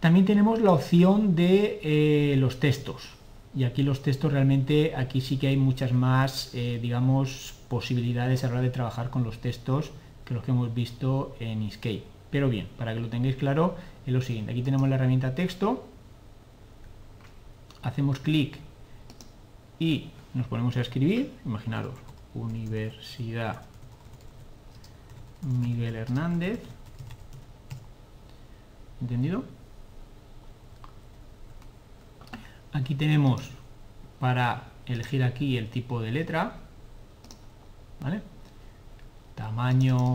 también 0.00 0.26
tenemos 0.26 0.60
la 0.60 0.72
opción 0.72 1.36
de 1.36 1.80
eh, 1.82 2.36
los 2.36 2.58
textos. 2.60 3.10
Y 3.54 3.64
aquí 3.64 3.82
los 3.82 4.02
textos 4.02 4.32
realmente, 4.32 4.94
aquí 4.96 5.20
sí 5.20 5.36
que 5.36 5.46
hay 5.46 5.56
muchas 5.56 5.92
más, 5.92 6.54
eh, 6.54 6.78
digamos, 6.82 7.54
posibilidades 7.68 8.44
a 8.44 8.48
la 8.48 8.54
hora 8.54 8.62
de 8.62 8.70
trabajar 8.70 9.10
con 9.10 9.24
los 9.24 9.38
textos 9.38 9.92
que 10.24 10.34
los 10.34 10.42
que 10.42 10.50
hemos 10.50 10.74
visto 10.74 11.36
en 11.38 11.62
Escape. 11.62 12.02
Pero 12.30 12.48
bien, 12.48 12.66
para 12.78 12.94
que 12.94 13.00
lo 13.00 13.08
tengáis 13.08 13.36
claro, 13.36 13.76
es 14.06 14.12
lo 14.12 14.22
siguiente. 14.22 14.52
Aquí 14.52 14.62
tenemos 14.62 14.88
la 14.88 14.96
herramienta 14.96 15.34
texto. 15.34 15.86
Hacemos 17.82 18.20
clic 18.20 18.58
y 19.78 20.10
nos 20.34 20.46
ponemos 20.46 20.76
a 20.76 20.80
escribir. 20.80 21.32
Imaginaros, 21.44 21.94
Universidad 22.34 23.62
Miguel 25.42 25.96
Hernández. 25.96 26.60
¿Entendido? 29.00 29.44
Aquí 32.72 32.94
tenemos 32.94 33.50
para 34.20 34.68
elegir 34.86 35.24
aquí 35.24 35.58
el 35.58 35.68
tipo 35.68 36.00
de 36.00 36.12
letra. 36.12 36.56
¿Vale? 38.00 38.22
Tamaño, 39.34 40.14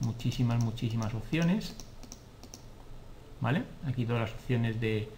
muchísimas, 0.00 0.64
muchísimas 0.64 1.14
opciones. 1.14 1.76
¿Vale? 3.40 3.64
Aquí 3.86 4.06
todas 4.06 4.22
las 4.22 4.32
opciones 4.32 4.80
de 4.80 5.10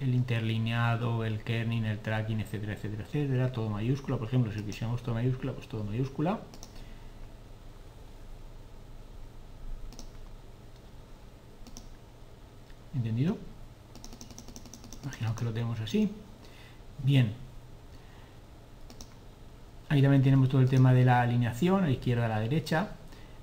el 0.00 0.14
interlineado, 0.14 1.24
el 1.24 1.42
kerning, 1.42 1.84
el 1.84 1.98
tracking, 2.00 2.40
etcétera, 2.40 2.74
etcétera, 2.74 3.04
etcétera, 3.04 3.52
todo 3.52 3.70
mayúscula, 3.70 4.18
por 4.18 4.28
ejemplo, 4.28 4.52
si 4.52 4.62
quisiéramos 4.62 5.02
todo 5.02 5.14
mayúscula, 5.14 5.52
pues 5.52 5.68
todo 5.68 5.84
mayúscula. 5.84 6.40
¿Entendido? 12.94 13.36
Imaginaos 15.04 15.36
que 15.36 15.44
lo 15.44 15.52
tenemos 15.52 15.80
así. 15.80 16.10
Bien. 17.04 17.34
Ahí 19.88 20.02
también 20.02 20.22
tenemos 20.22 20.48
todo 20.48 20.60
el 20.60 20.68
tema 20.68 20.92
de 20.92 21.04
la 21.04 21.20
alineación, 21.20 21.84
a 21.84 21.86
la 21.86 21.92
izquierda 21.92 22.26
a 22.26 22.28
la 22.28 22.40
derecha. 22.40 22.90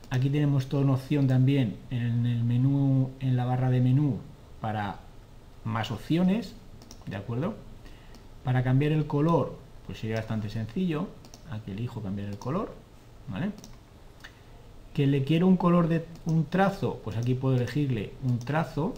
Aquí 0.09 0.29
tenemos 0.29 0.67
toda 0.67 0.83
una 0.83 0.93
opción 0.93 1.27
también 1.27 1.77
en 1.89 2.25
el 2.25 2.43
menú, 2.43 3.11
en 3.19 3.37
la 3.37 3.45
barra 3.45 3.69
de 3.69 3.79
menú 3.79 4.19
para 4.59 5.02
más 5.63 5.91
opciones, 5.91 6.55
¿de 7.07 7.15
acuerdo? 7.15 7.55
Para 8.43 8.63
cambiar 8.63 8.91
el 8.91 9.07
color, 9.07 9.57
pues 9.85 9.99
sería 9.99 10.17
bastante 10.17 10.49
sencillo. 10.49 11.07
Aquí 11.51 11.71
elijo 11.71 12.01
cambiar 12.01 12.29
el 12.29 12.37
color, 12.37 12.73
¿vale? 13.27 13.51
Que 14.93 15.07
le 15.07 15.23
quiero 15.23 15.47
un 15.47 15.57
color 15.57 15.87
de 15.87 16.05
un 16.25 16.45
trazo, 16.45 16.99
pues 17.03 17.17
aquí 17.17 17.33
puedo 17.33 17.55
elegirle 17.55 18.13
un 18.23 18.39
trazo. 18.39 18.93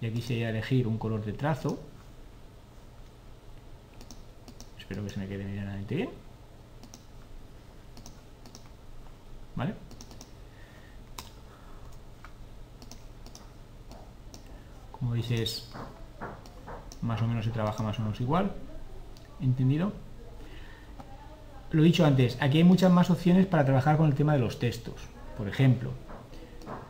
Y 0.00 0.06
aquí 0.06 0.22
sería 0.22 0.50
elegir 0.50 0.86
un 0.86 0.96
color 0.96 1.24
de 1.24 1.32
trazo. 1.32 1.78
Espero 4.78 5.02
que 5.02 5.10
se 5.10 5.18
me 5.18 5.26
quede 5.26 5.44
medianamente 5.44 5.94
bien. 5.96 6.10
¿Vale? 9.56 9.74
Como 14.98 15.12
veis 15.12 15.30
es 15.30 15.70
más 17.02 17.22
o 17.22 17.26
menos 17.26 17.44
se 17.44 17.50
trabaja 17.50 17.82
más 17.82 17.98
o 17.98 18.02
menos 18.02 18.20
igual 18.20 18.52
¿entendido? 19.40 19.92
lo 21.70 21.82
dicho 21.82 22.04
antes, 22.04 22.38
aquí 22.40 22.58
hay 22.58 22.64
muchas 22.64 22.90
más 22.90 23.10
opciones 23.10 23.46
para 23.46 23.64
trabajar 23.64 23.96
con 23.96 24.06
el 24.06 24.14
tema 24.14 24.32
de 24.32 24.40
los 24.40 24.58
textos 24.58 24.96
por 25.36 25.48
ejemplo 25.48 25.90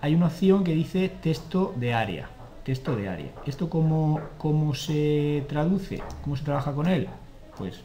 hay 0.00 0.14
una 0.14 0.26
opción 0.26 0.64
que 0.64 0.74
dice 0.74 1.08
texto 1.08 1.74
de 1.76 1.94
área 1.94 2.30
texto 2.64 2.96
de 2.96 3.08
área 3.08 3.32
¿esto 3.46 3.68
cómo, 3.68 4.20
cómo 4.38 4.74
se 4.74 5.44
traduce? 5.48 6.02
¿cómo 6.22 6.36
se 6.36 6.44
trabaja 6.44 6.72
con 6.72 6.86
él? 6.86 7.08
pues 7.56 7.82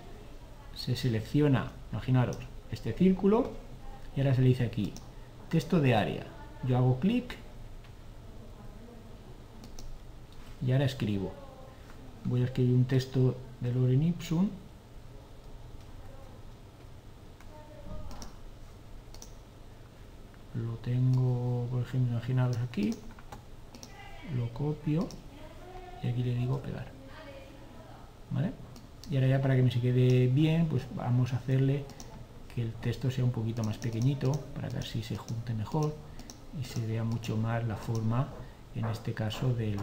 se 0.75 0.95
selecciona, 0.95 1.71
imaginaros, 1.91 2.37
este 2.71 2.93
círculo 2.93 3.51
y 4.15 4.21
ahora 4.21 4.33
se 4.33 4.41
le 4.41 4.49
dice 4.49 4.65
aquí 4.65 4.93
texto 5.49 5.79
de 5.79 5.95
área 5.95 6.23
yo 6.63 6.77
hago 6.77 6.99
clic 6.99 7.42
y 10.65 10.71
ahora 10.71 10.85
escribo. 10.85 11.33
Voy 12.25 12.41
a 12.41 12.45
escribir 12.45 12.75
un 12.75 12.85
texto 12.85 13.35
de 13.59 13.73
Loren 13.73 14.03
Ipsum. 14.03 14.49
Lo 20.55 20.73
tengo 20.77 21.67
por 21.69 21.81
ejemplo 21.81 22.13
imaginaros 22.13 22.57
aquí. 22.57 22.93
Lo 24.35 24.53
copio 24.53 25.07
y 26.01 26.07
aquí 26.07 26.23
le 26.23 26.35
digo 26.35 26.59
pegar. 26.59 26.87
¿vale? 28.31 28.51
y 29.09 29.15
ahora 29.15 29.27
ya 29.27 29.41
para 29.41 29.55
que 29.55 29.63
me 29.63 29.71
se 29.71 29.81
quede 29.81 30.27
bien 30.27 30.67
pues 30.67 30.83
vamos 30.95 31.33
a 31.33 31.37
hacerle 31.37 31.85
que 32.53 32.61
el 32.61 32.73
texto 32.73 33.11
sea 33.11 33.23
un 33.23 33.31
poquito 33.31 33.63
más 33.63 33.77
pequeñito 33.77 34.31
para 34.55 34.69
que 34.69 34.77
así 34.77 35.03
se 35.03 35.17
junte 35.17 35.53
mejor 35.53 35.95
y 36.59 36.63
se 36.63 36.85
vea 36.85 37.03
mucho 37.03 37.35
más 37.35 37.65
la 37.67 37.75
forma 37.75 38.29
en 38.75 38.85
este 38.85 39.13
caso 39.13 39.53
del, 39.53 39.77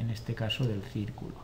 en 0.00 0.10
este 0.10 0.34
caso 0.34 0.64
del 0.64 0.82
círculo. 0.82 1.36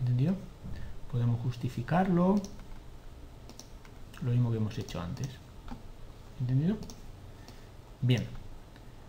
¿Entendido? 0.00 0.34
Podemos 1.10 1.40
justificarlo. 1.40 2.36
Lo 4.22 4.30
mismo 4.30 4.50
que 4.50 4.58
hemos 4.58 4.78
hecho 4.78 5.00
antes. 5.00 5.28
¿Entendido? 6.40 6.76
Bien. 8.02 8.24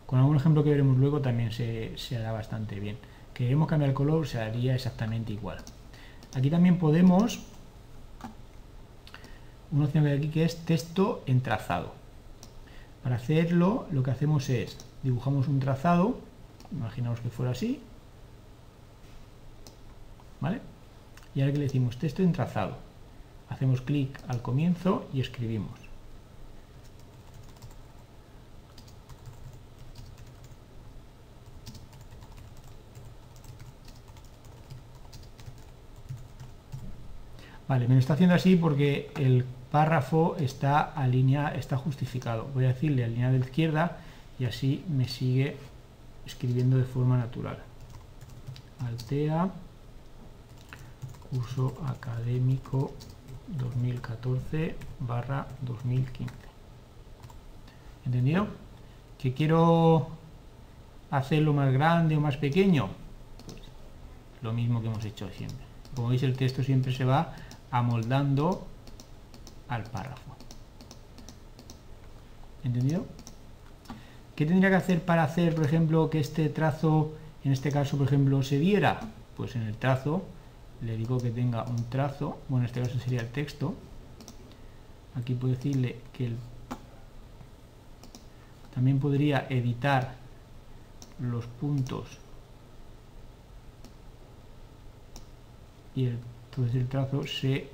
Con 0.05 0.19
algún 0.19 0.37
ejemplo 0.37 0.63
que 0.63 0.69
veremos 0.69 0.97
luego 0.97 1.21
también 1.21 1.51
se, 1.51 1.93
hará 2.17 2.31
bastante 2.31 2.79
bien. 2.79 2.97
Queremos 3.33 3.67
cambiar 3.67 3.89
el 3.89 3.95
color, 3.95 4.25
se 4.25 4.39
haría 4.39 4.73
exactamente 4.73 5.33
igual. 5.33 5.57
Aquí 6.33 6.49
también 6.49 6.79
podemos 6.79 7.39
una 9.71 9.85
opción 9.85 10.05
que 10.05 10.11
aquí 10.13 10.29
que 10.29 10.45
es 10.45 10.55
texto 10.63 11.23
en 11.25 11.41
trazado. 11.41 11.96
Para 13.07 13.15
hacerlo, 13.15 13.87
lo 13.93 14.03
que 14.03 14.11
hacemos 14.11 14.49
es, 14.49 14.75
dibujamos 15.01 15.47
un 15.47 15.61
trazado, 15.61 16.19
imaginamos 16.73 17.21
que 17.21 17.29
fuera 17.29 17.53
así, 17.53 17.79
¿vale? 20.41 20.59
Y 21.33 21.39
ahora 21.39 21.53
que 21.53 21.59
le 21.59 21.67
decimos 21.67 21.97
texto 21.99 22.21
en 22.21 22.33
trazado, 22.33 22.75
hacemos 23.47 23.79
clic 23.79 24.19
al 24.27 24.41
comienzo 24.41 25.07
y 25.13 25.21
escribimos. 25.21 25.86
Vale, 37.67 37.87
me 37.87 37.95
lo 37.95 37.99
está 37.99 38.13
haciendo 38.13 38.35
así 38.35 38.55
porque 38.55 39.11
el 39.17 39.43
párrafo 39.71 40.37
está, 40.39 40.93
está 41.55 41.77
justificado. 41.77 42.47
Voy 42.53 42.65
a 42.65 42.69
decirle 42.69 43.03
alinear 43.03 43.33
de 43.33 43.39
la 43.39 43.45
izquierda 43.45 43.97
y 44.39 44.45
así 44.45 44.85
me 44.87 45.07
sigue 45.07 45.57
escribiendo 46.25 46.77
de 46.77 46.85
forma 46.85 47.17
natural. 47.17 47.57
Altea, 48.85 49.49
curso 51.29 51.73
académico 51.85 52.93
2014 53.47 54.75
barra 54.99 55.47
2015. 55.61 56.33
¿Entendido? 58.05 58.47
¿Que 59.17 59.33
quiero 59.33 60.07
hacerlo 61.11 61.53
más 61.53 61.73
grande 61.73 62.15
o 62.15 62.21
más 62.21 62.37
pequeño? 62.37 62.87
Pues 63.45 64.43
lo 64.43 64.53
mismo 64.53 64.81
que 64.81 64.87
hemos 64.87 65.03
hecho 65.03 65.29
siempre. 65.29 65.65
Como 65.95 66.09
veis 66.09 66.23
el 66.23 66.37
texto 66.37 66.63
siempre 66.63 66.93
se 66.93 67.03
va 67.03 67.33
amoldando 67.71 68.67
al 69.67 69.83
párrafo. 69.83 70.35
¿Entendido? 72.63 73.05
¿Qué 74.35 74.45
tendría 74.45 74.69
que 74.69 74.75
hacer 74.75 75.03
para 75.03 75.23
hacer, 75.23 75.55
por 75.55 75.65
ejemplo, 75.65 76.09
que 76.09 76.19
este 76.19 76.49
trazo, 76.49 77.13
en 77.43 77.51
este 77.51 77.71
caso, 77.71 77.97
por 77.97 78.07
ejemplo, 78.07 78.43
se 78.43 78.57
viera? 78.57 78.99
Pues 79.35 79.55
en 79.55 79.63
el 79.63 79.75
trazo 79.77 80.23
le 80.81 80.95
digo 80.95 81.17
que 81.17 81.31
tenga 81.31 81.63
un 81.63 81.89
trazo, 81.89 82.39
bueno, 82.49 82.63
en 82.63 82.67
este 82.67 82.81
caso 82.81 82.99
sería 82.99 83.21
el 83.21 83.29
texto. 83.29 83.73
Aquí 85.15 85.33
puedo 85.33 85.55
decirle 85.55 85.99
que 86.13 86.31
también 88.73 88.99
podría 88.99 89.47
editar 89.49 90.13
los 91.19 91.47
puntos 91.47 92.19
y 95.95 96.05
el, 96.05 96.19
entonces 96.57 96.81
el 96.81 96.87
trazo 96.87 97.27
se 97.27 97.67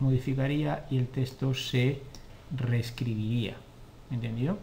modificaría 0.00 0.86
y 0.90 0.98
el 0.98 1.06
texto 1.06 1.54
se 1.54 2.00
reescribiría. 2.56 3.54
¿Entendido? 4.10 4.58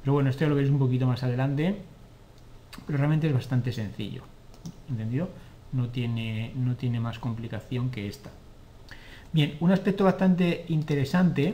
Pero 0.00 0.14
bueno, 0.14 0.30
esto 0.30 0.44
ya 0.44 0.48
lo 0.48 0.54
veis 0.54 0.70
un 0.70 0.78
poquito 0.78 1.06
más 1.06 1.22
adelante, 1.22 1.76
pero 2.86 2.96
realmente 2.98 3.26
es 3.26 3.34
bastante 3.34 3.72
sencillo. 3.72 4.22
¿Entendido? 4.88 5.28
No 5.72 5.90
tiene, 5.90 6.52
no 6.54 6.76
tiene 6.76 6.98
más 6.98 7.18
complicación 7.18 7.90
que 7.90 8.08
esta. 8.08 8.30
Bien, 9.32 9.56
un 9.60 9.70
aspecto 9.70 10.04
bastante 10.04 10.64
interesante 10.68 11.50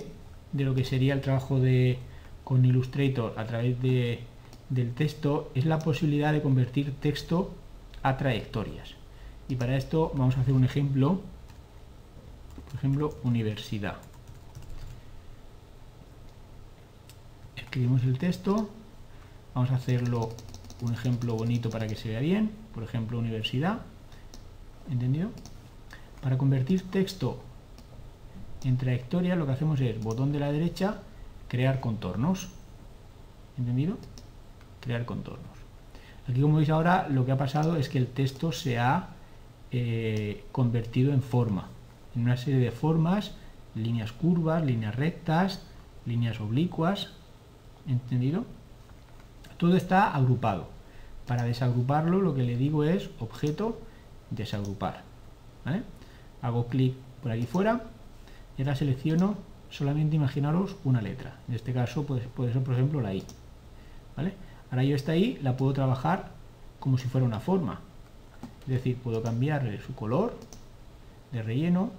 de 0.52 0.64
lo 0.64 0.72
que 0.72 0.84
sería 0.84 1.14
el 1.14 1.20
trabajo 1.20 1.58
de, 1.58 1.98
con 2.44 2.64
Illustrator 2.64 3.34
a 3.36 3.44
través 3.44 3.80
de, 3.82 4.20
del 4.68 4.92
texto 4.94 5.50
es 5.56 5.64
la 5.64 5.80
posibilidad 5.80 6.32
de 6.32 6.42
convertir 6.42 6.94
texto 7.00 7.54
a 8.04 8.16
trayectorias. 8.16 9.01
Y 9.48 9.56
para 9.56 9.76
esto 9.76 10.12
vamos 10.14 10.36
a 10.36 10.40
hacer 10.40 10.54
un 10.54 10.64
ejemplo, 10.64 11.20
por 12.66 12.74
ejemplo, 12.74 13.16
universidad. 13.22 13.96
escribimos 17.72 18.02
el 18.04 18.18
texto, 18.18 18.68
vamos 19.54 19.70
a 19.70 19.76
hacerlo 19.76 20.28
un 20.82 20.92
ejemplo 20.92 21.36
bonito 21.36 21.70
para 21.70 21.86
que 21.86 21.96
se 21.96 22.10
vea 22.10 22.20
bien, 22.20 22.50
por 22.74 22.82
ejemplo 22.82 23.18
universidad, 23.18 23.78
¿entendido? 24.90 25.30
Para 26.20 26.36
convertir 26.36 26.90
texto 26.90 27.40
en 28.62 28.76
trayectoria 28.76 29.36
lo 29.36 29.46
que 29.46 29.52
hacemos 29.52 29.80
es 29.80 29.98
botón 30.04 30.32
de 30.32 30.40
la 30.40 30.52
derecha, 30.52 31.00
crear 31.48 31.80
contornos, 31.80 32.50
¿entendido? 33.56 33.96
Crear 34.82 35.06
contornos. 35.06 35.56
Aquí 36.28 36.42
como 36.42 36.58
veis 36.58 36.68
ahora 36.68 37.08
lo 37.08 37.24
que 37.24 37.32
ha 37.32 37.38
pasado 37.38 37.78
es 37.78 37.88
que 37.88 37.96
el 37.96 38.08
texto 38.08 38.52
se 38.52 38.78
ha 38.78 39.08
eh, 39.72 40.44
convertido 40.52 41.12
en 41.12 41.22
forma, 41.22 41.68
en 42.14 42.22
una 42.22 42.36
serie 42.36 42.60
de 42.60 42.70
formas, 42.70 43.32
líneas 43.74 44.12
curvas, 44.12 44.64
líneas 44.64 44.94
rectas, 44.94 45.62
líneas 46.04 46.40
oblicuas, 46.40 47.12
¿Entendido? 47.86 48.44
Todo 49.56 49.76
está 49.76 50.14
agrupado. 50.14 50.68
Para 51.26 51.44
desagruparlo 51.44 52.20
lo 52.20 52.34
que 52.34 52.42
le 52.42 52.56
digo 52.56 52.84
es 52.84 53.10
objeto 53.18 53.80
desagrupar. 54.30 55.02
Hago 56.40 56.66
clic 56.66 56.94
por 57.22 57.30
aquí 57.30 57.46
fuera 57.46 57.84
y 58.56 58.62
ahora 58.62 58.74
selecciono 58.74 59.36
solamente 59.70 60.16
imaginaros 60.16 60.76
una 60.84 61.00
letra. 61.00 61.38
En 61.48 61.54
este 61.54 61.72
caso 61.72 62.04
puede, 62.04 62.22
puede 62.22 62.52
ser 62.52 62.62
por 62.62 62.74
ejemplo 62.74 63.00
la 63.00 63.14
I. 63.14 63.24
¿vale? 64.16 64.34
Ahora 64.70 64.84
yo 64.84 64.96
esta 64.96 65.16
I 65.16 65.38
la 65.42 65.56
puedo 65.56 65.72
trabajar 65.72 66.30
como 66.80 66.98
si 66.98 67.08
fuera 67.08 67.26
una 67.26 67.40
forma. 67.40 67.80
Es 68.62 68.68
decir, 68.68 68.96
puedo 68.96 69.22
cambiarle 69.22 69.80
su 69.80 69.94
color 69.94 70.36
de 71.32 71.42
relleno, 71.42 71.90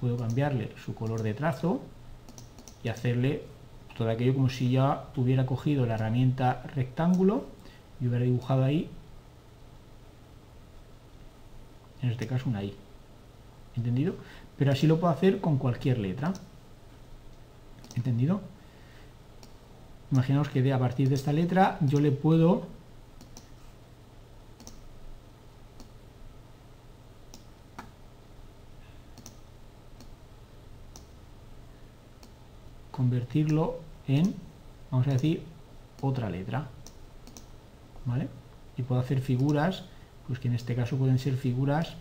puedo 0.00 0.16
cambiarle 0.16 0.70
su 0.84 0.94
color 0.94 1.22
de 1.22 1.34
trazo 1.34 1.80
y 2.82 2.88
hacerle 2.88 3.42
todo 3.96 4.10
aquello 4.10 4.34
como 4.34 4.48
si 4.48 4.70
ya 4.70 5.06
hubiera 5.16 5.46
cogido 5.46 5.86
la 5.86 5.94
herramienta 5.94 6.62
rectángulo 6.74 7.44
y 8.00 8.06
hubiera 8.06 8.24
dibujado 8.24 8.64
ahí, 8.64 8.90
en 12.02 12.10
este 12.10 12.26
caso 12.26 12.48
una 12.48 12.62
I. 12.62 12.74
¿Entendido? 13.76 14.14
Pero 14.56 14.72
así 14.72 14.86
lo 14.86 15.00
puedo 15.00 15.12
hacer 15.12 15.40
con 15.40 15.58
cualquier 15.58 15.98
letra. 15.98 16.32
¿Entendido? 17.96 18.40
Imaginaos 20.12 20.48
que 20.48 20.62
de, 20.62 20.72
a 20.72 20.78
partir 20.78 21.08
de 21.08 21.14
esta 21.14 21.32
letra 21.32 21.78
yo 21.80 21.98
le 21.98 22.12
puedo 22.12 22.66
convertirlo 32.94 33.80
en, 34.06 34.36
vamos 34.88 35.08
a 35.08 35.10
decir, 35.10 35.42
otra 36.00 36.30
letra. 36.30 36.68
¿Vale? 38.04 38.28
Y 38.76 38.82
puedo 38.82 39.00
hacer 39.00 39.20
figuras, 39.20 39.84
pues 40.28 40.38
que 40.38 40.46
en 40.46 40.54
este 40.54 40.76
caso 40.76 40.96
pueden 40.96 41.18
ser 41.18 41.36
figuras 41.36 41.96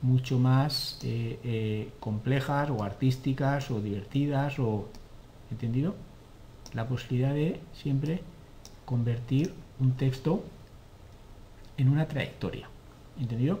mucho 0.00 0.40
más 0.40 0.98
eh, 1.04 1.38
eh, 1.44 1.92
complejas 2.00 2.70
o 2.70 2.82
artísticas 2.82 3.70
o 3.70 3.80
divertidas 3.80 4.58
o... 4.58 4.88
¿Entendido? 5.52 5.94
La 6.72 6.88
posibilidad 6.88 7.34
de 7.34 7.60
siempre 7.74 8.22
convertir 8.84 9.52
un 9.78 9.92
texto 9.92 10.42
en 11.76 11.88
una 11.88 12.08
trayectoria. 12.08 12.68
¿Entendido? 13.20 13.60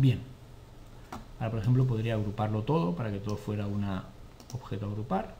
Bien. 0.00 0.18
Ahora, 1.38 1.50
por 1.50 1.60
ejemplo, 1.60 1.86
podría 1.86 2.14
agruparlo 2.14 2.62
todo 2.62 2.94
para 2.96 3.10
que 3.12 3.18
todo 3.18 3.36
fuera 3.36 3.66
un 3.66 3.84
objeto 4.54 4.86
a 4.86 4.88
agrupar. 4.88 5.34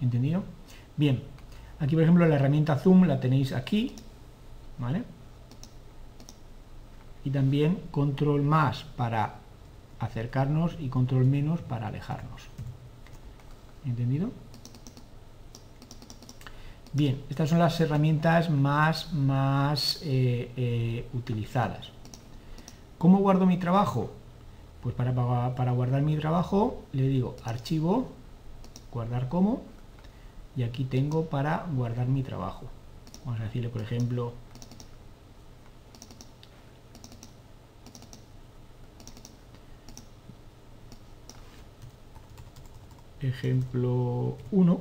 ¿Entendido? 0.00 0.42
Bien. 0.96 1.22
Aquí, 1.78 1.94
por 1.94 2.02
ejemplo, 2.02 2.26
la 2.26 2.34
herramienta 2.34 2.76
Zoom 2.76 3.04
la 3.04 3.20
tenéis 3.20 3.52
aquí. 3.52 3.94
¿Vale? 4.78 5.04
Y 7.24 7.30
también 7.30 7.78
control 7.92 8.42
más 8.42 8.82
para 8.82 9.36
acercarnos 10.00 10.76
y 10.80 10.88
control 10.88 11.24
menos 11.24 11.60
para 11.60 11.86
alejarnos. 11.86 12.48
¿Entendido? 13.84 14.30
Bien, 16.92 17.22
estas 17.30 17.48
son 17.48 17.60
las 17.60 17.80
herramientas 17.80 18.50
más, 18.50 19.12
más 19.12 20.00
eh, 20.02 20.50
eh, 20.56 21.06
utilizadas. 21.14 21.92
¿Cómo 23.02 23.18
guardo 23.18 23.46
mi 23.46 23.56
trabajo? 23.56 24.12
Pues 24.80 24.94
para, 24.94 25.10
guardar 25.72 26.02
mi 26.02 26.16
trabajo 26.16 26.84
le 26.92 27.08
digo 27.08 27.34
archivo, 27.42 28.06
guardar 28.92 29.28
como, 29.28 29.60
y 30.54 30.62
aquí 30.62 30.84
tengo 30.84 31.24
para 31.24 31.66
guardar 31.74 32.06
mi 32.06 32.22
trabajo. 32.22 32.66
Vamos 33.24 33.40
a 33.40 33.42
decirle, 33.42 33.70
por 33.70 33.82
ejemplo, 33.82 34.34
ejemplo 43.20 44.36
1 44.52 44.80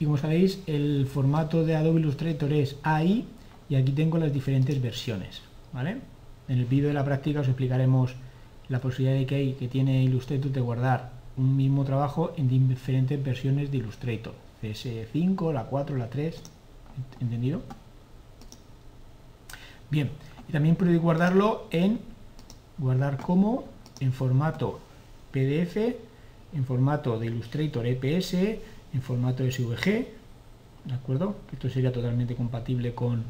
y 0.00 0.04
como 0.04 0.18
sabéis 0.18 0.62
el 0.66 1.06
formato 1.06 1.64
de 1.64 1.76
Adobe 1.76 2.00
Illustrator 2.00 2.52
es 2.52 2.76
AI 2.82 3.26
y 3.68 3.76
aquí 3.76 3.92
tengo 3.92 4.18
las 4.18 4.32
diferentes 4.32 4.80
versiones. 4.80 5.42
¿vale? 5.72 5.98
En 6.48 6.58
el 6.58 6.64
vídeo 6.64 6.88
de 6.88 6.94
la 6.94 7.04
práctica 7.04 7.40
os 7.40 7.48
explicaremos 7.48 8.14
la 8.68 8.80
posibilidad 8.80 9.18
de 9.18 9.26
que, 9.26 9.34
hay, 9.34 9.52
que 9.54 9.68
tiene 9.68 10.02
Illustrator 10.02 10.50
de 10.50 10.60
guardar 10.60 11.10
un 11.36 11.56
mismo 11.56 11.84
trabajo 11.84 12.32
en 12.36 12.48
diferentes 12.48 13.22
versiones 13.22 13.70
de 13.70 13.78
Illustrator. 13.78 14.34
CS5, 14.62 15.52
la 15.52 15.64
4, 15.64 15.96
la 15.96 16.10
3, 16.10 16.42
¿entendido? 17.20 17.62
Bien, 19.90 20.10
y 20.48 20.52
también 20.52 20.76
podéis 20.76 21.00
guardarlo 21.00 21.68
en 21.70 22.00
guardar 22.76 23.18
como 23.18 23.64
en 24.00 24.12
formato 24.12 24.80
PDF, 25.30 25.76
en 26.54 26.64
formato 26.64 27.18
de 27.18 27.26
Illustrator 27.26 27.86
EPS, 27.86 28.34
en 28.34 29.02
formato 29.02 29.48
SVG, 29.48 29.84
¿de 30.84 30.94
acuerdo? 30.94 31.36
Esto 31.52 31.70
sería 31.70 31.92
totalmente 31.92 32.34
compatible 32.34 32.94
con, 32.94 33.24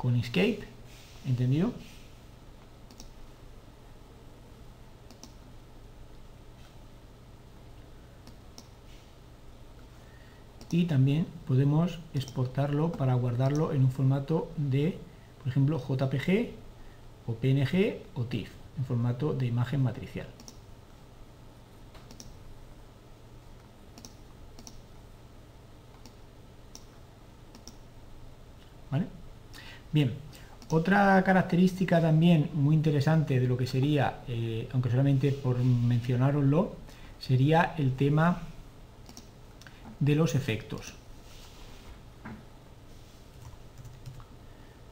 con 0.00 0.16
Inkscape, 0.16 0.60
¿entendido? 1.26 1.74
y 10.70 10.86
también 10.86 11.26
podemos 11.46 11.98
exportarlo 12.14 12.92
para 12.92 13.12
guardarlo 13.14 13.72
en 13.72 13.82
un 13.82 13.90
formato 13.90 14.50
de, 14.56 14.96
por 15.40 15.48
ejemplo, 15.48 15.78
JPG 15.78 16.50
o 17.26 17.34
PNG 17.34 17.98
o 18.14 18.24
TIFF, 18.24 18.50
en 18.78 18.84
formato 18.86 19.34
de 19.34 19.46
imagen 19.46 19.82
matricial. 19.82 20.28
¿Vale? 28.90 29.06
Bien, 29.92 30.12
otra 30.70 31.22
característica 31.24 32.00
también 32.00 32.50
muy 32.54 32.76
interesante 32.76 33.40
de 33.40 33.48
lo 33.48 33.56
que 33.56 33.66
sería, 33.66 34.20
eh, 34.28 34.68
aunque 34.72 34.88
solamente 34.88 35.32
por 35.32 35.58
mencionaroslo, 35.58 36.76
sería 37.18 37.74
el 37.76 37.92
tema 37.94 38.42
de 39.98 40.14
los 40.14 40.34
efectos. 40.36 40.94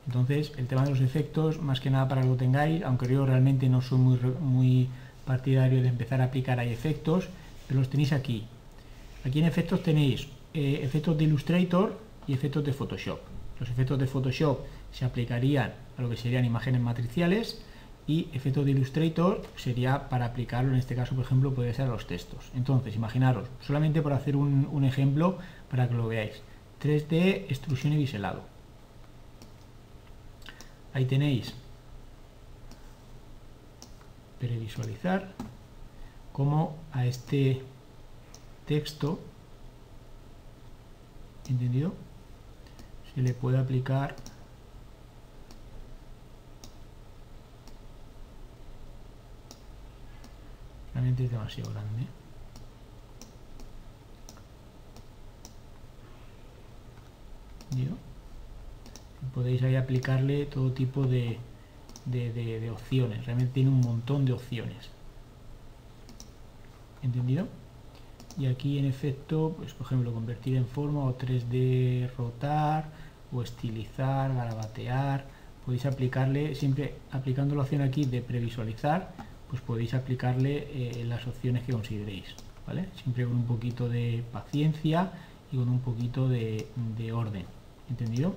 Entonces, 0.08 0.52
el 0.56 0.66
tema 0.66 0.84
de 0.84 0.90
los 0.90 1.00
efectos, 1.00 1.60
más 1.60 1.80
que 1.80 1.90
nada 1.90 2.08
para 2.08 2.22
que 2.22 2.28
lo 2.28 2.36
tengáis, 2.36 2.82
aunque 2.82 3.06
yo 3.12 3.26
realmente 3.26 3.68
no 3.68 3.82
soy 3.82 3.98
muy, 3.98 4.18
muy 4.40 4.88
partidario 5.26 5.82
de 5.82 5.88
empezar 5.88 6.22
a 6.22 6.24
aplicar 6.24 6.58
ahí 6.58 6.72
efectos, 6.72 7.28
pero 7.66 7.80
los 7.80 7.90
tenéis 7.90 8.12
aquí. 8.12 8.46
Aquí 9.24 9.38
en 9.38 9.44
efectos 9.44 9.82
tenéis 9.82 10.26
eh, 10.54 10.80
efectos 10.82 11.16
de 11.18 11.24
Illustrator 11.24 11.98
y 12.26 12.32
efectos 12.32 12.64
de 12.64 12.72
Photoshop. 12.72 13.20
Los 13.60 13.68
efectos 13.68 13.98
de 13.98 14.06
Photoshop 14.06 14.60
se 14.92 15.04
aplicarían 15.04 15.74
a 15.96 16.02
lo 16.02 16.08
que 16.08 16.16
serían 16.16 16.44
imágenes 16.44 16.80
matriciales 16.80 17.62
y 18.08 18.28
efecto 18.32 18.64
de 18.64 18.70
Illustrator 18.70 19.42
sería 19.56 20.08
para 20.08 20.24
aplicarlo, 20.24 20.72
en 20.72 20.78
este 20.78 20.96
caso, 20.96 21.14
por 21.14 21.26
ejemplo, 21.26 21.52
puede 21.52 21.74
ser 21.74 21.84
a 21.86 21.90
los 21.90 22.06
textos. 22.06 22.50
Entonces, 22.54 22.96
imaginaros, 22.96 23.48
solamente 23.60 24.00
por 24.00 24.14
hacer 24.14 24.34
un, 24.34 24.84
ejemplo 24.84 25.36
para 25.70 25.88
que 25.88 25.94
lo 25.94 26.08
veáis. 26.08 26.40
3D, 26.82 27.46
extrusión 27.50 27.92
y 27.92 27.96
biselado. 27.98 28.40
Ahí 30.94 31.04
tenéis 31.04 31.54
previsualizar 34.40 35.34
como 36.32 36.76
a 36.92 37.04
este 37.04 37.62
texto, 38.66 39.20
¿entendido? 41.46 41.92
Se 43.14 43.20
le 43.20 43.34
puede 43.34 43.58
aplicar 43.58 44.14
realmente 50.98 51.24
es 51.24 51.30
demasiado 51.30 51.70
grande. 51.70 52.06
Podéis 59.32 59.62
ahí 59.62 59.76
aplicarle 59.76 60.46
todo 60.46 60.72
tipo 60.72 61.04
de, 61.04 61.38
de, 62.06 62.70
opciones. 62.72 63.24
Realmente 63.24 63.52
tiene 63.52 63.70
un 63.70 63.80
montón 63.80 64.24
de 64.24 64.32
opciones. 64.32 64.90
¿entendido? 67.02 67.46
y 68.36 68.46
aquí 68.46 68.78
en 68.78 68.84
efecto 68.84 69.54
pues 69.56 69.72
por 69.74 69.86
ejemplo 69.86 70.12
convertir 70.12 70.56
en 70.56 70.66
forma 70.66 71.04
o 71.04 71.16
3D 71.16 72.10
rotar 72.16 72.90
o 73.32 73.42
estilizar, 73.42 74.34
garabatear. 74.34 75.26
Podéis 75.64 75.86
aplicarle 75.86 76.54
siempre 76.56 76.94
aplicando 77.12 77.54
la 77.54 77.62
opción 77.62 77.82
aquí 77.82 78.04
de 78.04 78.20
previsualizar 78.20 79.27
pues 79.48 79.62
podéis 79.62 79.94
aplicarle 79.94 80.68
eh, 80.70 81.04
las 81.04 81.26
opciones 81.26 81.64
que 81.64 81.72
consideréis, 81.72 82.34
¿vale? 82.66 82.88
Siempre 83.02 83.24
con 83.24 83.36
un 83.36 83.46
poquito 83.46 83.88
de 83.88 84.22
paciencia 84.32 85.12
y 85.50 85.56
con 85.56 85.68
un 85.68 85.80
poquito 85.80 86.28
de, 86.28 86.66
orden, 87.12 87.46
¿entendido? 87.88 88.34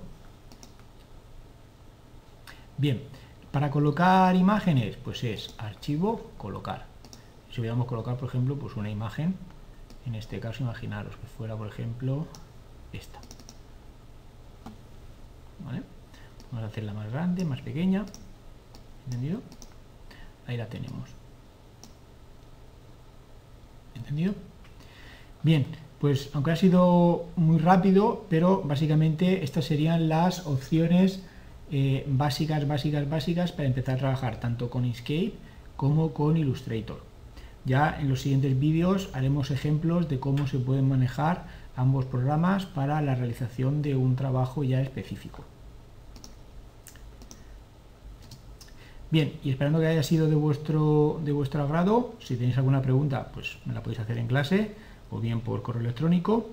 Bien, 2.77 3.01
para 3.51 3.69
colocar 3.69 4.35
imágenes, 4.35 4.97
pues 5.03 5.23
es 5.23 5.53
archivo, 5.57 6.31
colocar. 6.37 6.85
Si 7.51 7.59
hubiéramos 7.59 7.85
colocar, 7.85 8.15
por 8.15 8.29
ejemplo, 8.29 8.57
pues 8.57 8.77
una 8.77 8.89
imagen, 8.89 9.35
en 10.05 10.15
este 10.15 10.39
caso 10.39 10.63
imaginaros 10.63 11.15
que 11.17 11.27
fuera, 11.27 11.55
por 11.57 11.67
ejemplo, 11.67 12.25
esta. 12.93 13.19
¿Vale? 15.65 15.83
Vamos 16.49 16.63
a 16.63 16.67
hacerla 16.67 16.93
más 16.93 17.11
grande, 17.11 17.43
más 17.43 17.61
pequeña, 17.61 18.05
¿entendido? 19.05 19.41
Ahí 20.47 20.57
la 20.57 20.67
tenemos. 20.67 21.09
¿Entendido? 23.95 24.33
Bien, 25.43 25.65
pues 25.99 26.29
aunque 26.33 26.51
ha 26.51 26.55
sido 26.55 27.25
muy 27.35 27.59
rápido, 27.59 28.25
pero 28.29 28.61
básicamente 28.63 29.43
estas 29.43 29.65
serían 29.65 30.09
las 30.09 30.47
opciones 30.47 31.23
eh, 31.71 32.05
básicas, 32.07 32.67
básicas, 32.67 33.09
básicas 33.09 33.51
para 33.51 33.67
empezar 33.67 33.95
a 33.95 33.99
trabajar 33.99 34.39
tanto 34.39 34.69
con 34.69 34.85
Inkscape 34.85 35.33
como 35.77 36.13
con 36.13 36.37
Illustrator. 36.37 37.01
Ya 37.63 37.97
en 37.99 38.09
los 38.09 38.21
siguientes 38.21 38.59
vídeos 38.59 39.09
haremos 39.13 39.51
ejemplos 39.51 40.09
de 40.09 40.19
cómo 40.19 40.47
se 40.47 40.57
pueden 40.57 40.89
manejar 40.89 41.45
ambos 41.75 42.05
programas 42.05 42.65
para 42.65 43.01
la 43.01 43.15
realización 43.15 43.81
de 43.81 43.95
un 43.95 44.15
trabajo 44.15 44.63
ya 44.63 44.81
específico. 44.81 45.43
Bien, 49.11 49.33
y 49.43 49.49
esperando 49.49 49.81
que 49.81 49.87
haya 49.87 50.03
sido 50.03 50.29
de 50.29 50.35
vuestro, 50.35 51.19
de 51.25 51.33
vuestro 51.33 51.61
agrado, 51.61 52.15
si 52.19 52.37
tenéis 52.37 52.57
alguna 52.57 52.81
pregunta, 52.81 53.29
pues 53.33 53.57
me 53.65 53.73
la 53.73 53.83
podéis 53.83 53.99
hacer 53.99 54.17
en 54.17 54.27
clase 54.27 54.71
o 55.11 55.19
bien 55.19 55.41
por 55.41 55.61
correo 55.61 55.81
electrónico. 55.81 56.47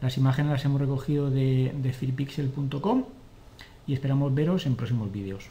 Las 0.00 0.16
imágenes 0.16 0.50
las 0.50 0.64
hemos 0.64 0.80
recogido 0.80 1.30
de, 1.30 1.72
de 1.72 1.94
y 3.86 3.94
esperamos 3.94 4.34
veros 4.34 4.66
en 4.66 4.74
próximos 4.74 5.12
vídeos. 5.12 5.44